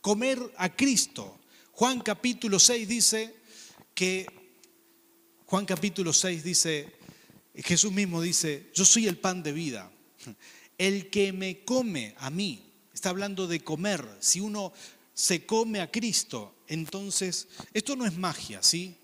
Comer 0.00 0.40
a 0.56 0.74
Cristo. 0.74 1.38
Juan 1.72 2.00
capítulo 2.00 2.58
6 2.58 2.88
dice 2.88 3.36
que, 3.94 4.26
Juan 5.44 5.66
capítulo 5.66 6.14
6 6.14 6.42
dice, 6.42 6.96
Jesús 7.54 7.92
mismo 7.92 8.22
dice, 8.22 8.70
yo 8.74 8.86
soy 8.86 9.06
el 9.06 9.18
pan 9.18 9.42
de 9.42 9.52
vida. 9.52 9.92
El 10.78 11.10
que 11.10 11.34
me 11.34 11.62
come 11.64 12.14
a 12.18 12.30
mí, 12.30 12.72
está 12.94 13.10
hablando 13.10 13.46
de 13.46 13.60
comer. 13.60 14.02
Si 14.20 14.40
uno 14.40 14.72
se 15.12 15.44
come 15.44 15.80
a 15.82 15.90
Cristo, 15.90 16.54
entonces, 16.68 17.48
esto 17.74 17.96
no 17.96 18.06
es 18.06 18.16
magia, 18.16 18.62
¿sí? 18.62 18.96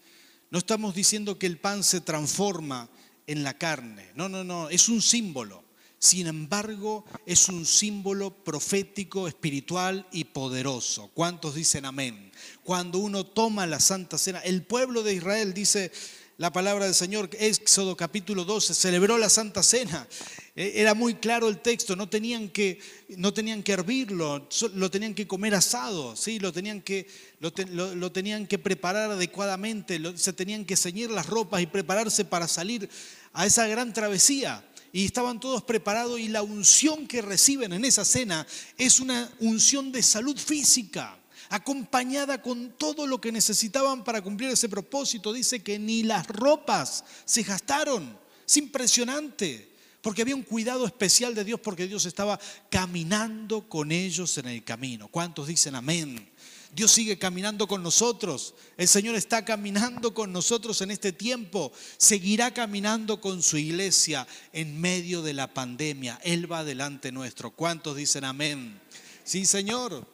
No 0.50 0.58
estamos 0.58 0.94
diciendo 0.94 1.38
que 1.38 1.46
el 1.46 1.58
pan 1.58 1.84
se 1.84 2.00
transforma 2.00 2.88
en 3.26 3.42
la 3.42 3.58
carne. 3.58 4.10
No, 4.14 4.30
no, 4.30 4.42
no, 4.42 4.70
es 4.70 4.88
un 4.88 5.02
símbolo. 5.02 5.64
Sin 6.02 6.26
embargo, 6.26 7.04
es 7.26 7.48
un 7.48 7.64
símbolo 7.64 8.34
profético, 8.42 9.28
espiritual 9.28 10.04
y 10.10 10.24
poderoso. 10.24 11.12
¿Cuántos 11.14 11.54
dicen 11.54 11.84
amén? 11.84 12.32
Cuando 12.64 12.98
uno 12.98 13.24
toma 13.24 13.68
la 13.68 13.78
Santa 13.78 14.18
Cena, 14.18 14.40
el 14.40 14.64
pueblo 14.64 15.04
de 15.04 15.14
Israel 15.14 15.54
dice, 15.54 15.92
la 16.38 16.52
palabra 16.52 16.86
del 16.86 16.94
Señor, 16.96 17.30
Éxodo 17.38 17.96
capítulo 17.96 18.44
12, 18.44 18.74
celebró 18.74 19.16
la 19.16 19.28
Santa 19.28 19.62
Cena. 19.62 20.08
Eh, 20.56 20.72
era 20.74 20.94
muy 20.94 21.14
claro 21.14 21.48
el 21.48 21.60
texto, 21.60 21.94
no 21.94 22.08
tenían 22.08 22.48
que, 22.48 22.80
no 23.16 23.32
tenían 23.32 23.62
que 23.62 23.70
hervirlo, 23.70 24.48
lo 24.74 24.90
tenían 24.90 25.14
que 25.14 25.28
comer 25.28 25.54
asado, 25.54 26.16
¿sí? 26.16 26.40
lo, 26.40 26.52
tenían 26.52 26.82
que, 26.82 27.06
lo, 27.38 28.10
tenían 28.10 28.48
que 28.48 28.58
preparar 28.58 29.12
adecuadamente, 29.12 30.00
se 30.16 30.32
tenían 30.32 30.64
que 30.64 30.74
ceñir 30.74 31.12
las 31.12 31.28
ropas 31.28 31.62
y 31.62 31.66
prepararse 31.66 32.24
para 32.24 32.48
salir 32.48 32.90
a 33.32 33.46
esa 33.46 33.68
gran 33.68 33.92
travesía. 33.92 34.64
Y 34.92 35.06
estaban 35.06 35.40
todos 35.40 35.62
preparados 35.62 36.20
y 36.20 36.28
la 36.28 36.42
unción 36.42 37.06
que 37.06 37.22
reciben 37.22 37.72
en 37.72 37.84
esa 37.84 38.04
cena 38.04 38.46
es 38.76 39.00
una 39.00 39.32
unción 39.40 39.90
de 39.90 40.02
salud 40.02 40.36
física 40.36 41.18
acompañada 41.48 42.40
con 42.40 42.72
todo 42.78 43.06
lo 43.06 43.20
que 43.20 43.30
necesitaban 43.30 44.04
para 44.04 44.22
cumplir 44.22 44.50
ese 44.50 44.68
propósito. 44.68 45.32
Dice 45.32 45.62
que 45.62 45.78
ni 45.78 46.02
las 46.02 46.26
ropas 46.26 47.04
se 47.24 47.42
gastaron. 47.42 48.18
Es 48.46 48.56
impresionante, 48.56 49.70
porque 50.00 50.22
había 50.22 50.34
un 50.34 50.42
cuidado 50.42 50.86
especial 50.86 51.34
de 51.34 51.44
Dios, 51.44 51.60
porque 51.60 51.86
Dios 51.86 52.06
estaba 52.06 52.40
caminando 52.70 53.68
con 53.68 53.92
ellos 53.92 54.36
en 54.38 54.46
el 54.46 54.64
camino. 54.64 55.08
¿Cuántos 55.08 55.46
dicen 55.46 55.74
amén? 55.74 56.28
Dios 56.74 56.90
sigue 56.90 57.18
caminando 57.18 57.68
con 57.68 57.82
nosotros. 57.82 58.54
El 58.78 58.88
Señor 58.88 59.14
está 59.14 59.44
caminando 59.44 60.14
con 60.14 60.32
nosotros 60.32 60.80
en 60.80 60.90
este 60.90 61.12
tiempo. 61.12 61.70
Seguirá 61.98 62.54
caminando 62.54 63.20
con 63.20 63.42
su 63.42 63.58
iglesia 63.58 64.26
en 64.54 64.80
medio 64.80 65.20
de 65.20 65.34
la 65.34 65.52
pandemia. 65.52 66.18
Él 66.24 66.50
va 66.50 66.64
delante 66.64 67.12
nuestro. 67.12 67.50
¿Cuántos 67.50 67.96
dicen 67.96 68.24
amén? 68.24 68.80
Sí, 69.22 69.44
Señor. 69.44 70.06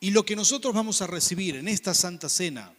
Y 0.00 0.10
lo 0.10 0.24
que 0.24 0.34
nosotros 0.34 0.74
vamos 0.74 1.00
a 1.02 1.06
recibir 1.06 1.54
en 1.54 1.68
esta 1.68 1.94
Santa 1.94 2.28
Cena 2.28 2.74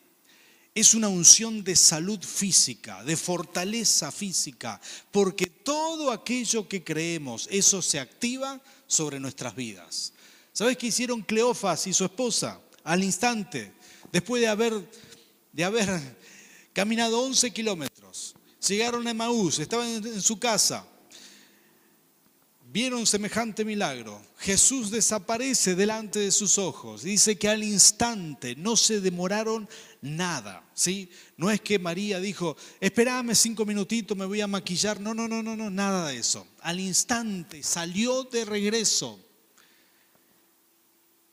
es 0.75 0.93
una 0.93 1.07
unción 1.07 1.63
de 1.63 1.77
salud 1.77 2.19
física, 2.21 3.03
de 3.05 3.15
fortaleza 3.15 4.11
física, 4.11 4.81
porque 5.11 5.45
todo 5.45 6.11
aquello 6.11 6.67
que 6.67 6.83
creemos, 6.83 7.47
eso 7.51 7.81
se 7.81 7.99
activa 7.99 8.59
sobre 8.87 9.19
nuestras 9.21 9.55
vidas. 9.55 10.11
¿Sabes 10.51 10.75
qué 10.77 10.87
hicieron 10.87 11.21
Cleofas 11.21 11.87
y 11.87 11.93
su 11.93 12.03
esposa? 12.03 12.59
Al 12.83 13.03
instante, 13.03 13.73
después 14.11 14.41
de 14.41 14.47
haber, 14.47 14.73
de 15.51 15.63
haber 15.63 15.89
caminado 16.73 17.21
11 17.21 17.51
kilómetros, 17.51 18.35
llegaron 18.67 19.07
a 19.07 19.13
Maús, 19.13 19.59
estaban 19.59 19.87
en 19.87 20.21
su 20.21 20.37
casa, 20.37 20.85
vieron 22.73 23.05
semejante 23.05 23.63
milagro. 23.63 24.19
Jesús 24.39 24.89
desaparece 24.89 25.75
delante 25.75 26.19
de 26.19 26.31
sus 26.31 26.57
ojos. 26.57 27.03
Dice 27.03 27.37
que 27.37 27.47
al 27.47 27.63
instante 27.63 28.55
no 28.55 28.75
se 28.75 28.99
demoraron 28.99 29.69
nada. 30.01 30.67
¿sí? 30.73 31.09
No 31.37 31.51
es 31.51 31.61
que 31.61 31.77
María 31.77 32.19
dijo, 32.19 32.57
espérame 32.81 33.35
cinco 33.35 33.63
minutitos, 33.63 34.17
me 34.17 34.25
voy 34.25 34.41
a 34.41 34.47
maquillar. 34.47 34.99
No, 34.99 35.13
no, 35.13 35.27
no, 35.27 35.43
no, 35.43 35.55
no, 35.55 35.69
nada 35.69 36.09
de 36.09 36.17
eso. 36.17 36.47
Al 36.61 36.79
instante 36.79 37.61
salió 37.61 38.23
de 38.23 38.43
regreso. 38.43 39.19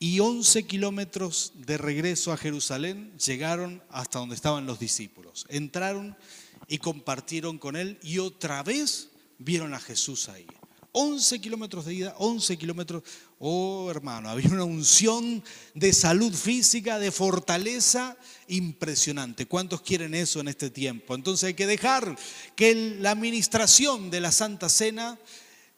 Y 0.02 0.18
11 0.18 0.62
kilómetros 0.62 1.52
de 1.54 1.76
regreso 1.76 2.32
a 2.32 2.38
Jerusalén 2.38 3.12
llegaron 3.18 3.82
hasta 3.90 4.18
donde 4.18 4.34
estaban 4.34 4.64
los 4.64 4.80
discípulos. 4.80 5.44
Entraron 5.50 6.16
y 6.68 6.78
compartieron 6.78 7.58
con 7.58 7.76
él 7.76 7.98
y 8.02 8.16
otra 8.16 8.62
vez 8.62 9.10
vieron 9.36 9.74
a 9.74 9.78
Jesús 9.78 10.30
ahí. 10.30 10.46
11 10.92 11.38
kilómetros 11.42 11.84
de 11.84 11.92
ida, 11.92 12.14
11 12.16 12.56
kilómetros. 12.56 13.02
Oh, 13.38 13.90
hermano, 13.90 14.30
había 14.30 14.48
una 14.48 14.64
unción 14.64 15.44
de 15.74 15.92
salud 15.92 16.34
física, 16.34 16.98
de 16.98 17.12
fortaleza 17.12 18.16
impresionante. 18.48 19.44
¿Cuántos 19.44 19.82
quieren 19.82 20.14
eso 20.14 20.40
en 20.40 20.48
este 20.48 20.70
tiempo? 20.70 21.14
Entonces 21.14 21.48
hay 21.48 21.54
que 21.54 21.66
dejar 21.66 22.16
que 22.56 22.96
la 22.98 23.10
administración 23.10 24.10
de 24.10 24.20
la 24.20 24.32
Santa 24.32 24.70
Cena 24.70 25.18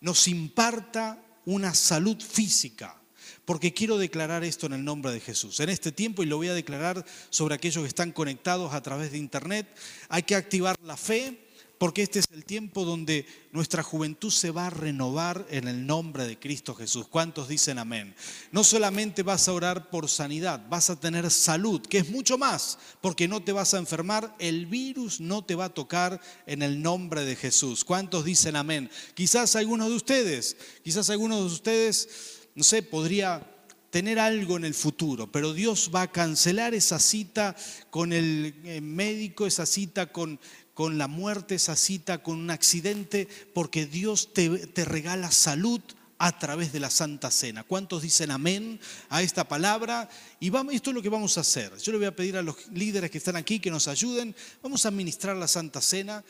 nos 0.00 0.28
imparta 0.28 1.20
una 1.44 1.74
salud 1.74 2.22
física. 2.22 3.01
Porque 3.44 3.74
quiero 3.74 3.98
declarar 3.98 4.44
esto 4.44 4.66
en 4.66 4.74
el 4.74 4.84
nombre 4.84 5.12
de 5.12 5.20
Jesús. 5.20 5.58
En 5.60 5.68
este 5.68 5.90
tiempo, 5.90 6.22
y 6.22 6.26
lo 6.26 6.36
voy 6.36 6.48
a 6.48 6.54
declarar 6.54 7.04
sobre 7.30 7.54
aquellos 7.54 7.82
que 7.82 7.88
están 7.88 8.12
conectados 8.12 8.72
a 8.72 8.82
través 8.82 9.10
de 9.10 9.18
Internet, 9.18 9.66
hay 10.08 10.22
que 10.22 10.36
activar 10.36 10.76
la 10.84 10.96
fe, 10.96 11.38
porque 11.82 12.02
este 12.04 12.20
es 12.20 12.26
el 12.30 12.44
tiempo 12.44 12.84
donde 12.84 13.26
nuestra 13.50 13.82
juventud 13.82 14.30
se 14.30 14.52
va 14.52 14.68
a 14.68 14.70
renovar 14.70 15.44
en 15.50 15.66
el 15.66 15.84
nombre 15.84 16.24
de 16.24 16.38
Cristo 16.38 16.76
Jesús. 16.76 17.08
¿Cuántos 17.08 17.48
dicen 17.48 17.80
amén? 17.80 18.14
No 18.52 18.62
solamente 18.62 19.24
vas 19.24 19.48
a 19.48 19.52
orar 19.52 19.90
por 19.90 20.08
sanidad, 20.08 20.64
vas 20.70 20.90
a 20.90 21.00
tener 21.00 21.28
salud, 21.28 21.82
que 21.82 21.98
es 21.98 22.08
mucho 22.08 22.38
más, 22.38 22.78
porque 23.00 23.26
no 23.26 23.42
te 23.42 23.50
vas 23.50 23.74
a 23.74 23.78
enfermar, 23.78 24.32
el 24.38 24.66
virus 24.66 25.20
no 25.20 25.44
te 25.44 25.56
va 25.56 25.64
a 25.64 25.74
tocar 25.74 26.20
en 26.46 26.62
el 26.62 26.80
nombre 26.80 27.24
de 27.24 27.34
Jesús. 27.34 27.84
¿Cuántos 27.84 28.24
dicen 28.24 28.54
amén? 28.54 28.88
Quizás 29.14 29.56
algunos 29.56 29.88
de 29.88 29.96
ustedes, 29.96 30.56
quizás 30.84 31.10
algunos 31.10 31.40
de 31.40 31.46
ustedes, 31.46 32.41
no 32.54 32.64
sé, 32.64 32.82
podría 32.82 33.48
tener 33.90 34.18
algo 34.18 34.56
en 34.56 34.64
el 34.64 34.72
futuro, 34.72 35.30
pero 35.30 35.52
Dios 35.52 35.90
va 35.94 36.02
a 36.02 36.12
cancelar 36.12 36.74
esa 36.74 36.98
cita 36.98 37.54
con 37.90 38.12
el 38.12 38.54
eh, 38.64 38.80
médico, 38.80 39.46
esa 39.46 39.66
cita 39.66 40.06
con 40.10 40.40
con 40.74 40.98
la 40.98 41.06
muerte, 41.06 41.54
esa 41.54 41.76
cita 41.76 42.22
con 42.22 42.38
un 42.38 42.50
accidente, 42.50 43.28
porque 43.52 43.86
Dios 43.86 44.32
te, 44.32 44.84
regala 44.84 45.30
salud 45.30 45.80
a 46.18 46.38
través 46.38 46.72
de 46.72 46.80
la 46.80 46.88
Santa 46.88 47.30
Cena. 47.30 47.64
¿Cuántos 47.64 48.02
dicen 48.02 48.30
amén 48.30 48.80
a 49.08 49.22
esta 49.22 49.46
palabra? 49.46 50.08
Y 50.40 50.50
vamos, 50.50 50.74
esto 50.74 50.90
es 50.90 50.94
lo 50.94 51.02
que 51.02 51.08
vamos 51.08 51.36
a 51.36 51.42
hacer. 51.42 51.76
Yo 51.78 51.92
le 51.92 51.98
voy 51.98 52.06
a 52.06 52.16
pedir 52.16 52.36
a 52.36 52.42
los 52.42 52.68
líderes 52.68 53.10
que 53.10 53.18
están 53.18 53.36
aquí 53.36 53.58
que 53.58 53.70
nos 53.70 53.88
ayuden. 53.88 54.34
Vamos 54.62 54.84
a 54.84 54.88
administrar 54.88 55.36
la 55.36 55.48
Santa 55.48 55.80
Cena 55.80 56.24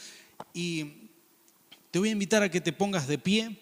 y 0.54 1.08
te 1.90 1.98
voy 1.98 2.08
a 2.08 2.12
invitar 2.12 2.42
a 2.42 2.50
que 2.50 2.60
te 2.60 2.72
pongas 2.72 3.06
de 3.06 3.18
pie. 3.18 3.61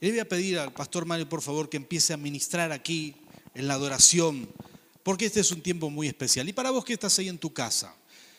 Le 0.00 0.10
voy 0.10 0.20
a 0.20 0.28
pedir 0.28 0.58
al 0.58 0.72
pastor 0.72 1.06
Mario, 1.06 1.28
por 1.28 1.42
favor, 1.42 1.68
que 1.68 1.76
empiece 1.76 2.12
a 2.12 2.16
ministrar 2.16 2.70
aquí 2.70 3.16
en 3.54 3.66
la 3.66 3.74
adoración 3.74 4.48
porque 5.02 5.24
este 5.24 5.40
es 5.40 5.50
un 5.52 5.62
tiempo 5.62 5.90
muy 5.90 6.06
especial. 6.06 6.48
Y 6.48 6.52
para 6.52 6.70
vos 6.70 6.84
que 6.84 6.92
estás 6.92 7.18
ahí 7.18 7.28
en 7.28 7.38
tu 7.38 7.52
casa, 7.52 7.94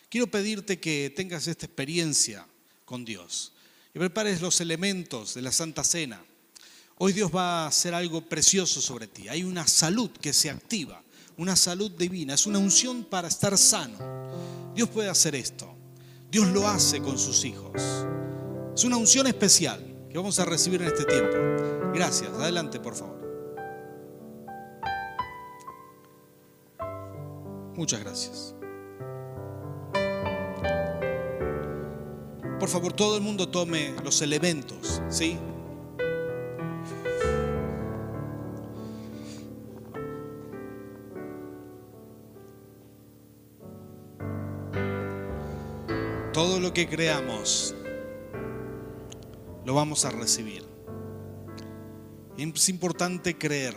quiero 0.07 0.27
pedirte 0.27 0.79
que 0.79 1.11
tengas 1.15 1.47
esta 1.47 1.65
experiencia 1.65 2.45
con 2.85 3.03
Dios 3.03 3.53
y 3.93 3.97
prepares 3.99 4.39
los 4.39 4.61
elementos 4.61 5.33
de 5.33 5.41
la 5.41 5.51
Santa 5.51 5.83
Cena. 5.83 6.23
Hoy 6.99 7.11
Dios 7.11 7.31
va 7.35 7.63
a 7.63 7.67
hacer 7.67 7.93
algo 7.93 8.21
precioso 8.21 8.81
sobre 8.81 9.07
ti. 9.07 9.27
Hay 9.29 9.43
una 9.43 9.65
salud 9.65 10.11
que 10.11 10.31
se 10.31 10.49
activa, 10.49 11.01
una 11.37 11.55
salud 11.55 11.89
divina, 11.91 12.35
es 12.35 12.45
una 12.45 12.59
unción 12.59 13.03
para 13.03 13.29
estar 13.29 13.57
sano. 13.57 13.97
Dios 14.75 14.89
puede 14.89 15.09
hacer 15.09 15.33
esto. 15.33 15.75
Dios 16.29 16.47
lo 16.49 16.67
hace 16.67 17.01
con 17.01 17.17
sus 17.17 17.43
hijos. 17.45 17.73
Es 18.75 18.83
una 18.83 18.97
unción 18.97 19.25
especial 19.25 19.88
que 20.09 20.17
vamos 20.17 20.39
a 20.39 20.45
recibir 20.45 20.81
en 20.81 20.87
este 20.87 21.05
tiempo. 21.05 21.37
Gracias. 21.93 22.31
Adelante, 22.33 22.79
por 22.79 22.95
favor. 22.95 23.19
Muchas 27.75 27.99
gracias. 28.01 28.55
Por 32.59 32.67
favor, 32.67 32.91
todo 32.91 33.15
el 33.15 33.23
mundo 33.23 33.47
tome 33.47 33.93
los 34.03 34.21
elementos, 34.21 35.01
¿sí? 35.07 35.37
Todo 46.33 46.59
lo 46.59 46.73
que 46.73 46.87
creamos 46.87 47.75
lo 49.69 49.75
vamos 49.75 50.03
a 50.03 50.09
recibir. 50.09 50.65
Es 52.39 52.69
importante 52.69 53.37
creer 53.37 53.75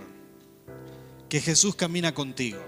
que 1.29 1.39
Jesús 1.39 1.75
camina 1.75 2.15
contigo. 2.15 2.61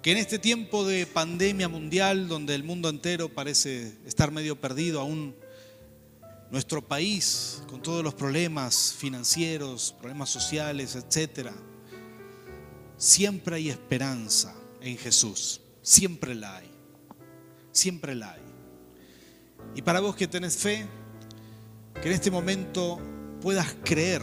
Que 0.00 0.12
en 0.12 0.16
este 0.16 0.38
tiempo 0.38 0.86
de 0.86 1.04
pandemia 1.04 1.68
mundial, 1.68 2.26
donde 2.26 2.54
el 2.54 2.64
mundo 2.64 2.88
entero 2.88 3.28
parece 3.28 3.98
estar 4.06 4.30
medio 4.30 4.58
perdido, 4.58 4.98
aún 4.98 5.36
nuestro 6.50 6.80
país, 6.80 7.62
con 7.68 7.82
todos 7.82 8.02
los 8.02 8.14
problemas 8.14 8.94
financieros, 8.96 9.94
problemas 10.00 10.30
sociales, 10.30 10.96
etcétera, 10.96 11.52
siempre 12.96 13.56
hay 13.56 13.68
esperanza 13.68 14.56
en 14.80 14.96
Jesús. 14.96 15.60
Siempre 15.82 16.34
la 16.34 16.56
hay. 16.56 16.70
Siempre 17.72 18.14
la 18.14 18.32
hay. 18.32 18.42
Y 19.74 19.82
para 19.82 20.00
vos 20.00 20.16
que 20.16 20.26
tenés 20.26 20.56
fe, 20.56 20.88
que 22.00 22.08
en 22.08 22.14
este 22.14 22.30
momento 22.30 23.00
puedas 23.40 23.74
creer, 23.84 24.22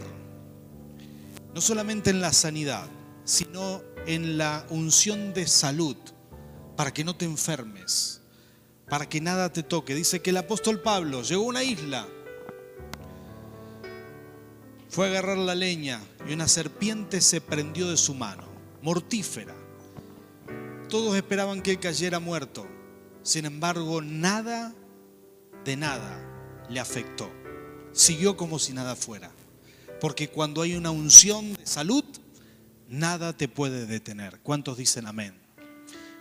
no 1.54 1.62
solamente 1.62 2.10
en 2.10 2.22
la 2.22 2.34
sanidad, 2.34 2.88
sino 3.24 3.82
en 4.06 4.38
la 4.38 4.66
unción 4.70 5.34
de 5.34 5.48
salud, 5.48 5.98
para 6.76 6.94
que 6.94 7.04
no 7.04 7.16
te 7.16 7.26
enfermes, 7.26 8.22
para 8.90 9.08
que 9.08 9.22
nada 9.22 9.52
te 9.52 9.64
toque. 9.64 9.96
Dice 9.96 10.22
que 10.22 10.30
el 10.30 10.38
apóstol 10.38 10.82
Pablo 10.82 11.22
llegó 11.24 11.44
a 11.44 11.48
una 11.48 11.64
isla, 11.64 12.08
fue 14.90 15.08
a 15.08 15.10
agarrar 15.10 15.38
la 15.38 15.56
leña 15.56 16.00
y 16.28 16.34
una 16.34 16.48
serpiente 16.48 17.20
se 17.20 17.42
prendió 17.42 17.90
de 17.90 17.98
su 17.98 18.14
mano, 18.14 18.44
mortífera. 18.82 19.56
Todos 20.88 21.18
esperaban 21.18 21.62
que 21.62 21.72
él 21.72 21.80
cayera 21.80 22.20
muerto. 22.20 22.66
Sin 23.24 23.46
embargo, 23.46 24.02
nada 24.02 24.74
de 25.66 25.76
nada 25.76 26.66
le 26.70 26.80
afectó. 26.80 27.45
Siguió 27.96 28.36
como 28.36 28.60
si 28.60 28.74
nada 28.74 28.96
fuera. 28.96 29.32
Porque 30.02 30.28
cuando 30.28 30.62
hay 30.62 30.76
una 30.76 30.91
unción 30.91 31.54
de 31.54 31.66
salud, 31.66 32.04
nada 32.89 33.32
te 33.32 33.48
puede 33.48 33.86
detener. 33.86 34.41
¿Cuántos 34.41 34.78
dicen 34.78 35.08
amén? 35.08 35.34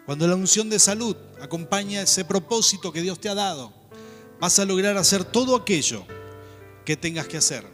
Cuando 0.07 0.29
la 0.29 0.37
unción 0.37 0.71
de 0.71 0.79
salud 0.79 1.17
acompaña 1.41 2.01
ese 2.01 2.25
propósito 2.25 2.93
que 2.93 3.03
Dios 3.03 3.21
te 3.21 3.29
ha 3.29 3.35
dado, 3.35 3.73
vas 4.39 4.59
a 4.61 4.65
lograr 4.65 4.97
hacer 4.97 5.25
todo 5.25 5.57
aquello 5.57 6.07
que 6.85 6.97
tengas 6.97 7.27
que 7.27 7.39
hacer. 7.39 7.65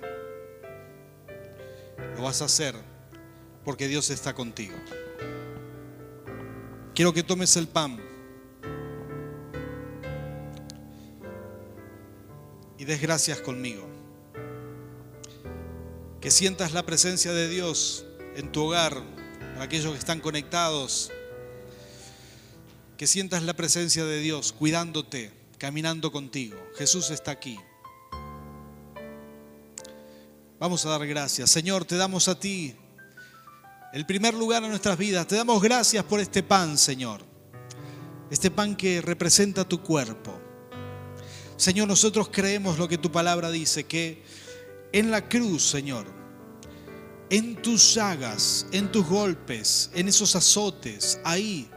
Lo 2.16 2.22
vas 2.22 2.40
a 2.40 2.46
hacer 2.46 2.74
porque 3.64 3.86
Dios 3.86 4.08
está 4.08 4.34
contigo. 4.34 4.76
Quiero 6.94 7.12
que 7.12 7.22
tomes 7.22 7.54
el 7.56 7.68
pan 7.68 8.00
y 12.78 12.84
des 12.86 13.00
gracias 13.02 13.40
conmigo. 13.40 13.89
Que 16.20 16.30
sientas 16.30 16.72
la 16.72 16.84
presencia 16.84 17.32
de 17.32 17.48
Dios 17.48 18.04
en 18.36 18.52
tu 18.52 18.64
hogar, 18.64 19.02
para 19.52 19.64
aquellos 19.64 19.92
que 19.92 19.98
están 19.98 20.20
conectados. 20.20 21.10
Que 22.98 23.06
sientas 23.06 23.42
la 23.42 23.54
presencia 23.54 24.04
de 24.04 24.18
Dios 24.18 24.52
cuidándote, 24.52 25.32
caminando 25.56 26.12
contigo. 26.12 26.58
Jesús 26.76 27.10
está 27.10 27.30
aquí. 27.30 27.58
Vamos 30.58 30.84
a 30.84 30.90
dar 30.90 31.06
gracias. 31.06 31.50
Señor, 31.50 31.86
te 31.86 31.96
damos 31.96 32.28
a 32.28 32.38
ti 32.38 32.74
el 33.94 34.04
primer 34.04 34.34
lugar 34.34 34.62
en 34.62 34.68
nuestras 34.68 34.98
vidas. 34.98 35.26
Te 35.26 35.36
damos 35.36 35.62
gracias 35.62 36.04
por 36.04 36.20
este 36.20 36.42
pan, 36.42 36.76
Señor. 36.76 37.22
Este 38.30 38.50
pan 38.50 38.76
que 38.76 39.00
representa 39.00 39.66
tu 39.66 39.82
cuerpo. 39.82 40.38
Señor, 41.56 41.88
nosotros 41.88 42.28
creemos 42.30 42.78
lo 42.78 42.88
que 42.88 42.98
tu 42.98 43.10
palabra 43.10 43.50
dice, 43.50 43.84
que 43.84 44.22
en 44.92 45.10
la 45.10 45.28
cruz, 45.28 45.62
Señor, 45.62 46.06
en 47.30 47.60
tus 47.62 47.94
llagas, 47.94 48.66
en 48.72 48.90
tus 48.90 49.06
golpes, 49.06 49.90
en 49.94 50.08
esos 50.08 50.34
azotes, 50.34 51.20
ahí 51.24 51.70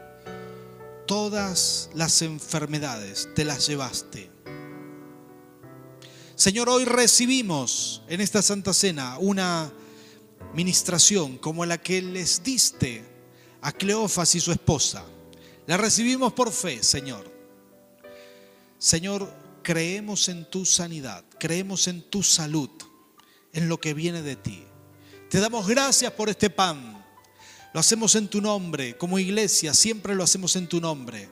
todas 1.06 1.90
las 1.94 2.22
enfermedades 2.22 3.30
te 3.36 3.46
las 3.46 3.68
llevaste. 3.68 4.32
Señor, 6.36 6.70
hoy 6.70 6.86
recibimos 6.86 8.02
en 8.08 8.20
esta 8.20 8.42
Santa 8.42 8.74
Cena 8.74 9.18
una 9.20 9.72
ministración 10.54 11.38
como 11.38 11.66
la 11.66 11.78
que 11.78 12.02
les 12.02 12.44
diste 12.44 13.04
a 13.62 13.72
Cleofas 13.72 14.34
y 14.36 14.40
su 14.40 14.52
esposa. 14.52 15.06
La 15.68 15.78
recibimos 15.78 16.34
por 16.34 16.52
fe, 16.52 16.84
Señor. 16.84 17.32
Señor, 18.78 19.32
creemos 19.62 20.28
en 20.28 20.50
tu 20.50 20.66
sanidad, 20.66 21.24
creemos 21.40 21.88
en 21.88 22.02
tu 22.02 22.24
salud, 22.24 22.70
en 23.54 23.70
lo 23.70 23.80
que 23.80 23.94
viene 23.94 24.22
de 24.22 24.36
ti. 24.36 24.66
Te 25.30 25.40
damos 25.40 25.68
gracias 25.68 26.12
por 26.12 26.30
este 26.30 26.50
pan. 26.50 27.04
Lo 27.74 27.80
hacemos 27.80 28.14
en 28.16 28.28
tu 28.28 28.42
nombre, 28.42 28.98
como 28.98 29.18
iglesia, 29.18 29.74
siempre 29.74 30.14
lo 30.14 30.24
hacemos 30.24 30.56
en 30.56 30.68
tu 30.68 30.80
nombre, 30.80 31.28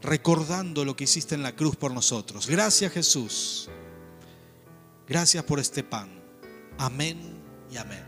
recordando 0.00 0.84
lo 0.84 0.96
que 0.96 1.04
hiciste 1.04 1.34
en 1.34 1.42
la 1.42 1.54
cruz 1.54 1.76
por 1.76 1.92
nosotros. 1.92 2.46
Gracias 2.46 2.92
Jesús. 2.92 3.68
Gracias 5.06 5.44
por 5.44 5.60
este 5.60 5.82
pan. 5.84 6.08
Amén 6.78 7.18
y 7.70 7.76
amén. 7.76 8.04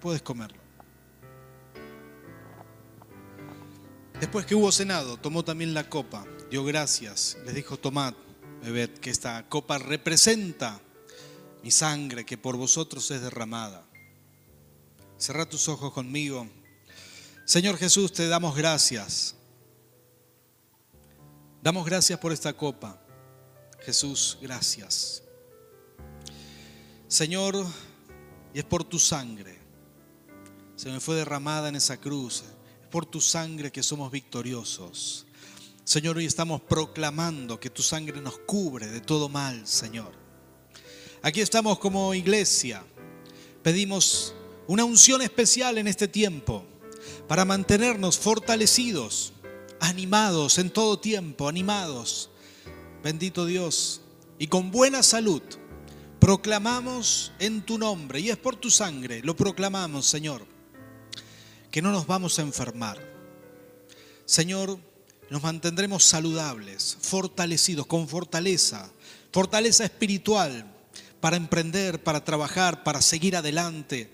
Puedes 0.00 0.22
comerlo. 0.22 0.60
Después 4.20 4.46
que 4.46 4.54
hubo 4.54 4.70
cenado, 4.70 5.16
tomó 5.16 5.42
también 5.42 5.72
la 5.72 5.88
copa, 5.88 6.26
dio 6.50 6.62
gracias, 6.62 7.38
les 7.46 7.54
dijo, 7.54 7.78
tomad, 7.78 8.12
bebed, 8.62 8.90
que 8.98 9.08
esta 9.08 9.48
copa 9.48 9.78
representa 9.78 10.80
mi 11.62 11.70
sangre 11.70 12.24
que 12.24 12.38
por 12.38 12.56
vosotros 12.56 13.10
es 13.10 13.20
derramada. 13.20 13.84
Cerra 15.18 15.48
tus 15.48 15.68
ojos 15.68 15.92
conmigo. 15.92 16.48
Señor 17.44 17.76
Jesús, 17.76 18.12
te 18.12 18.28
damos 18.28 18.56
gracias. 18.56 19.34
Damos 21.62 21.84
gracias 21.84 22.18
por 22.18 22.32
esta 22.32 22.54
copa. 22.54 22.98
Jesús, 23.80 24.38
gracias. 24.40 25.22
Señor, 27.08 27.66
y 28.54 28.60
es 28.60 28.64
por 28.64 28.84
tu 28.84 28.98
sangre. 28.98 29.58
Se 30.76 30.88
me 30.90 31.00
fue 31.00 31.16
derramada 31.16 31.68
en 31.68 31.76
esa 31.76 31.98
cruz. 31.98 32.44
Es 32.82 32.88
por 32.88 33.04
tu 33.04 33.20
sangre 33.20 33.70
que 33.70 33.82
somos 33.82 34.10
victoriosos. 34.10 35.26
Señor, 35.84 36.16
hoy 36.16 36.24
estamos 36.24 36.60
proclamando 36.62 37.58
que 37.58 37.68
tu 37.68 37.82
sangre 37.82 38.20
nos 38.20 38.38
cubre 38.38 38.86
de 38.86 39.00
todo 39.00 39.28
mal, 39.28 39.66
Señor. 39.66 40.19
Aquí 41.22 41.42
estamos 41.42 41.78
como 41.78 42.14
iglesia. 42.14 42.82
Pedimos 43.62 44.34
una 44.66 44.84
unción 44.84 45.20
especial 45.20 45.76
en 45.76 45.86
este 45.86 46.08
tiempo 46.08 46.64
para 47.28 47.44
mantenernos 47.44 48.18
fortalecidos, 48.18 49.34
animados 49.80 50.56
en 50.56 50.70
todo 50.70 50.98
tiempo, 50.98 51.46
animados. 51.46 52.30
Bendito 53.02 53.44
Dios. 53.44 54.00
Y 54.38 54.46
con 54.46 54.70
buena 54.70 55.02
salud 55.02 55.42
proclamamos 56.18 57.32
en 57.38 57.66
tu 57.66 57.76
nombre, 57.76 58.20
y 58.20 58.30
es 58.30 58.38
por 58.38 58.56
tu 58.56 58.70
sangre, 58.70 59.20
lo 59.22 59.36
proclamamos, 59.36 60.06
Señor, 60.06 60.46
que 61.70 61.82
no 61.82 61.92
nos 61.92 62.06
vamos 62.06 62.38
a 62.38 62.42
enfermar. 62.42 62.98
Señor, 64.24 64.78
nos 65.28 65.42
mantendremos 65.42 66.02
saludables, 66.02 66.96
fortalecidos, 66.98 67.84
con 67.84 68.08
fortaleza, 68.08 68.90
fortaleza 69.30 69.84
espiritual 69.84 70.79
para 71.20 71.36
emprender, 71.36 72.02
para 72.02 72.24
trabajar, 72.24 72.82
para 72.82 73.02
seguir 73.02 73.36
adelante, 73.36 74.10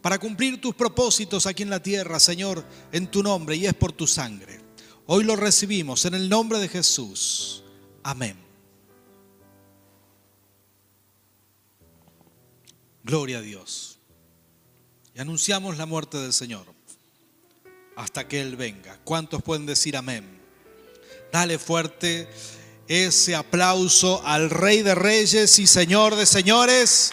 para 0.00 0.18
cumplir 0.18 0.60
tus 0.60 0.74
propósitos 0.74 1.46
aquí 1.46 1.62
en 1.62 1.70
la 1.70 1.82
tierra, 1.82 2.20
Señor, 2.20 2.64
en 2.92 3.08
tu 3.08 3.22
nombre 3.22 3.56
y 3.56 3.66
es 3.66 3.74
por 3.74 3.92
tu 3.92 4.06
sangre. 4.06 4.60
Hoy 5.06 5.24
lo 5.24 5.36
recibimos 5.36 6.04
en 6.04 6.14
el 6.14 6.28
nombre 6.28 6.58
de 6.58 6.68
Jesús. 6.68 7.62
Amén. 8.02 8.36
Gloria 13.02 13.38
a 13.38 13.42
Dios. 13.42 13.98
Y 15.14 15.20
anunciamos 15.20 15.76
la 15.76 15.86
muerte 15.86 16.18
del 16.18 16.32
Señor 16.32 16.66
hasta 17.96 18.26
que 18.26 18.40
Él 18.40 18.56
venga. 18.56 18.98
¿Cuántos 19.04 19.42
pueden 19.42 19.66
decir 19.66 19.96
amén? 19.96 20.40
Dale 21.32 21.58
fuerte 21.58 22.28
ese 22.88 23.34
aplauso 23.34 24.24
al 24.26 24.50
Rey 24.50 24.82
de 24.82 24.94
Reyes 24.94 25.58
y 25.58 25.66
Señor 25.66 26.16
de 26.16 26.26
Señores, 26.26 27.12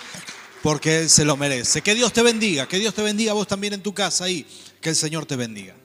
porque 0.62 1.00
Él 1.00 1.10
se 1.10 1.26
lo 1.26 1.38
merece. 1.38 1.82
Que 1.82 1.96
Dios 1.96 2.14
te 2.14 2.24
bendiga, 2.24 2.68
que 2.68 2.80
Dios 2.80 2.94
te 2.94 3.02
bendiga 3.02 3.34
vos 3.34 3.48
también 3.48 3.74
en 3.74 3.82
tu 3.82 3.94
casa 3.94 4.26
ahí, 4.26 4.46
que 4.80 4.90
el 4.90 4.96
Señor 4.96 5.26
te 5.26 5.36
bendiga. 5.36 5.76